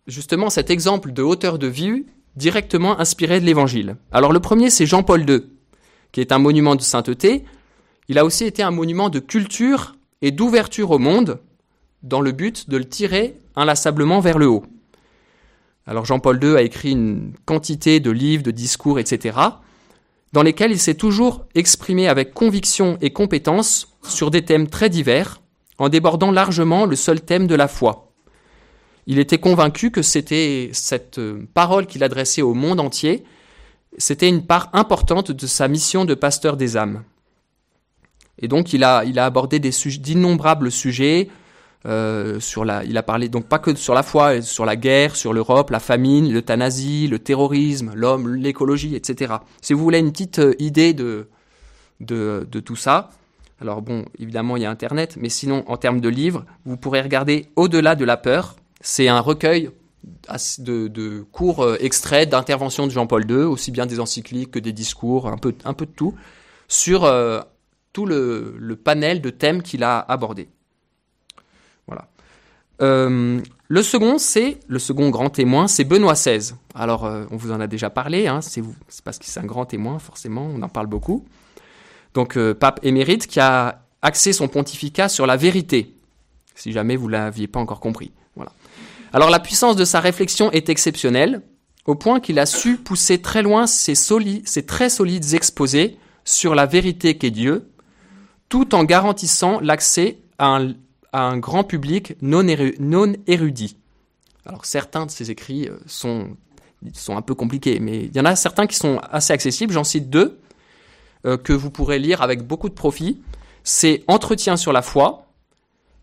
justement 0.07 0.49
cet 0.49 0.69
exemple 0.69 1.11
de 1.11 1.21
hauteur 1.21 1.57
de 1.57 1.67
vue 1.67 2.07
directement 2.35 2.99
inspiré 2.99 3.39
de 3.39 3.45
l'Évangile. 3.45 3.95
Alors 4.11 4.31
le 4.31 4.39
premier, 4.39 4.69
c'est 4.69 4.85
Jean-Paul 4.85 5.29
II, 5.29 5.43
qui 6.11 6.21
est 6.21 6.31
un 6.31 6.39
monument 6.39 6.75
de 6.75 6.81
sainteté. 6.81 7.45
Il 8.09 8.17
a 8.17 8.25
aussi 8.25 8.45
été 8.45 8.63
un 8.63 8.71
monument 8.71 9.09
de 9.09 9.19
culture 9.19 9.95
et 10.21 10.31
d'ouverture 10.31 10.91
au 10.91 10.99
monde, 10.99 11.39
dans 12.01 12.21
le 12.21 12.31
but 12.31 12.69
de 12.69 12.77
le 12.77 12.85
tirer 12.85 13.39
inlassablement 13.55 14.19
vers 14.19 14.37
le 14.37 14.47
haut. 14.47 14.65
Alors 15.85 16.05
Jean-Paul 16.05 16.41
II 16.41 16.55
a 16.55 16.61
écrit 16.61 16.91
une 16.91 17.33
quantité 17.45 17.99
de 17.99 18.11
livres, 18.11 18.43
de 18.43 18.51
discours, 18.51 18.99
etc., 18.99 19.37
dans 20.31 20.43
lesquels 20.43 20.71
il 20.71 20.79
s'est 20.79 20.95
toujours 20.95 21.45
exprimé 21.53 22.07
avec 22.07 22.33
conviction 22.33 22.97
et 23.01 23.11
compétence 23.11 23.95
sur 24.01 24.31
des 24.31 24.43
thèmes 24.43 24.67
très 24.67 24.89
divers, 24.89 25.41
en 25.77 25.89
débordant 25.89 26.31
largement 26.31 26.85
le 26.85 26.95
seul 26.95 27.21
thème 27.21 27.47
de 27.47 27.55
la 27.55 27.67
foi. 27.67 28.11
Il 29.05 29.19
était 29.19 29.37
convaincu 29.37 29.91
que 29.91 30.01
c'était 30.01 30.69
cette 30.71 31.19
euh, 31.19 31.45
parole 31.53 31.87
qu'il 31.87 32.03
adressait 32.03 32.41
au 32.41 32.53
monde 32.53 32.79
entier, 32.79 33.23
c'était 33.97 34.29
une 34.29 34.45
part 34.45 34.69
importante 34.73 35.31
de 35.31 35.45
sa 35.45 35.67
mission 35.67 36.05
de 36.05 36.15
pasteur 36.15 36.57
des 36.57 36.77
âmes. 36.77 37.03
Et 38.43 38.49
donc 38.49 38.73
il 38.73 38.83
a, 38.83 38.99
abordé 39.23 39.57
d'innombrables 39.59 40.69
sujets, 40.69 41.29
euh, 41.85 42.41
sur 42.41 42.65
la, 42.65 42.83
il 42.83 42.97
a 42.97 43.03
parlé 43.03 43.29
donc 43.29 43.45
pas 43.45 43.57
que 43.57 43.73
sur 43.73 43.93
la 43.93 44.03
foi, 44.03 44.41
sur 44.41 44.65
la 44.65 44.75
guerre, 44.75 45.15
sur 45.15 45.31
l'Europe, 45.31 45.69
la 45.69 45.79
famine, 45.79 46.31
l'euthanasie, 46.31 47.07
le 47.07 47.19
terrorisme, 47.19 47.93
l'homme, 47.95 48.35
l'écologie, 48.35 48.95
etc. 48.95 49.35
Si 49.61 49.73
vous 49.73 49.81
voulez 49.81 49.99
une 49.99 50.11
petite 50.11 50.39
euh, 50.39 50.55
idée 50.59 50.93
de, 50.93 51.29
tout 52.65 52.75
ça, 52.75 53.11
alors 53.61 53.81
bon, 53.81 54.03
évidemment 54.19 54.57
il 54.57 54.63
y 54.63 54.65
a 54.65 54.69
Internet, 54.69 55.15
mais 55.17 55.29
sinon 55.29 55.63
en 55.67 55.77
termes 55.77 56.01
de 56.01 56.09
livres, 56.09 56.43
vous 56.65 56.75
pourrez 56.75 56.99
regarder 56.99 57.45
Au-delà 57.55 57.95
de 57.95 58.03
la 58.03 58.17
peur. 58.17 58.57
C'est 58.81 59.07
un 59.07 59.21
recueil 59.21 59.69
de, 60.59 60.89
de 60.89 61.25
courts 61.31 61.63
euh, 61.63 61.77
extraits 61.79 62.27
d'interventions 62.27 62.87
de 62.87 62.91
Jean-Paul 62.91 63.23
II, 63.29 63.37
aussi 63.37 63.71
bien 63.71 63.85
des 63.85 64.01
encycliques 64.01 64.51
que 64.51 64.59
des 64.59 64.73
discours, 64.73 65.27
un 65.27 65.37
peu 65.37 65.53
de 65.53 65.91
tout, 65.95 66.13
sur 66.67 67.05
tout 67.93 68.05
le, 68.05 68.75
panel 68.83 69.21
de 69.21 69.29
thèmes 69.29 69.61
qu'il 69.61 69.83
a 69.83 69.99
abordés. 69.99 70.49
Voilà. 71.87 72.07
Euh, 72.81 73.39
le 73.67 73.83
second, 73.83 74.17
c'est 74.17 74.59
le 74.67 74.79
second 74.79 75.09
grand 75.09 75.29
témoin, 75.29 75.67
c'est 75.67 75.83
Benoît 75.83 76.13
XVI. 76.13 76.53
Alors, 76.75 77.05
euh, 77.05 77.25
on 77.31 77.37
vous 77.37 77.51
en 77.51 77.61
a 77.61 77.67
déjà 77.67 77.89
parlé, 77.89 78.27
hein, 78.27 78.41
c'est 78.41 78.63
parce 79.03 79.19
que 79.19 79.25
c'est 79.25 79.39
un 79.39 79.45
grand 79.45 79.65
témoin, 79.65 79.99
forcément, 79.99 80.49
on 80.53 80.61
en 80.61 80.69
parle 80.69 80.87
beaucoup. 80.87 81.25
Donc, 82.13 82.35
euh, 82.35 82.53
pape 82.53 82.79
émérite 82.83 83.27
qui 83.27 83.39
a 83.39 83.85
axé 84.01 84.33
son 84.33 84.47
pontificat 84.47 85.07
sur 85.07 85.25
la 85.25 85.37
vérité, 85.37 85.95
si 86.55 86.71
jamais 86.71 86.95
vous 86.95 87.07
l'aviez 87.07 87.47
pas 87.47 87.59
encore 87.59 87.79
compris. 87.79 88.11
Voilà. 88.35 88.51
Alors, 89.13 89.29
la 89.29 89.39
puissance 89.39 89.75
de 89.75 89.85
sa 89.85 89.99
réflexion 89.99 90.51
est 90.51 90.69
exceptionnelle, 90.69 91.41
au 91.85 91.95
point 91.95 92.19
qu'il 92.19 92.39
a 92.39 92.45
su 92.45 92.77
pousser 92.77 93.21
très 93.21 93.43
loin 93.43 93.67
ses 93.67 93.95
très 94.65 94.89
solides 94.89 95.33
exposés 95.33 95.97
sur 96.25 96.55
la 96.55 96.65
vérité 96.65 97.17
qu'est 97.17 97.31
Dieu, 97.31 97.69
tout 98.53 98.75
en 98.75 98.83
garantissant 98.83 99.59
l'accès 99.61 100.19
à 100.37 100.59
un 101.11 101.37
grand 101.39 101.63
public 101.63 102.13
non, 102.21 102.45
érudit. 103.25 103.77
Alors 104.45 104.65
certains 104.67 105.07
de 105.07 105.09
ces 105.09 105.31
écrits 105.31 105.69
euh, 105.69 105.79
sont, 105.87 106.37
sont 106.93 107.17
un 107.17 107.23
peu 107.23 107.33
compliqués, 107.33 107.79
mais 107.79 108.01
il 108.01 108.15
y 108.15 108.19
en 108.19 108.25
a 108.25 108.35
certains 108.35 108.67
qui 108.67 108.75
sont 108.75 108.99
assez 109.11 109.33
accessibles. 109.33 109.73
J'en 109.73 109.83
cite 109.83 110.11
deux 110.11 110.39
euh, 111.25 111.35
que 111.35 111.51
vous 111.51 111.71
pourrez 111.71 111.97
lire 111.97 112.21
avec 112.21 112.45
beaucoup 112.45 112.69
de 112.69 112.75
profit. 112.75 113.23
C'est 113.63 114.03
Entretien 114.07 114.55
sur 114.55 114.71
la 114.71 114.83
foi 114.83 115.25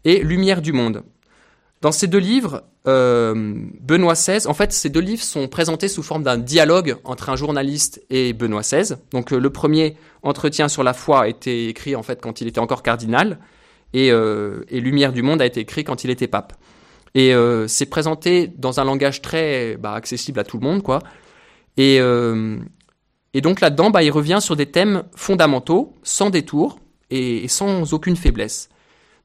et 0.02 0.18
Lumière 0.18 0.60
du 0.60 0.72
monde. 0.72 1.04
Dans 1.80 1.92
ces 1.92 2.06
deux 2.06 2.18
livres, 2.18 2.62
euh, 2.86 3.54
Benoît 3.80 4.12
XVI, 4.12 4.46
en 4.46 4.54
fait, 4.54 4.72
ces 4.72 4.90
deux 4.90 5.00
livres 5.00 5.22
sont 5.22 5.48
présentés 5.48 5.88
sous 5.88 6.02
forme 6.02 6.22
d'un 6.22 6.36
dialogue 6.36 6.96
entre 7.04 7.30
un 7.30 7.36
journaliste 7.36 8.02
et 8.10 8.34
Benoît 8.34 8.60
XVI. 8.60 8.96
Donc, 9.12 9.30
le 9.30 9.50
premier, 9.50 9.96
Entretien 10.22 10.68
sur 10.68 10.82
la 10.82 10.92
foi, 10.92 11.22
a 11.22 11.28
été 11.28 11.68
écrit 11.68 11.96
en 11.96 12.02
fait 12.02 12.20
quand 12.20 12.42
il 12.42 12.48
était 12.48 12.58
encore 12.58 12.82
cardinal, 12.82 13.38
euh, 13.96 14.62
et, 14.68 14.80
Lumière 14.80 15.12
du 15.12 15.22
monde 15.22 15.42
a 15.42 15.46
été 15.46 15.60
écrit 15.60 15.84
quand 15.84 16.04
il 16.04 16.10
était 16.10 16.28
pape. 16.28 16.54
Et 17.14 17.34
euh, 17.34 17.66
c'est 17.66 17.86
présenté 17.86 18.46
dans 18.46 18.78
un 18.78 18.84
langage 18.84 19.20
très 19.20 19.76
bah, 19.76 19.94
accessible 19.94 20.38
à 20.38 20.44
tout 20.44 20.58
le 20.58 20.66
monde, 20.66 20.82
quoi. 20.82 21.00
Et, 21.76 21.98
euh, 22.00 22.58
et 23.34 23.40
donc 23.40 23.60
là-dedans, 23.60 23.90
bah, 23.90 24.02
il 24.02 24.10
revient 24.10 24.38
sur 24.40 24.54
des 24.56 24.66
thèmes 24.66 25.04
fondamentaux, 25.16 25.94
sans 26.02 26.30
détour 26.30 26.78
et, 27.10 27.48
sans 27.48 27.92
aucune 27.92 28.16
faiblesse. 28.16 28.68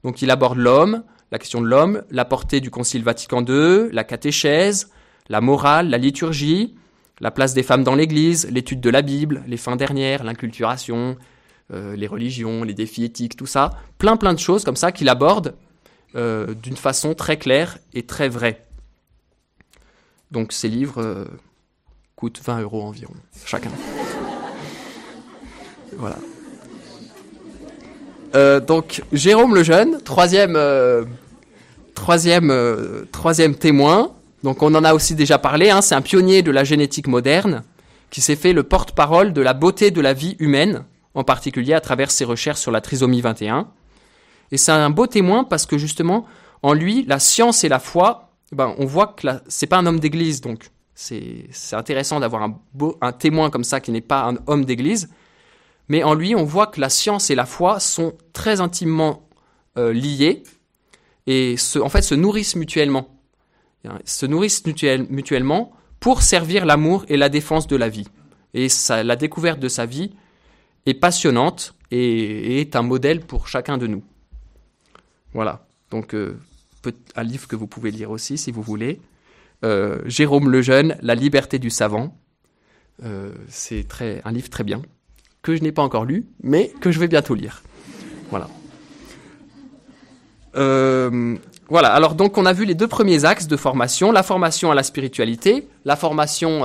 Donc 0.02 0.22
il 0.22 0.30
aborde 0.30 0.58
l'homme, 0.58 1.04
la 1.32 1.38
question 1.38 1.60
de 1.60 1.66
l'homme, 1.66 2.02
la 2.10 2.24
portée 2.24 2.60
du 2.60 2.70
Concile 2.70 3.02
Vatican 3.02 3.44
II, 3.44 3.88
la 3.92 4.04
catéchèse, 4.04 4.90
la 5.28 5.40
morale, 5.40 5.88
la 5.88 5.98
liturgie, 5.98 6.74
la 7.20 7.30
place 7.30 7.54
des 7.54 7.62
femmes 7.62 7.82
dans 7.82 7.94
l'Église, 7.94 8.48
l'étude 8.50 8.80
de 8.80 8.90
la 8.90 9.02
Bible, 9.02 9.42
les 9.46 9.56
fins 9.56 9.76
dernières, 9.76 10.22
l'inculturation, 10.22 11.16
euh, 11.72 11.96
les 11.96 12.06
religions, 12.06 12.62
les 12.62 12.74
défis 12.74 13.04
éthiques, 13.04 13.36
tout 13.36 13.46
ça, 13.46 13.70
plein 13.98 14.16
plein 14.16 14.34
de 14.34 14.38
choses 14.38 14.64
comme 14.64 14.76
ça 14.76 14.92
qu'il 14.92 15.08
aborde 15.08 15.56
euh, 16.14 16.54
d'une 16.54 16.76
façon 16.76 17.14
très 17.14 17.38
claire 17.38 17.78
et 17.92 18.04
très 18.04 18.28
vraie. 18.28 18.66
Donc 20.30 20.52
ces 20.52 20.68
livres 20.68 21.02
euh, 21.02 21.24
coûtent 22.14 22.40
20 22.44 22.60
euros 22.60 22.82
environ, 22.82 23.14
chacun. 23.44 23.70
voilà. 25.96 26.16
Donc 28.34 29.02
Jérôme 29.12 29.54
le 29.54 29.62
Jeune, 29.62 30.00
troisième, 30.02 30.58
troisième, 31.94 33.06
troisième 33.12 33.54
témoin. 33.54 34.12
Donc 34.42 34.62
on 34.62 34.74
en 34.74 34.84
a 34.84 34.94
aussi 34.94 35.14
déjà 35.14 35.38
parlé. 35.38 35.70
Hein, 35.70 35.80
c'est 35.82 35.94
un 35.94 36.02
pionnier 36.02 36.42
de 36.42 36.50
la 36.50 36.64
génétique 36.64 37.08
moderne 37.08 37.62
qui 38.10 38.20
s'est 38.20 38.36
fait 38.36 38.52
le 38.52 38.62
porte-parole 38.62 39.32
de 39.32 39.40
la 39.40 39.54
beauté 39.54 39.90
de 39.90 40.00
la 40.00 40.12
vie 40.12 40.36
humaine 40.38 40.84
en 41.14 41.24
particulier 41.24 41.72
à 41.72 41.80
travers 41.80 42.10
ses 42.10 42.24
recherches 42.24 42.60
sur 42.60 42.70
la 42.70 42.80
trisomie 42.80 43.20
21. 43.22 43.68
Et 44.52 44.58
c'est 44.58 44.72
un 44.72 44.90
beau 44.90 45.06
témoin 45.06 45.44
parce 45.44 45.66
que 45.66 45.78
justement, 45.78 46.26
en 46.62 46.72
lui, 46.72 47.04
la 47.08 47.18
science 47.18 47.64
et 47.64 47.68
la 47.68 47.78
foi, 47.78 48.30
ben, 48.52 48.74
on 48.78 48.84
voit 48.84 49.08
que 49.08 49.26
c'est 49.48 49.66
pas 49.66 49.78
un 49.78 49.86
homme 49.86 49.98
d'église, 49.98 50.40
donc 50.40 50.70
c'est 50.94 51.48
intéressant 51.72 52.20
d'avoir 52.20 52.42
un, 52.42 52.58
beau, 52.74 52.96
un 53.00 53.12
témoin 53.12 53.50
comme 53.50 53.64
ça 53.64 53.80
qui 53.80 53.90
n'est 53.90 54.00
pas 54.00 54.24
un 54.24 54.36
homme 54.46 54.64
d'église. 54.64 55.08
Mais 55.88 56.02
en 56.02 56.14
lui, 56.14 56.34
on 56.34 56.44
voit 56.44 56.66
que 56.66 56.80
la 56.80 56.88
science 56.88 57.30
et 57.30 57.34
la 57.34 57.46
foi 57.46 57.80
sont 57.80 58.14
très 58.32 58.60
intimement 58.60 59.28
euh, 59.78 59.92
liées 59.92 60.42
et 61.26 61.56
se, 61.56 61.78
en 61.78 61.88
fait 61.88 62.02
se 62.02 62.14
nourrissent 62.14 62.56
mutuellement. 62.56 63.08
se 64.04 64.26
nourrissent 64.26 64.64
mutuellement 64.66 65.72
pour 66.00 66.22
servir 66.22 66.66
l'amour 66.66 67.04
et 67.08 67.16
la 67.16 67.28
défense 67.28 67.66
de 67.66 67.76
la 67.76 67.88
vie. 67.88 68.06
Et 68.54 68.68
la 68.88 69.16
découverte 69.16 69.60
de 69.60 69.68
sa 69.68 69.86
vie 69.86 70.12
est 70.86 70.94
passionnante 70.94 71.74
et, 71.90 72.60
est 72.60 72.76
un 72.76 72.82
modèle 72.82 73.20
pour 73.20 73.48
chacun 73.48 73.78
de 73.78 73.86
nous. 73.86 74.02
Voilà, 75.34 75.66
donc 75.90 76.14
euh, 76.14 76.38
un 77.14 77.22
livre 77.22 77.46
que 77.48 77.56
vous 77.56 77.66
pouvez 77.66 77.90
lire 77.90 78.10
aussi 78.10 78.38
si 78.38 78.50
vous 78.50 78.62
voulez. 78.62 79.00
Euh, 79.64 80.00
Jérôme 80.06 80.50
Lejeune, 80.50 80.96
La 81.02 81.14
liberté 81.14 81.58
du 81.58 81.70
savant. 81.70 82.16
Euh, 83.02 83.34
c'est 83.48 83.86
un 84.24 84.32
livre 84.32 84.48
très 84.48 84.64
bien, 84.64 84.80
que 85.46 85.54
je 85.54 85.62
n'ai 85.62 85.70
pas 85.70 85.82
encore 85.82 86.04
lu, 86.04 86.26
mais 86.42 86.72
que 86.80 86.90
je 86.90 86.98
vais 86.98 87.06
bientôt 87.06 87.36
lire. 87.36 87.62
Voilà. 88.30 88.48
voilà, 91.68 91.92
alors 91.92 92.16
donc 92.16 92.36
on 92.36 92.46
a 92.46 92.52
vu 92.52 92.64
les 92.64 92.74
deux 92.74 92.88
premiers 92.88 93.24
axes 93.24 93.46
de 93.46 93.56
formation, 93.56 94.10
la 94.10 94.24
formation 94.24 94.72
à 94.72 94.74
la 94.74 94.82
spiritualité, 94.82 95.68
la 95.84 95.94
formation 95.94 96.64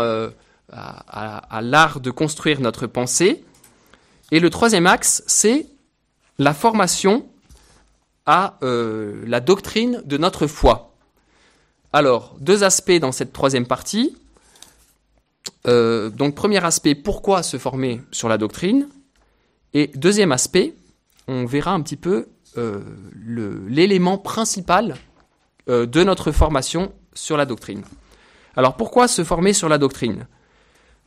à, 0.72 1.62
l'art 1.62 2.00
de 2.00 2.10
construire 2.10 2.60
notre 2.60 2.88
pensée. 2.88 3.44
Et 4.32 4.39
le 4.39 4.50
troisième 4.50 4.88
axe, 4.88 5.24
c'est 5.28 5.67
la 6.39 6.56
formation 6.56 7.28
à 8.26 8.58
euh, 8.63 9.24
la 9.28 9.41
doctrine 9.41 10.02
de 10.06 10.17
notre 10.17 10.48
foi. 10.48 10.96
Alors, 11.94 12.36
deux 12.39 12.63
aspects 12.63 13.00
dans 13.00 13.12
cette 13.12 13.34
troisième 13.34 13.67
partie. 13.67 14.15
Euh, 15.67 16.10
donc, 16.10 16.36
premier 16.36 16.63
aspect, 16.63 16.95
pourquoi 16.95 17.43
se 17.43 17.58
former 17.58 18.01
sur 18.12 18.30
la 18.30 18.38
doctrine? 18.38 18.88
Et 19.73 19.88
deuxième 19.95 20.32
aspect, 20.32 20.73
on 21.27 21.45
verra 21.45 21.71
un 21.71 21.82
petit 21.82 21.95
peu 21.95 22.27
euh, 22.58 22.82
l'élément 23.67 24.17
principal 24.17 24.95
de 25.67 26.04
notre 26.04 26.32
formation 26.32 26.91
sur 27.13 27.38
la 27.38 27.45
doctrine. 27.45 27.84
Alors, 28.56 28.75
pourquoi 28.75 29.08
se 29.08 29.23
former 29.23 29.54
sur 29.54 29.69
la 29.69 29.77
doctrine? 29.77 30.27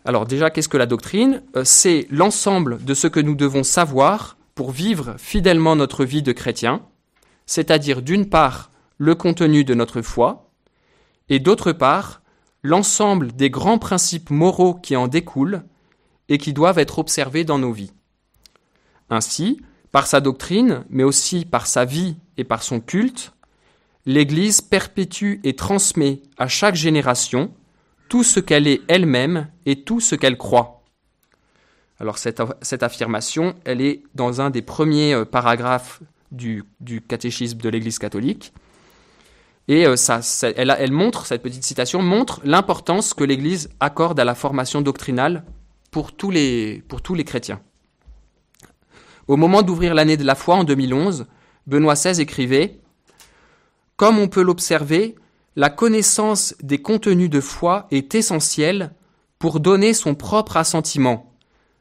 Alors 0.06 0.26
déjà, 0.26 0.50
qu'est-ce 0.50 0.68
que 0.68 0.76
la 0.76 0.86
doctrine? 0.86 1.42
Euh, 1.56 1.62
C'est 1.64 2.06
l'ensemble 2.10 2.82
de 2.84 2.94
ce 2.94 3.06
que 3.06 3.20
nous 3.20 3.34
devons 3.34 3.62
savoir 3.62 4.36
pour 4.54 4.70
vivre 4.70 5.14
fidèlement 5.18 5.76
notre 5.76 6.04
vie 6.04 6.22
de 6.22 6.32
chrétien, 6.32 6.82
c'est-à-dire 7.46 8.02
d'une 8.02 8.28
part 8.28 8.70
le 8.98 9.14
contenu 9.14 9.64
de 9.64 9.74
notre 9.74 10.02
foi, 10.02 10.50
et 11.28 11.38
d'autre 11.38 11.72
part 11.72 12.20
l'ensemble 12.64 13.30
des 13.30 13.50
grands 13.50 13.78
principes 13.78 14.30
moraux 14.30 14.74
qui 14.74 14.96
en 14.96 15.06
découlent 15.06 15.62
et 16.28 16.38
qui 16.38 16.52
doivent 16.52 16.78
être 16.78 16.98
observés 16.98 17.44
dans 17.44 17.58
nos 17.58 17.72
vies. 17.72 17.92
Ainsi, 19.10 19.60
par 19.92 20.08
sa 20.08 20.20
doctrine, 20.20 20.84
mais 20.88 21.04
aussi 21.04 21.44
par 21.44 21.68
sa 21.68 21.84
vie 21.84 22.16
et 22.38 22.42
par 22.42 22.62
son 22.62 22.80
culte, 22.80 23.32
l'Église 24.06 24.62
perpétue 24.62 25.36
et 25.44 25.54
transmet 25.54 26.22
à 26.38 26.48
chaque 26.48 26.74
génération 26.74 27.52
tout 28.08 28.24
ce 28.24 28.40
qu'elle 28.40 28.66
est 28.66 28.80
elle-même 28.88 29.48
et 29.66 29.82
tout 29.82 30.00
ce 30.00 30.14
qu'elle 30.14 30.38
croit. 30.38 30.82
Alors 32.00 32.18
cette, 32.18 32.82
affirmation, 32.82 33.54
elle 33.64 33.80
est 33.80 34.02
dans 34.14 34.40
un 34.40 34.50
des 34.50 34.62
premiers 34.62 35.14
euh, 35.14 35.24
paragraphes 35.24 36.02
du, 36.32 36.64
catéchisme 37.06 37.58
de 37.58 37.68
l'Église 37.68 37.98
catholique. 37.98 38.52
Et 39.68 39.86
euh, 39.86 39.96
ça, 39.96 40.20
elle, 40.56 40.74
elle, 40.78 40.92
montre, 40.92 41.26
cette 41.26 41.42
petite 41.42 41.64
citation 41.64 42.02
montre 42.02 42.40
l'importance 42.44 43.14
que 43.14 43.24
l'Église 43.24 43.70
accorde 43.80 44.20
à 44.20 44.24
la 44.24 44.34
formation 44.34 44.82
doctrinale 44.82 45.44
pour 45.90 46.12
tous 46.12 46.30
les, 46.30 46.82
pour 46.88 47.00
tous 47.00 47.14
les 47.14 47.24
chrétiens. 47.24 47.60
Au 49.26 49.36
moment 49.36 49.62
d'ouvrir 49.62 49.94
l'année 49.94 50.18
de 50.18 50.24
la 50.24 50.34
foi 50.34 50.56
en 50.56 50.64
2011, 50.64 51.26
Benoît 51.66 51.94
XVI 51.94 52.20
écrivait 52.20 52.80
Comme 53.96 54.18
on 54.18 54.28
peut 54.28 54.42
l'observer, 54.42 55.14
la 55.56 55.70
connaissance 55.70 56.54
des 56.62 56.82
contenus 56.82 57.30
de 57.30 57.40
foi 57.40 57.86
est 57.90 58.14
essentielle 58.14 58.92
pour 59.38 59.60
donner 59.60 59.94
son 59.94 60.14
propre 60.14 60.56
assentiment, 60.56 61.32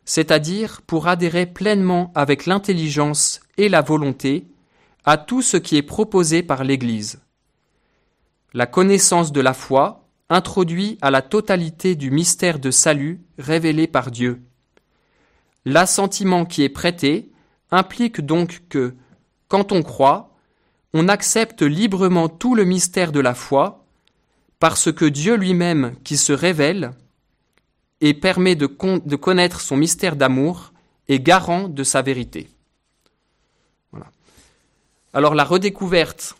c'est-à-dire 0.05 0.81
pour 0.83 1.07
adhérer 1.07 1.45
pleinement 1.45 2.11
avec 2.15 2.45
l'intelligence 2.45 3.41
et 3.57 3.67
la 3.67 3.81
volonté 3.81 4.47
à 5.05 5.17
tout 5.17 5.41
ce 5.41 5.57
qui 5.57 5.75
est 5.75 5.81
proposé 5.81 6.43
par 6.43 6.63
l'Église. 6.63 7.22
La 8.53 8.67
connaissance 8.67 9.31
de 9.31 9.41
la 9.41 9.53
foi 9.53 10.07
introduit 10.29 10.97
à 11.01 11.09
la 11.09 11.23
totalité 11.23 11.95
du 11.95 12.11
mystère 12.11 12.59
de 12.59 12.69
salut 12.69 13.21
révélé 13.39 13.87
par 13.87 14.11
Dieu. 14.11 14.43
L'assentiment 15.65 16.45
qui 16.45 16.63
est 16.63 16.69
prêté 16.69 17.31
implique 17.71 18.21
donc 18.21 18.61
que, 18.69 18.95
quand 19.47 19.71
on 19.71 19.81
croit, 19.81 20.35
on 20.93 21.07
accepte 21.07 21.63
librement 21.63 22.29
tout 22.29 22.53
le 22.53 22.63
mystère 22.63 23.11
de 23.11 23.19
la 23.19 23.33
foi, 23.33 23.85
parce 24.59 24.91
que 24.91 25.05
Dieu 25.05 25.35
lui-même 25.35 25.95
qui 26.03 26.15
se 26.15 26.31
révèle 26.31 26.91
et 28.01 28.13
permet 28.13 28.55
de, 28.55 28.67
connaître 28.67 29.61
son 29.61 29.77
mystère 29.77 30.15
d'amour 30.15 30.73
est 31.07 31.19
garant 31.19 31.67
de 31.67 31.83
sa 31.83 32.01
vérité. 32.01 32.49
Alors 35.13 35.35
la 35.35 35.43
redécouverte, 35.43 36.35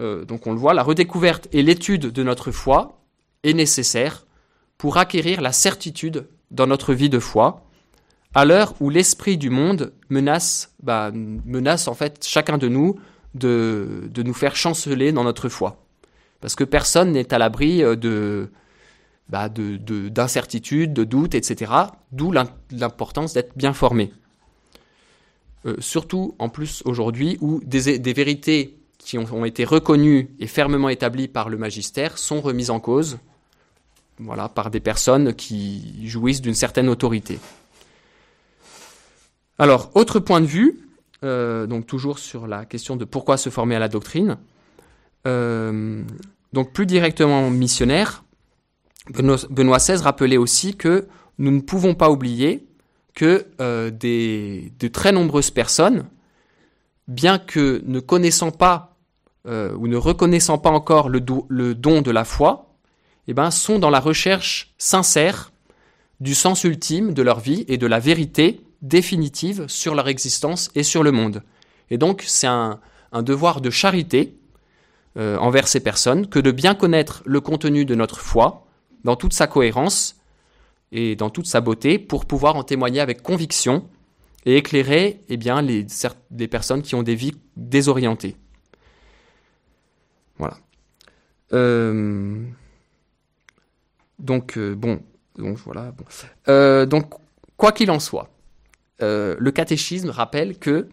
euh, 0.00 0.24
donc 0.24 0.46
on 0.46 0.52
le 0.52 0.58
voit, 0.58 0.74
la 0.74 0.82
redécouverte 0.82 1.48
et 1.52 1.62
l'étude 1.62 2.06
de 2.06 2.22
notre 2.22 2.50
foi 2.50 3.02
est 3.42 3.52
nécessaire 3.52 4.26
pour 4.78 4.96
acquérir 4.96 5.40
la 5.40 5.52
certitude 5.52 6.26
dans 6.50 6.66
notre 6.66 6.94
vie 6.94 7.10
de 7.10 7.18
foi, 7.18 7.66
à 8.34 8.44
l'heure 8.44 8.74
où 8.80 8.88
l'esprit 8.88 9.36
du 9.36 9.50
monde 9.50 9.92
menace, 10.08 10.74
bah, 10.82 11.12
en 11.12 11.94
fait 11.94 12.26
chacun 12.26 12.58
de 12.58 12.68
nous 12.68 12.98
de, 13.34 14.10
nous 14.16 14.34
faire 14.34 14.56
chanceler 14.56 15.12
dans 15.12 15.24
notre 15.24 15.48
foi. 15.48 15.84
Parce 16.40 16.54
que 16.54 16.64
personne 16.64 17.12
n'est 17.12 17.32
à 17.34 17.38
l'abri 17.38 17.82
euh, 17.82 17.96
de, 17.96 18.50
bah 19.28 19.48
de, 19.48 19.76
d'incertitudes, 20.08 20.92
de, 20.92 21.04
doutes, 21.04 21.34
etc. 21.34 21.72
D'où 22.12 22.32
l'importance 22.32 23.34
d'être 23.34 23.56
bien 23.56 23.72
formé. 23.72 24.12
Euh, 25.66 25.76
surtout 25.78 26.34
en 26.38 26.48
plus 26.48 26.82
aujourd'hui 26.86 27.36
où 27.42 27.60
des 27.62 28.12
vérités 28.14 28.79
qui 29.10 29.18
ont, 29.18 29.44
été 29.44 29.64
reconnues 29.64 30.30
et 30.38 30.46
fermement 30.46 30.88
établies 30.88 31.26
par 31.26 31.48
le 31.48 31.56
magistère 31.56 32.16
sont 32.16 32.40
remises 32.40 32.70
en 32.70 32.78
cause 32.78 33.18
voilà, 34.20 34.48
par 34.48 34.70
des 34.70 34.78
personnes 34.78 35.34
qui 35.34 36.06
jouissent 36.06 36.40
d'une 36.40 36.54
certaine 36.54 36.88
autorité. 36.88 37.40
Alors, 39.58 39.90
autre 39.96 40.20
point 40.20 40.40
de 40.40 40.46
vue, 40.46 40.78
euh, 41.24 41.66
donc 41.66 41.88
toujours 41.88 42.20
sur 42.20 42.46
la 42.46 42.64
question 42.64 42.94
de 42.94 43.04
pourquoi 43.04 43.36
se 43.36 43.50
former 43.50 43.74
à 43.74 43.80
la 43.80 43.88
doctrine. 43.88 44.38
Euh, 45.26 46.04
donc 46.52 46.72
plus 46.72 46.86
directement 46.86 47.50
missionnaire, 47.50 48.22
Benoît, 49.08 49.78
XVI 49.78 49.96
rappelait 49.96 50.36
aussi 50.36 50.76
que 50.76 51.08
nous 51.38 51.50
ne 51.50 51.60
pouvons 51.60 51.96
pas 51.96 52.10
oublier 52.10 52.64
que 53.14 53.46
euh, 53.60 53.90
des, 53.90 54.72
de 54.78 54.86
très 54.86 55.10
nombreuses 55.10 55.50
personnes, 55.50 56.06
bien 57.08 57.40
que 57.40 57.82
ne 57.86 57.98
connaissant 57.98 58.52
pas 58.52 58.89
ou 59.46 59.88
ne 59.88 59.96
reconnaissant 59.96 60.58
pas 60.58 60.70
encore 60.70 61.08
le, 61.08 61.20
don 61.20 62.02
de 62.02 62.10
la 62.10 62.24
foi, 62.24 62.74
eh 63.28 63.34
ben, 63.34 63.50
sont 63.50 63.78
dans 63.78 63.90
la 63.90 64.00
recherche 64.00 64.74
sincère 64.78 65.52
du 66.20 66.34
sens 66.34 66.64
ultime 66.64 67.14
de 67.14 67.22
leur 67.22 67.40
vie 67.40 67.64
et 67.68 67.78
de 67.78 67.86
la 67.86 67.98
vérité 67.98 68.60
définitive 68.82 69.66
sur 69.68 69.94
leur 69.94 70.08
existence 70.08 70.70
et 70.74 70.82
sur 70.82 71.02
le 71.02 71.12
monde. 71.12 71.42
Et 71.90 71.98
donc 71.98 72.24
c'est 72.26 72.46
un, 72.46 72.80
devoir 73.12 73.60
de 73.60 73.70
charité 73.70 74.36
euh, 75.16 75.36
envers 75.38 75.66
ces 75.66 75.80
personnes 75.80 76.28
que 76.28 76.38
de 76.38 76.52
bien 76.52 76.74
connaître 76.74 77.22
le 77.26 77.40
contenu 77.40 77.84
de 77.84 77.94
notre 77.94 78.20
foi 78.20 78.66
dans 79.04 79.16
toute 79.16 79.32
sa 79.32 79.46
cohérence 79.46 80.16
et 80.92 81.16
dans 81.16 81.30
toute 81.30 81.46
sa 81.46 81.60
beauté 81.60 81.98
pour 81.98 82.26
pouvoir 82.26 82.56
en 82.56 82.62
témoigner 82.62 83.00
avec 83.00 83.22
conviction 83.22 83.88
et 84.46 84.56
éclairer 84.56 85.22
eh 85.28 85.38
les 85.38 86.48
personnes 86.48 86.82
qui 86.82 86.94
ont 86.94 87.02
des 87.02 87.14
vies 87.14 87.34
désorientées. 87.56 88.36
Voilà. 90.40 90.58
Euh, 91.52 92.44
donc, 94.18 94.58
euh, 94.58 94.74
bon, 94.74 95.00
voilà. 95.36 95.92
donc, 96.86 97.14
quoi 97.56 97.72
qu'il 97.72 97.90
en 97.90 98.00
soit, 98.00 98.30
euh, 99.02 99.36
le 99.38 99.50
catéchisme 99.50 100.10
rappelle 100.10 100.58
que 100.58 100.88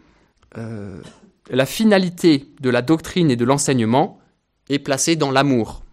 euh, 0.57 1.01
la 1.49 1.65
finalité 1.65 2.47
de 2.61 2.69
la 2.69 2.81
doctrine 2.81 3.29
et 3.29 3.35
de 3.35 3.43
l'enseignement 3.43 4.19
est 4.69 4.79
placée 4.79 5.15
dans 5.15 5.31
l'amour. 5.31 5.83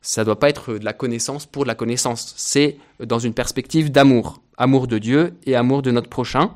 Ça 0.00 0.22
ne 0.22 0.26
doit 0.26 0.38
pas 0.38 0.48
être 0.48 0.74
de 0.74 0.84
la 0.84 0.92
connaissance 0.92 1.44
pour 1.44 1.64
la 1.64 1.74
connaissance, 1.74 2.34
c'est 2.36 2.78
dans 3.00 3.18
une 3.18 3.34
perspective 3.34 3.90
d'amour, 3.90 4.40
amour 4.56 4.86
de 4.86 4.98
Dieu 4.98 5.34
et 5.44 5.56
amour 5.56 5.82
de 5.82 5.90
notre 5.90 6.08
prochain, 6.08 6.54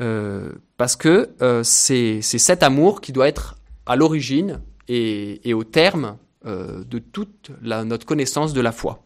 euh, 0.00 0.52
parce 0.76 0.96
que 0.96 1.30
c'est 1.64 2.22
cet 2.22 2.62
amour 2.62 3.00
qui 3.00 3.12
doit 3.12 3.28
être 3.28 3.56
à 3.86 3.96
l'origine 3.96 4.60
et, 4.88 5.54
au 5.54 5.64
terme 5.64 6.16
de 6.44 6.98
toute 6.98 7.50
notre 7.62 8.06
connaissance 8.06 8.52
de 8.52 8.60
la 8.60 8.72
foi. 8.72 9.04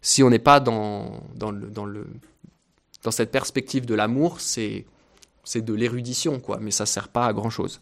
Si 0.00 0.22
on 0.22 0.30
n'est 0.30 0.38
pas 0.38 0.60
dans, 0.60 1.22
dans, 1.34 1.50
le, 1.50 2.06
dans 3.02 3.10
cette 3.10 3.30
perspective 3.30 3.86
de 3.86 3.94
l'amour, 3.94 4.40
c'est 4.40 4.84
de 5.54 5.74
l'érudition, 5.74 6.40
quoi, 6.40 6.58
mais 6.60 6.70
ça 6.70 6.86
sert 6.86 7.08
pas 7.08 7.26
à 7.26 7.32
grand 7.32 7.50
chose. 7.50 7.80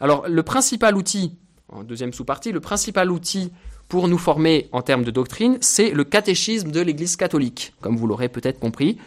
Alors, 0.00 0.28
le 0.28 0.42
principal 0.42 0.96
outil 0.96 1.36
en 1.68 1.82
deuxième 1.82 2.12
sous-partie, 2.12 2.52
le 2.52 2.60
principal 2.60 3.10
outil 3.10 3.52
pour 3.88 4.08
nous 4.08 4.18
former 4.18 4.68
en 4.72 4.82
termes 4.82 5.04
de 5.04 5.10
doctrine, 5.10 5.58
c'est 5.60 5.90
le 5.90 6.04
catéchisme 6.04 6.70
de 6.70 6.80
l'Église 6.80 7.16
catholique, 7.16 7.74
comme 7.80 7.96
vous 7.96 8.06
l'aurez 8.06 8.28
peut-être 8.28 8.58
compris. 8.58 8.98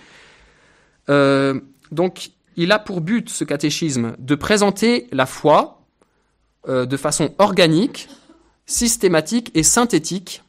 Euh, 1.09 1.59
donc, 1.91 2.31
il 2.55 2.71
a 2.71 2.79
pour 2.79 3.01
but, 3.01 3.29
ce 3.29 3.43
catéchisme, 3.43 4.15
de 4.19 4.35
présenter 4.35 5.07
la 5.11 5.25
foi 5.25 5.78
euh, 6.67 6.85
de 6.85 6.97
façon 6.97 7.33
organique, 7.37 8.09
systématique 8.65 9.51
et 9.55 9.63
synthétique, 9.63 10.43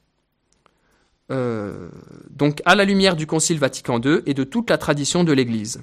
euh, 1.30 1.88
donc 2.30 2.60
à 2.64 2.74
la 2.74 2.84
lumière 2.84 3.14
du 3.14 3.26
Concile 3.26 3.58
Vatican 3.58 4.00
II 4.00 4.20
et 4.26 4.34
de 4.34 4.42
toute 4.42 4.68
la 4.70 4.78
tradition 4.78 5.22
de 5.22 5.32
l'Église. 5.32 5.82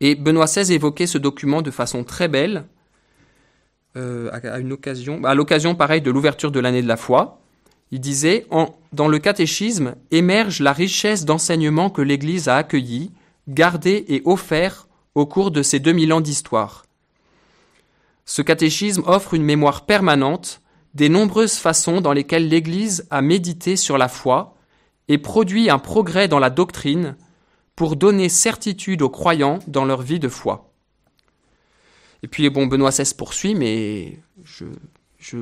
Et 0.00 0.16
Benoît 0.16 0.46
XVI 0.46 0.72
évoquait 0.72 1.06
ce 1.06 1.18
document 1.18 1.62
de 1.62 1.70
façon 1.70 2.02
très 2.02 2.28
belle, 2.28 2.64
euh, 3.96 4.30
à, 4.32 4.58
une 4.58 4.72
occasion, 4.72 5.22
à 5.24 5.34
l'occasion 5.34 5.74
pareil 5.74 6.02
de 6.02 6.10
l'ouverture 6.10 6.50
de 6.50 6.60
l'année 6.60 6.82
de 6.82 6.88
la 6.88 6.96
foi. 6.96 7.40
Il 7.90 8.00
disait 8.00 8.46
Dans 8.92 9.08
le 9.08 9.18
catéchisme 9.18 9.94
émerge 10.10 10.60
la 10.60 10.72
richesse 10.72 11.24
d'enseignements 11.24 11.88
que 11.88 12.02
l'Église 12.02 12.48
a 12.48 12.56
accueillis, 12.56 13.12
gardés 13.48 14.04
et 14.08 14.22
offerts 14.24 14.88
au 15.14 15.26
cours 15.26 15.50
de 15.50 15.62
ces 15.62 15.78
2000 15.78 16.12
ans 16.12 16.20
d'histoire. 16.20 16.84
Ce 18.28 18.42
catéchisme 18.42 19.04
offre 19.06 19.32
une 19.32 19.42
mémoire 19.42 19.86
permanente 19.86 20.60
des 20.92 21.08
nombreuses 21.08 21.54
façons 21.54 22.02
dans 22.02 22.12
lesquelles 22.12 22.46
l'Église 22.46 23.06
a 23.08 23.22
médité 23.22 23.74
sur 23.74 23.96
la 23.96 24.06
foi 24.06 24.54
et 25.08 25.16
produit 25.16 25.70
un 25.70 25.78
progrès 25.78 26.28
dans 26.28 26.38
la 26.38 26.50
doctrine 26.50 27.16
pour 27.74 27.96
donner 27.96 28.28
certitude 28.28 29.00
aux 29.00 29.08
croyants 29.08 29.60
dans 29.66 29.86
leur 29.86 30.02
vie 30.02 30.18
de 30.18 30.28
foi. 30.28 30.74
Et 32.22 32.28
puis, 32.28 32.50
bon, 32.50 32.66
Benoît 32.66 32.90
XVI 32.90 33.14
poursuit, 33.16 33.54
mais 33.54 34.20
je, 34.44 34.66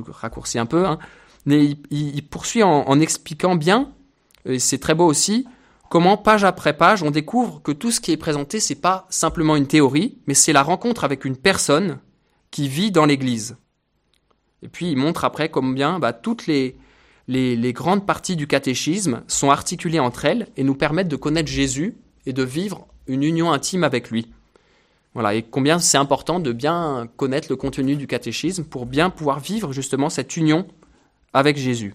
raccourcis 0.08 0.60
un 0.60 0.66
peu, 0.66 0.86
hein. 0.86 1.00
mais 1.44 1.76
il, 1.90 2.22
poursuit 2.22 2.62
en, 2.62 3.00
expliquant 3.00 3.56
bien, 3.56 3.90
et 4.44 4.60
c'est 4.60 4.78
très 4.78 4.94
beau 4.94 5.06
aussi, 5.06 5.44
comment 5.90 6.16
page 6.16 6.44
après 6.44 6.76
page 6.76 7.02
on 7.02 7.10
découvre 7.10 7.60
que 7.62 7.72
tout 7.72 7.90
ce 7.90 8.00
qui 8.00 8.12
est 8.12 8.16
présenté, 8.16 8.60
c'est 8.60 8.76
pas 8.76 9.08
simplement 9.10 9.56
une 9.56 9.66
théorie, 9.66 10.18
mais 10.28 10.34
c'est 10.34 10.52
la 10.52 10.62
rencontre 10.62 11.02
avec 11.02 11.24
une 11.24 11.36
personne 11.36 11.98
qui 12.56 12.70
vit 12.70 12.90
dans 12.90 13.04
l'Église. 13.04 13.58
Et 14.62 14.68
puis 14.68 14.90
il 14.90 14.96
montre 14.96 15.26
après 15.26 15.50
combien 15.50 15.98
bah, 15.98 16.14
toutes 16.14 16.46
les, 16.46 16.74
grandes 17.74 18.06
parties 18.06 18.34
du 18.34 18.46
catéchisme 18.46 19.22
sont 19.28 19.50
articulées 19.50 20.00
entre 20.00 20.24
elles 20.24 20.48
et 20.56 20.64
nous 20.64 20.74
permettent 20.74 21.08
de 21.08 21.16
connaître 21.16 21.50
Jésus 21.50 21.98
et 22.24 22.32
de 22.32 22.42
vivre 22.42 22.86
une 23.08 23.24
union 23.24 23.52
intime 23.52 23.84
avec 23.84 24.10
lui. 24.10 24.32
Voilà, 25.12 25.34
et 25.34 25.42
combien 25.42 25.78
c'est 25.78 25.98
important 25.98 26.40
de 26.40 26.50
bien 26.50 27.10
connaître 27.18 27.48
le 27.50 27.56
contenu 27.56 27.94
du 27.94 28.06
catéchisme 28.06 28.64
pour 28.64 28.86
bien 28.86 29.10
pouvoir 29.10 29.38
vivre 29.38 29.74
justement 29.74 30.08
cette 30.08 30.34
union 30.38 30.66
avec 31.34 31.58
Jésus. 31.58 31.94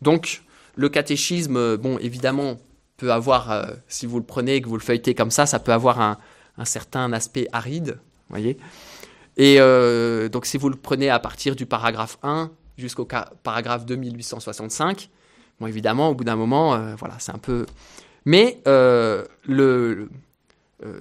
Donc, 0.00 0.44
le 0.76 0.88
catéchisme, 0.88 1.76
bon, 1.76 1.98
évidemment, 1.98 2.56
peut 2.96 3.12
avoir, 3.12 3.50
euh, 3.50 3.66
si 3.86 4.06
vous 4.06 4.18
le 4.18 4.24
prenez 4.24 4.56
et 4.56 4.62
que 4.62 4.68
vous 4.70 4.78
le 4.78 4.82
feuilletez 4.82 5.14
comme 5.14 5.30
ça, 5.30 5.44
ça 5.44 5.58
peut 5.58 5.74
avoir 5.74 6.00
un, 6.00 6.16
certain 6.64 7.12
aspect 7.12 7.48
aride, 7.52 7.98
voyez. 8.30 8.56
Et 9.36 9.56
euh, 9.60 10.28
donc, 10.28 10.46
si 10.46 10.56
vous 10.56 10.68
le 10.68 10.76
prenez 10.76 11.10
à 11.10 11.18
partir 11.18 11.56
du 11.56 11.66
paragraphe 11.66 12.18
1 12.22 12.50
jusqu'au 12.78 13.06
paragraphe 13.42 13.84
2865, 13.84 15.10
bon, 15.60 15.66
évidemment, 15.66 16.08
au 16.10 16.14
bout 16.14 16.24
d'un 16.24 16.36
moment, 16.36 16.74
euh, 16.74 16.94
voilà, 16.96 17.14
c'est 17.18 17.32
un 17.32 17.38
peu 17.38 17.66
mais 18.28 18.60
euh, 18.66 19.24
le, 19.46 20.10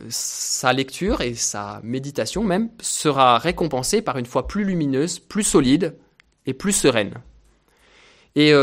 sa 0.10 0.74
lecture 0.74 1.22
et 1.22 1.34
sa 1.34 1.80
méditation 1.84 2.44
même 2.44 2.70
sera 2.80 3.40
récompensée 3.40 4.04
par 4.04 4.20
une 4.20 4.28
foi 4.28 4.48
plus 4.48 4.64
lumineuse, 4.64 5.18
plus 5.18 5.42
solide 5.42 5.96
et 6.46 6.54
plus 6.54 6.72
sereine. 6.72 7.16
Et 8.36 8.54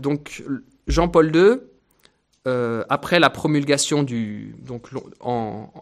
donc 0.00 0.42
Jean-Paul 0.88 1.34
II, 1.34 1.60
après 2.88 3.20
la 3.20 3.30
promulgation 3.30 4.02
du, 4.02 4.56
donc 4.66 4.88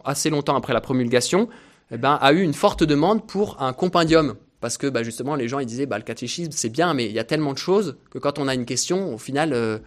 assez 0.05 0.29
longtemps 0.29 0.55
après 0.55 0.73
la 0.73 0.81
promulgation, 0.81 1.49
eh 1.91 1.97
ben, 1.97 2.17
a 2.21 2.33
eu 2.33 2.41
une 2.41 2.53
forte 2.53 2.83
demande 2.83 3.25
pour 3.25 3.61
un 3.61 3.73
compendium 3.73 4.35
parce 4.59 4.77
que 4.77 4.87
bah, 4.87 5.03
justement 5.03 5.35
les 5.35 5.47
gens 5.47 5.59
ils 5.59 5.65
disaient 5.65 5.85
bah, 5.85 5.97
le 5.97 6.03
catéchisme 6.03 6.51
c'est 6.51 6.69
bien 6.69 6.93
mais 6.93 7.05
il 7.05 7.11
y 7.11 7.19
a 7.19 7.23
tellement 7.23 7.53
de 7.53 7.57
choses 7.57 7.97
que 8.09 8.17
quand 8.17 8.39
on 8.39 8.47
a 8.47 8.55
une 8.55 8.65
question 8.65 9.13
au 9.13 9.17
final 9.17 9.53
on 9.53 9.79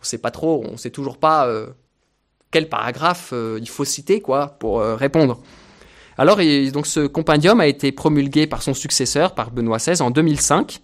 on 0.00 0.04
sait 0.04 0.18
pas 0.18 0.30
trop 0.30 0.64
on 0.70 0.76
sait 0.76 0.90
toujours 0.90 1.18
pas 1.18 1.48
quel 2.50 2.68
paragraphe 2.68 3.30
euh, 3.32 3.58
il 3.60 3.68
faut 3.68 3.84
citer 3.84 4.20
quoi 4.20 4.56
pour 4.58 4.80
euh, 4.80 4.96
répondre. 4.96 5.40
Alors, 6.18 6.38
donc 6.72 6.86
ce 6.86 7.06
compendium 7.06 7.60
a 7.60 7.66
été 7.66 7.92
promulgué 7.92 8.46
par 8.46 8.62
son 8.62 8.72
successeur, 8.72 9.34
par 9.34 9.50
Benoît 9.50 9.76
XVI, 9.76 10.00
en 10.00 10.10
2005. 10.10 10.80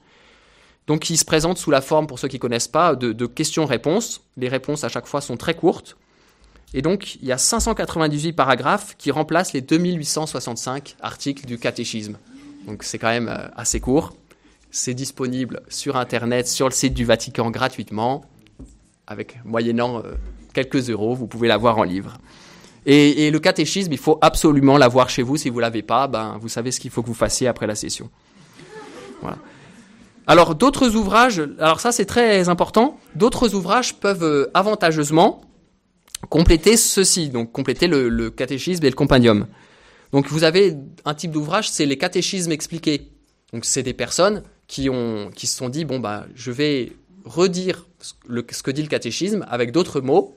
Donc, 0.86 1.08
il 1.08 1.16
se 1.16 1.24
présente 1.24 1.56
sous 1.56 1.70
la 1.70 1.80
forme, 1.80 2.06
pour 2.06 2.18
ceux 2.18 2.28
qui 2.28 2.36
ne 2.36 2.40
connaissent 2.40 2.68
pas, 2.68 2.94
de 2.94 3.26
questions-réponses. 3.26 4.20
Les 4.36 4.48
réponses 4.48 4.84
à 4.84 4.90
chaque 4.90 5.06
fois 5.06 5.22
sont 5.22 5.38
très 5.38 5.54
courtes. 5.54 5.96
Et 6.74 6.82
donc, 6.82 7.16
il 7.16 7.26
y 7.26 7.32
a 7.32 7.38
598 7.38 8.32
paragraphes 8.32 8.94
qui 8.96 9.10
remplacent 9.10 9.52
les 9.52 9.60
2865 9.60 10.96
articles 11.00 11.46
du 11.46 11.58
catéchisme. 11.58 12.16
Donc, 12.66 12.82
c'est 12.82 12.98
quand 12.98 13.08
même 13.08 13.28
euh, 13.28 13.48
assez 13.56 13.80
court. 13.80 14.14
C'est 14.70 14.94
disponible 14.94 15.62
sur 15.68 15.96
Internet, 15.96 16.48
sur 16.48 16.66
le 16.66 16.72
site 16.72 16.94
du 16.94 17.04
Vatican 17.04 17.50
gratuitement, 17.50 18.24
avec 19.06 19.38
moyennant 19.44 20.02
quelques 20.52 20.90
euros, 20.90 21.14
vous 21.14 21.26
pouvez 21.26 21.48
l'avoir 21.48 21.78
en 21.78 21.82
livre. 21.82 22.18
Et, 22.84 23.30
le 23.30 23.38
catéchisme, 23.38 23.92
il 23.92 23.98
faut 23.98 24.18
absolument 24.20 24.76
l'avoir 24.76 25.08
chez 25.08 25.22
vous. 25.22 25.36
Si 25.36 25.50
vous 25.50 25.58
ne 25.58 25.62
l'avez 25.62 25.82
pas, 25.82 26.08
ben, 26.08 26.36
vous 26.40 26.48
savez 26.48 26.72
ce 26.72 26.80
qu'il 26.80 26.90
faut 26.90 27.02
que 27.02 27.06
vous 27.06 27.14
fassiez 27.14 27.46
après 27.46 27.66
la 27.66 27.76
session. 27.76 28.10
Voilà. 29.20 29.38
Alors, 30.26 30.56
d'autres 30.56 30.96
ouvrages, 30.96 31.42
alors 31.58 31.80
ça 31.80 31.92
c'est 31.92 32.04
très 32.04 32.48
important, 32.48 32.98
d'autres 33.14 33.54
ouvrages 33.54 33.94
peuvent 33.94 34.22
euh, 34.22 34.50
avantageusement 34.54 35.42
compléter 36.28 36.76
ceci, 36.76 37.28
donc 37.28 37.52
compléter 37.52 37.86
le, 37.86 38.30
catéchisme 38.30 38.84
et 38.84 38.90
le 38.90 38.96
compendium. 38.96 39.46
Donc, 40.12 40.28
vous 40.28 40.44
avez 40.44 40.76
un 41.04 41.14
type 41.14 41.30
d'ouvrage, 41.30 41.70
c'est 41.70 41.86
les 41.86 41.98
catéchismes 41.98 42.52
expliqués. 42.52 43.08
Donc, 43.52 43.64
c'est 43.64 43.82
des 43.82 43.94
personnes 43.94 44.42
qui, 44.66 44.88
ont, 44.90 45.30
qui 45.34 45.46
se 45.46 45.56
sont 45.56 45.68
dit, 45.68 45.84
bon, 45.84 46.00
bah, 46.00 46.26
je 46.34 46.50
vais 46.50 46.92
redire 47.24 47.86
ce 48.00 48.62
que 48.62 48.70
dit 48.70 48.82
le 48.82 48.88
catéchisme 48.88 49.46
avec 49.48 49.72
d'autres 49.72 50.00
mots 50.00 50.36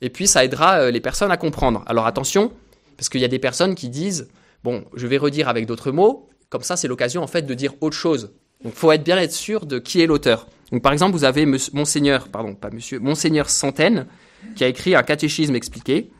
et 0.00 0.10
puis 0.10 0.26
ça 0.26 0.44
aidera 0.44 0.80
euh, 0.80 0.90
les 0.90 1.00
personnes 1.00 1.30
à 1.30 1.36
comprendre. 1.36 1.84
Alors 1.86 2.06
attention, 2.06 2.52
parce 2.96 3.08
qu'il 3.08 3.20
y 3.20 3.24
a 3.24 3.28
des 3.28 3.38
personnes 3.38 3.74
qui 3.74 3.88
disent, 3.88 4.28
bon, 4.64 4.84
je 4.94 5.06
vais 5.06 5.18
redire 5.18 5.48
avec 5.48 5.66
d'autres 5.66 5.92
mots, 5.92 6.28
comme 6.48 6.62
ça 6.62 6.76
c'est 6.76 6.88
l'occasion 6.88 7.22
en 7.22 7.26
fait 7.26 7.42
de 7.42 7.54
dire 7.54 7.74
autre 7.80 7.96
chose. 7.96 8.32
Donc 8.64 8.74
faut 8.74 8.92
être 8.92 9.04
bien 9.04 9.18
être 9.18 9.32
sûr 9.32 9.66
de 9.66 9.78
qui 9.78 10.00
est 10.00 10.06
l'auteur. 10.06 10.46
Par 10.82 10.92
exemple, 10.92 11.16
vous 11.16 11.24
avez 11.24 11.46
Monseigneur, 11.72 12.28
pardon, 12.28 12.54
pas 12.54 12.70
Monsieur, 12.70 13.00
Monseigneur 13.00 13.50
Centaine, 13.50 14.06
qui 14.54 14.64
a 14.64 14.68
écrit 14.68 14.94
un 14.94 15.02
catéchisme 15.02 15.54
expliqué. 15.54 16.10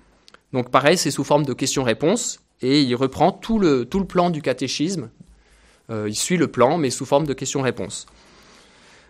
Donc 0.53 0.71
pareil, 0.71 0.99
c'est 0.99 1.13
sous 1.13 1.23
forme 1.23 1.45
de 1.45 1.53
questions-réponses, 1.53 2.41
et 2.61 2.83
il 2.83 2.95
reprend 2.97 3.31
tout 3.31 3.59
le, 3.59 3.85
tout 3.85 4.01
le 4.01 4.07
plan 4.07 4.31
du 4.31 4.43
catéchisme. 4.43 5.11
Euh, 5.91 6.09
il 6.09 6.17
suit 6.17 6.37
le 6.37 6.49
plan, 6.49 6.79
mais 6.79 6.91
sous 6.91 7.07
forme 7.07 7.27
de 7.27 7.33
questions-réponses. 7.33 8.07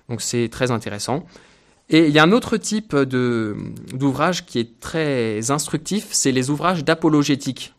Donc 0.08 0.20
c'est 0.20 0.48
très 0.50 0.70
intéressant. 0.70 1.24
Et 1.88 2.06
il 2.06 2.12
y 2.12 2.18
a 2.18 2.22
un 2.22 2.32
autre 2.32 2.56
type 2.56 2.94
d'ouvrage 2.94 4.46
qui 4.46 4.58
est 4.58 4.78
très 4.78 5.50
instructif, 5.50 6.08
c'est 6.12 6.32
les 6.32 6.50
ouvrages 6.50 6.84
d'apologétique. 6.84 7.74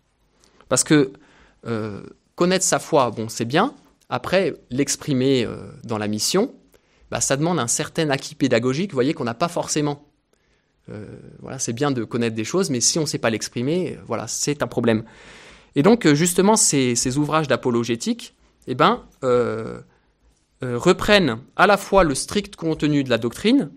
Parce 0.67 0.83
que 0.83 1.13
euh, 1.65 2.01
connaître 2.35 2.65
sa 2.65 2.79
foi, 2.79 3.11
bon, 3.11 3.29
c'est 3.29 3.45
bien. 3.45 3.73
Après, 4.13 4.53
l'exprimer 4.69 5.45
euh, 5.45 5.55
dans 5.85 5.97
la 5.97 6.09
mission, 6.09 6.53
bah, 7.09 7.21
ça 7.21 7.37
demande 7.37 7.59
un 7.59 7.67
certain 7.67 8.09
acquis 8.09 8.35
pédagogique, 8.35 8.91
vous 8.91 8.95
voyez, 8.95 9.13
qu'on 9.13 9.23
n'a 9.23 9.33
pas 9.33 9.47
forcément. 9.47 10.05
Euh, 10.89 11.05
voilà, 11.39 11.59
c'est 11.59 11.71
bien 11.71 11.91
de 11.91 12.03
connaître 12.03 12.35
des 12.35 12.43
choses, 12.43 12.69
mais 12.69 12.81
si 12.81 12.99
on 12.99 13.03
ne 13.03 13.07
sait 13.07 13.19
pas 13.19 13.29
l'exprimer, 13.29 13.97
voilà, 14.05 14.27
c'est 14.27 14.61
un 14.63 14.67
problème. 14.67 15.05
Et 15.75 15.81
donc, 15.81 16.05
justement, 16.13 16.57
ces, 16.57 16.95
ces 16.95 17.17
ouvrages 17.17 17.47
d'apologétique, 17.47 18.35
eh 18.67 18.75
ben, 18.75 19.05
reprennent 20.61 21.39
à 21.55 21.65
la 21.65 21.77
fois 21.77 22.03
le 22.03 22.13
strict 22.13 22.57
contenu 22.57 23.05
de 23.05 23.09
la 23.09 23.17
doctrine, 23.17 23.71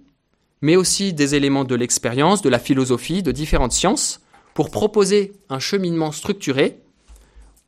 mais 0.62 0.74
aussi 0.74 1.12
des 1.12 1.36
éléments 1.36 1.64
de 1.64 1.76
l'expérience, 1.76 2.42
de 2.42 2.48
la 2.48 2.58
philosophie, 2.58 3.22
de 3.22 3.30
différentes 3.30 3.72
sciences, 3.72 4.20
pour 4.52 4.72
proposer 4.72 5.34
un 5.48 5.60
cheminement 5.60 6.10
structuré 6.10 6.80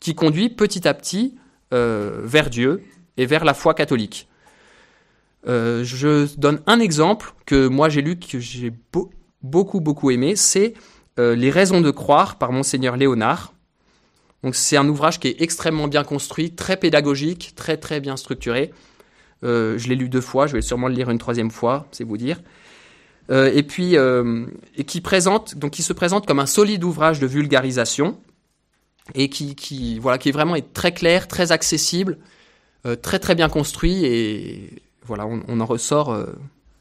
qui 0.00 0.16
conduit 0.16 0.48
petit 0.48 0.88
à 0.88 0.94
petit 0.94 1.36
euh, 1.74 2.20
vers 2.22 2.48
Dieu 2.48 2.84
et 3.16 3.26
vers 3.26 3.44
la 3.44 3.52
foi 3.52 3.74
catholique. 3.74 4.28
Euh, 5.48 5.82
je 5.82 6.32
donne 6.36 6.60
un 6.66 6.78
exemple 6.78 7.34
que 7.44 7.66
moi 7.66 7.88
j'ai 7.88 8.02
lu, 8.02 8.16
que 8.16 8.38
j'ai 8.38 8.72
beaucoup 9.42 9.80
beaucoup 9.80 10.12
aimé, 10.12 10.36
c'est 10.36 10.74
euh, 11.18 11.34
Les 11.34 11.50
raisons 11.50 11.80
de 11.80 11.90
croire 11.90 12.38
par 12.38 12.52
monseigneur 12.52 12.96
Léonard. 12.96 13.52
Donc 14.44 14.54
c'est 14.54 14.76
un 14.76 14.88
ouvrage 14.88 15.18
qui 15.18 15.26
est 15.26 15.42
extrêmement 15.42 15.88
bien 15.88 16.04
construit, 16.04 16.52
très 16.52 16.76
pédagogique, 16.76 17.54
très 17.56 17.76
très 17.76 17.98
bien 17.98 18.16
structuré. 18.16 18.72
je 19.42 19.88
l'ai 19.88 19.96
lu 19.96 20.08
deux 20.08 20.20
fois, 20.20 20.46
je 20.46 20.52
vais 20.52 20.62
sûrement 20.62 20.86
le 20.86 20.94
lire 20.94 21.10
une 21.10 21.18
troisième 21.18 21.50
fois, 21.50 21.88
c'est 21.90 22.04
vous 22.04 22.16
dire. 22.16 22.40
Et 23.28 23.64
puis 23.64 23.96
et 23.96 24.84
qui 24.84 25.00
présente 25.00 25.56
donc 25.56 25.72
qui 25.72 25.82
se 25.82 25.92
présente 25.92 26.26
comme 26.26 26.38
un 26.38 26.46
solide 26.46 26.84
ouvrage 26.84 27.18
de 27.18 27.26
vulgarisation 27.26 28.18
et 29.14 29.28
qui, 29.28 29.98
voilà 29.98 30.18
qui 30.18 30.28
est 30.30 30.32
vraiment 30.32 30.56
très 30.74 30.92
clair, 30.92 31.28
très 31.28 31.52
accessible. 31.52 32.18
très 33.02 33.18
très 33.18 33.34
bien 33.34 33.48
construit 33.48 34.04
et 34.04 34.82
voilà, 35.04 35.26
on, 35.26 35.60
en 35.60 35.66
ressort 35.66 36.16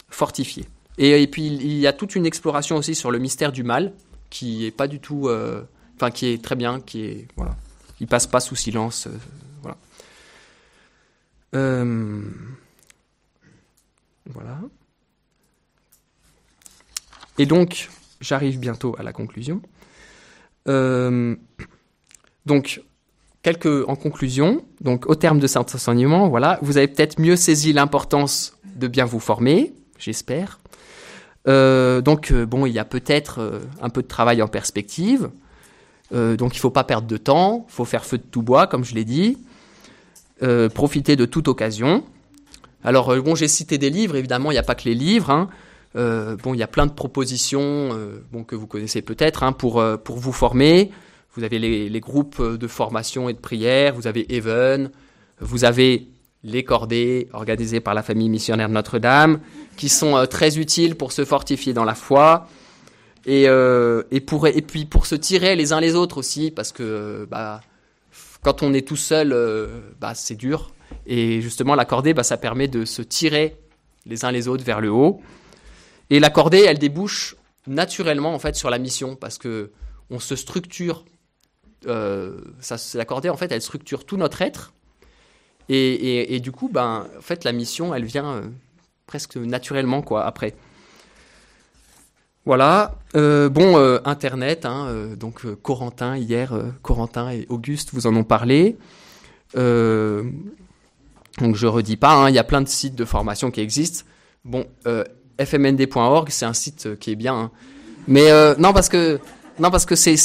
fortifié. 0.10 0.66
Et, 0.98 1.28
puis 1.28 1.48
il 1.48 1.78
y 1.78 1.88
a 1.88 1.94
toute 1.94 2.16
une 2.16 2.26
exploration 2.26 2.78
aussi 2.78 2.96
sur 2.96 3.12
le 3.12 3.20
mystère 3.20 3.52
du 3.52 3.64
mal 3.64 3.94
qui 4.30 4.66
est 4.66 4.72
pas 4.72 4.88
du 4.88 5.00
tout, 5.00 5.30
enfin 5.96 6.12
qui 6.12 6.28
est 6.28 6.44
très 6.44 6.56
bien, 6.56 6.80
qui 6.80 7.04
est 7.04 7.28
voilà, 7.36 7.56
il 8.00 8.08
passe 8.08 8.28
pas 8.28 8.40
sous 8.40 8.56
silence, 8.56 9.08
voilà. 9.62 9.78
voilà. 14.26 14.60
Et 17.38 17.46
donc, 17.46 17.90
j'arrive 18.22 18.60
bientôt 18.60 18.96
à 18.98 19.04
la 19.04 19.14
conclusion. 19.14 19.62
Euh, 20.68 21.36
donc, 22.46 22.82
quelques 23.42 23.88
en 23.88 23.96
conclusion. 23.96 24.64
Donc, 24.82 25.08
au 25.08 25.16
terme 25.16 25.40
de 25.40 25.48
cet 25.48 25.76
enseignement, 25.76 26.30
voilà, 26.30 26.60
vous 26.62 26.78
avez 26.78 26.88
peut-être 26.88 27.20
mieux 27.20 27.36
saisi 27.36 27.74
l'importance 27.74 28.58
de 28.76 28.88
bien 28.88 29.06
vous 29.06 29.20
former, 29.20 29.74
j'espère. 29.98 30.60
Euh, 31.48 32.02
donc, 32.02 32.32
euh, 32.32 32.46
bon, 32.46 32.66
il 32.66 32.74
y 32.74 32.80
a 32.80 32.86
peut-être 32.86 33.62
un 33.82 33.90
peu 33.90 34.02
de 34.02 34.08
travail 34.08 34.42
en 34.42 34.48
perspective. 34.48 35.30
donc, 36.12 36.56
il 36.56 36.58
ne 36.58 36.62
faut 36.62 36.72
pas 36.72 36.84
perdre 36.84 37.08
de 37.08 37.18
temps. 37.18 37.66
Il 37.70 37.74
faut 37.74 37.86
faire 37.86 38.06
feu 38.06 38.18
de 38.18 38.24
tout 38.24 38.42
bois, 38.42 38.68
comme 38.68 38.84
je 38.84 38.96
l'ai 38.96 39.06
dit. 39.06 39.38
profiter 40.74 41.16
de 41.16 41.26
toute 41.26 41.48
occasion. 41.48 42.04
Alors, 42.84 43.16
bon, 43.24 43.36
j'ai 43.36 43.48
cité 43.48 43.78
des 43.78 43.90
livres. 43.90 44.16
Évidemment, 44.16 44.52
il 44.52 44.56
n'y 44.56 44.60
a 44.60 44.64
pas 44.64 44.76
que 44.76 44.86
les 44.86 44.96
livres. 44.96 45.30
Hein. 45.30 45.50
Euh, 45.96 46.36
bon, 46.36 46.54
il 46.54 46.60
y 46.60 46.64
a 46.64 46.68
plein 46.68 46.86
de 46.86 46.92
propositions 46.92 47.62
euh, 47.62 48.22
bon, 48.32 48.44
que 48.44 48.56
vous 48.56 48.68
connaissez 48.68 49.02
peut-être 49.02 49.44
hein, 49.44 49.54
pour, 49.54 49.80
euh, 49.80 49.98
pour 49.98 50.18
vous 50.18 50.34
former. 50.34 50.92
Vous 51.36 51.44
avez 51.44 51.60
les, 51.60 52.00
groupes 52.00 52.42
de 52.42 52.68
formation 52.68 53.28
et 53.30 53.34
de 53.34 53.40
prière, 53.40 53.94
vous 53.94 54.08
avez 54.08 54.26
Even, 54.34 54.90
vous 55.40 55.66
avez 55.66 56.08
les 56.44 56.64
cordées 56.64 57.28
organisées 57.34 57.80
par 57.80 57.94
la 57.94 58.04
famille 58.04 58.30
missionnaire 58.30 58.70
Notre-Dame, 58.70 59.40
qui 59.76 59.90
sont 59.90 60.26
très 60.30 60.58
utiles 60.58 60.96
pour 60.96 61.12
se 61.12 61.26
fortifier 61.26 61.74
dans 61.74 61.84
la 61.84 61.96
foi. 61.96 62.48
Et, 63.26 63.46
et, 63.46 64.20
pour, 64.22 64.48
et 64.48 64.62
puis 64.62 64.86
pour 64.86 65.06
se 65.08 65.16
tirer 65.16 65.56
les 65.56 65.74
uns 65.74 65.82
les 65.82 65.96
autres 65.96 66.20
aussi, 66.20 66.52
parce 66.52 66.72
que 66.72 67.28
bah, 67.30 67.60
quand 68.42 68.64
on 68.64 68.74
est 68.74 68.88
tout 68.88 68.96
seul, 68.96 69.36
bah, 70.00 70.14
c'est 70.16 70.36
dur. 70.36 70.72
Et 71.06 71.42
justement, 71.42 71.76
la 71.76 71.86
cordée, 71.86 72.14
bah, 72.14 72.24
ça 72.24 72.38
permet 72.38 72.68
de 72.68 72.86
se 72.86 73.02
tirer 73.02 73.58
les 74.06 74.26
uns 74.26 74.32
les 74.32 74.48
autres 74.48 74.64
vers 74.64 74.82
le 74.82 74.90
haut. 74.90 75.22
Et 76.10 76.20
la 76.20 76.30
cordée, 76.30 76.60
elle 76.60 76.78
débouche 76.78 77.36
naturellement 77.68 78.34
en 78.34 78.40
fait 78.40 78.56
sur 78.56 78.70
la 78.70 78.78
mission 78.78 79.16
parce 79.16 79.38
que 79.38 79.72
on 80.10 80.20
se 80.20 80.36
structure. 80.36 81.04
Euh, 81.88 82.38
ça, 82.60 82.78
la 82.98 83.06
cordée, 83.06 83.30
en 83.30 83.38
fait, 83.38 83.52
elle 83.52 83.62
structure 83.62 84.06
tout 84.06 84.18
notre 84.18 84.42
être. 84.42 84.74
Et, 85.68 86.40
du 86.42 86.52
coup, 86.52 86.70
ben, 86.70 87.08
en 87.18 87.22
fait, 87.22 87.44
la 87.44 87.52
mission, 87.52 87.96
elle 87.96 88.06
vient 88.06 88.34
euh, 88.34 88.42
presque 89.08 89.38
naturellement 89.38 90.02
quoi 90.02 90.26
après. 90.26 90.56
Voilà. 92.46 92.96
Euh, 93.16 93.50
bon, 93.50 93.78
Internet, 94.06 94.66
hein, 94.66 95.16
donc 95.18 95.46
Corentin 95.64 96.16
hier, 96.18 96.54
Corentin 96.84 97.32
et 97.32 97.48
Auguste 97.50 97.90
vous 97.94 98.06
en 98.06 98.16
ont 98.16 98.24
parlé. 98.24 98.78
donc 99.56 99.64
je 101.56 101.66
redis 101.66 101.98
pas, 101.98 102.14
hein, 102.14 102.30
il 102.30 102.36
y 102.36 102.40
a 102.40 102.44
plein 102.44 102.62
de 102.62 102.68
sites 102.68 102.94
de 102.96 103.06
formation 103.06 103.50
qui 103.50 103.62
existent. 103.62 104.06
Bon, 104.44 104.68
fmnd.org, 105.44 106.30
c'est 106.30 106.46
un 106.46 106.54
site 106.54 106.86
euh, 106.86 106.96
qui 106.96 107.12
est 107.12 107.16
bien. 107.16 107.36
Hein. 107.36 107.52
Mais 108.08 108.32
euh, 108.32 108.56
non, 108.58 108.74
parce 108.74 108.90
que 108.90 109.20
non, 109.60 109.72
parce 109.72 109.86
que 109.86 109.96
c'est, 109.96 110.16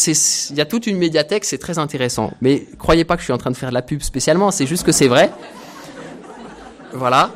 il 0.51 0.57
y 0.57 0.61
a 0.61 0.65
toute 0.65 0.87
une 0.87 0.99
médiathèque, 0.99 1.45
c'est 1.45 1.59
très 1.59 1.79
intéressant. 1.79 2.33
Mais 2.41 2.67
croyez 2.79 3.05
pas 3.05 3.17
que 3.17 3.21
je 3.21 3.27
suis 3.27 3.33
en 3.33 3.39
train 3.39 3.51
de 3.51 3.57
faire 3.57 3.69
de 3.69 3.75
la 3.75 3.83
pub 3.83 4.03
spécialement, 4.03 4.51
c'est 4.51 4.67
juste 4.67 4.85
que 4.85 4.93
c'est 4.93 5.09
vrai. 5.09 5.31
Voilà. 6.93 7.33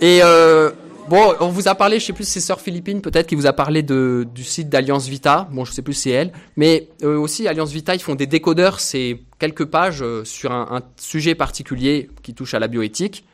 Et 0.00 0.20
euh, 0.22 0.70
bon, 1.08 1.34
on 1.40 1.48
vous 1.48 1.68
a 1.68 1.74
parlé, 1.74 2.00
je 2.00 2.06
sais 2.06 2.12
plus 2.12 2.26
c'est 2.26 2.40
Sœur 2.40 2.60
Philippine 2.60 3.00
peut-être 3.00 3.26
qui 3.26 3.34
vous 3.34 3.46
a 3.46 3.52
parlé 3.52 3.82
de, 3.82 4.26
du 4.34 4.44
site 4.44 4.68
d'Alliance 4.68 5.06
Vita. 5.06 5.48
Bon, 5.52 5.64
je 5.64 5.72
sais 5.72 5.82
plus 5.82 5.94
si 5.94 6.02
c'est 6.02 6.10
elle, 6.10 6.32
mais 6.56 6.88
aussi 7.02 7.46
Alliance 7.46 7.72
Vita, 7.72 7.94
ils 7.94 8.02
font 8.02 8.16
des 8.16 8.26
décodeurs, 8.26 8.80
c'est 8.80 9.20
quelques 9.38 9.66
pages 9.66 10.04
sur 10.24 10.52
un, 10.52 10.68
un, 10.70 10.82
sujet 10.96 11.34
particulier 11.34 12.10
qui 12.22 12.34
touche 12.34 12.54
à 12.54 12.58
la 12.58 12.68
bioéthique, 12.68 13.24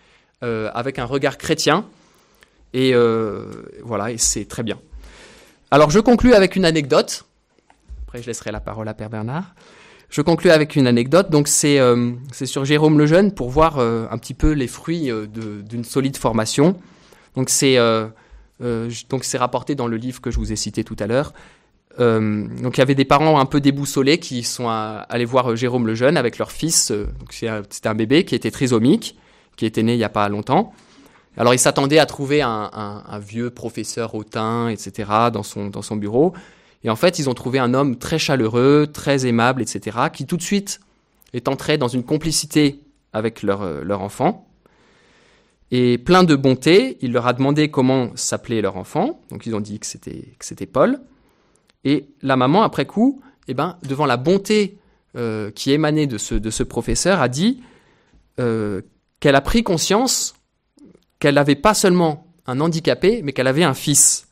avec 0.43 0.99
un 0.99 1.07
regard 1.07 1.39
chrétien. 1.39 1.87
Et 2.75 2.91
euh, 2.93 3.45
voilà, 3.83 4.11
et 4.11 4.19
c'est 4.19 4.45
très 4.47 4.65
bien. 4.65 4.79
Alors 5.71 5.91
je 5.91 6.01
conclus 6.01 6.35
avec 6.35 6.57
une 6.57 6.65
anecdote. 6.65 7.25
Après, 8.15 8.23
je 8.23 8.29
laisserai 8.29 8.53
la 8.53 8.61
parole 8.61 8.87
à 8.87 8.95
Père 8.95 9.11
Bernard. 9.11 9.57
Je 10.09 10.23
conclus 10.23 10.53
avec 10.53 10.77
une 10.77 10.87
anecdote. 10.87 11.31
Donc 11.31 11.49
c'est 11.49 11.81
euh, 11.81 12.13
sur 12.31 12.65
Jérôme 12.65 12.97
le 12.97 13.07
Jeune 13.07 13.33
pour 13.33 13.51
voir 13.51 13.81
euh, 13.81 14.07
un 14.09 14.19
petit 14.19 14.35
peu 14.35 14.53
les 14.53 14.69
fruits 14.69 15.11
d'une 15.33 15.83
solide 15.83 16.17
formation. 16.17 16.77
Donc 17.35 17.51
c'est 17.51 17.77
donc 19.09 19.25
c'est 19.25 19.37
rapporté 19.37 19.75
dans 19.75 19.89
le 19.89 19.97
livre 19.97 20.21
que 20.21 20.31
je 20.31 20.39
vous 20.39 20.53
ai 20.53 20.55
cité 20.55 20.85
tout 20.85 20.95
à 21.01 21.09
l'heure. 21.09 21.33
donc 21.99 22.77
il 22.77 22.79
y 22.79 22.83
avait 22.83 22.95
des 22.95 23.05
parents 23.05 23.41
un 23.41 23.47
peu 23.47 23.61
déboussolés 23.61 24.19
qui 24.19 24.45
sont 24.45 24.69
allés 24.69 25.25
voir 25.25 25.57
Jérôme 25.57 25.89
le 25.89 25.97
Jeune 25.97 26.17
avec 26.17 26.39
leur 26.39 26.53
fils. 26.53 26.93
C'était 27.31 27.89
un 27.89 27.95
bébé 27.97 28.25
qui 28.25 28.37
était 28.37 28.53
trisomique, 28.53 29.19
qui 29.57 29.67
était 29.67 29.83
né 29.83 29.95
il 29.95 29.99
n'y 29.99 30.05
a 30.05 30.09
pas 30.09 30.29
longtemps. 30.29 30.73
Alors 31.37 31.53
il 31.53 31.59
s'attendait 31.59 31.99
à 31.99 32.07
trouver 32.07 32.43
un, 32.43 33.03
vieux 33.19 33.51
professeur 33.51 34.15
hautain, 34.15 34.69
etc. 34.69 35.11
dans 35.33 35.43
son, 35.43 35.67
dans 35.67 35.83
son 35.83 35.97
bureau. 35.97 36.33
Et 36.85 36.91
en 36.91 36.97
fait, 36.97 37.19
ils 37.19 37.29
ont 37.31 37.35
trouvé 37.35 37.59
un 37.59 37.75
homme 37.75 37.97
très 37.97 38.19
chaleureux, 38.19 38.87
très 38.93 39.27
aimable, 39.27 39.63
etc., 39.63 39.99
qui 40.13 40.27
tout 40.27 40.37
de 40.37 40.43
suite 40.43 40.81
est 41.33 41.49
entré 41.49 41.79
dans 41.79 41.89
une 41.89 42.05
complicité 42.05 42.81
avec 43.13 43.43
leur, 43.43 43.63
euh, 43.63 43.83
leur 43.83 44.03
enfant. 44.03 44.47
Et 45.71 45.99
plein 45.99 46.25
de 46.25 46.37
bonté, 46.37 46.99
il 47.01 47.13
leur 47.13 47.27
a 47.27 47.33
demandé 47.33 47.71
comment 47.71 48.11
s'appelait 48.15 48.61
leur 48.61 48.77
enfant. 48.77 49.21
Donc 49.31 49.47
ils 49.47 49.57
ont 49.57 49.61
dit 49.61 49.81
que 49.81 49.87
c'était, 49.87 50.67
Paul. 50.67 51.01
Et 51.85 52.11
la 52.23 52.37
maman, 52.37 52.63
après 52.63 52.87
coup, 52.87 53.23
eh 53.49 53.55
ben, 53.55 53.79
devant 53.83 54.07
la 54.07 54.17
bonté 54.17 54.79
euh, 55.17 55.51
qui 55.51 55.73
émanait 55.73 56.07
de 56.07 56.19
ce, 56.19 56.35
de 56.35 56.51
ce 56.51 56.63
professeur, 56.63 57.21
a 57.21 57.29
dit 57.29 57.63
euh, 58.39 58.83
qu'elle 59.21 59.37
a 59.37 59.41
pris 59.41 59.63
conscience 59.63 60.35
qu'elle 61.19 61.37
n'avait 61.37 61.57
pas 61.57 61.75
seulement 61.75 62.27
un 62.47 62.61
handicapé, 62.61 63.23
mais 63.23 63.33
qu'elle 63.33 63.47
avait 63.47 63.65
un 63.65 63.75
fils. 63.75 64.29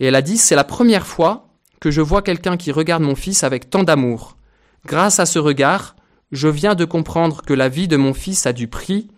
Et 0.00 0.06
elle 0.06 0.14
a 0.14 0.22
dit, 0.22 0.36
c'est 0.36 0.56
la 0.56 0.64
première 0.64 1.06
fois 1.06 1.43
que 1.84 1.90
je 1.90 2.00
vois 2.00 2.22
quelqu'un 2.22 2.56
qui 2.56 2.72
regarde 2.72 3.02
mon 3.02 3.14
fils 3.14 3.44
avec 3.44 3.68
tant 3.68 3.82
d'amour. 3.82 4.38
Grâce 4.86 5.20
à 5.20 5.26
ce 5.26 5.38
regard, 5.38 5.96
je 6.32 6.48
viens 6.48 6.74
de 6.74 6.86
comprendre 6.86 7.42
que 7.42 7.52
la 7.52 7.68
vie 7.68 7.88
de 7.88 7.98
mon 7.98 8.14
fils 8.14 8.46
a 8.46 8.54
du 8.54 8.68
prix 8.68 9.08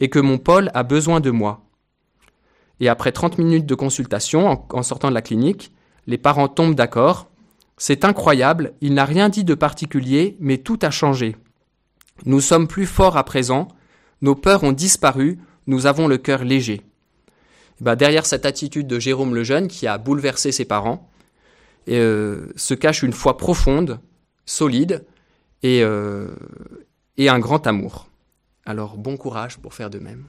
et 0.00 0.08
que 0.08 0.18
mon 0.18 0.38
Paul 0.38 0.70
a 0.72 0.84
besoin 0.84 1.20
de 1.20 1.30
moi. 1.30 1.66
Et 2.80 2.88
après 2.88 3.12
30 3.12 3.36
minutes 3.36 3.66
de 3.66 3.74
consultation, 3.74 4.64
en, 4.70 4.82
sortant 4.82 5.10
de 5.10 5.14
la 5.14 5.20
clinique, 5.20 5.70
les 6.06 6.16
parents 6.16 6.48
tombent 6.48 6.74
d'accord. 6.74 7.28
C'est 7.76 8.06
incroyable, 8.06 8.72
il 8.80 8.94
n'a 8.94 9.04
rien 9.04 9.28
dit 9.28 9.44
de 9.44 9.54
particulier, 9.54 10.38
mais 10.40 10.56
tout 10.56 10.78
a 10.80 10.90
changé. 10.90 11.36
Nous 12.24 12.40
sommes 12.40 12.68
plus 12.68 12.86
forts 12.86 13.18
à 13.18 13.24
présent, 13.24 13.68
nos 14.22 14.34
peurs 14.34 14.64
ont 14.64 14.72
disparu, 14.72 15.40
nous 15.66 15.84
avons 15.84 16.08
le 16.08 16.16
cœur 16.16 16.42
léger. 16.42 16.80
Bah, 17.82 17.96
derrière 17.96 18.24
cette 18.24 18.46
attitude 18.46 18.86
de 18.86 18.98
Jérôme 18.98 19.34
le 19.34 19.44
Jeune, 19.44 19.68
qui 19.68 19.86
a 19.86 19.98
bouleversé 19.98 20.52
ses 20.52 20.64
parents, 20.64 21.10
euh, 21.88 22.46
se 22.56 22.74
cache 22.74 23.02
une 23.02 23.12
foi 23.12 23.36
profonde, 23.36 24.00
solide 24.46 25.04
euh, 25.64 26.34
et 27.16 27.28
un 27.28 27.38
grand 27.38 27.66
amour. 27.66 28.08
Alors 28.66 28.96
bon 28.96 29.16
courage 29.16 29.58
pour 29.58 29.74
faire 29.74 29.90
de 29.90 29.98
même. 29.98 30.24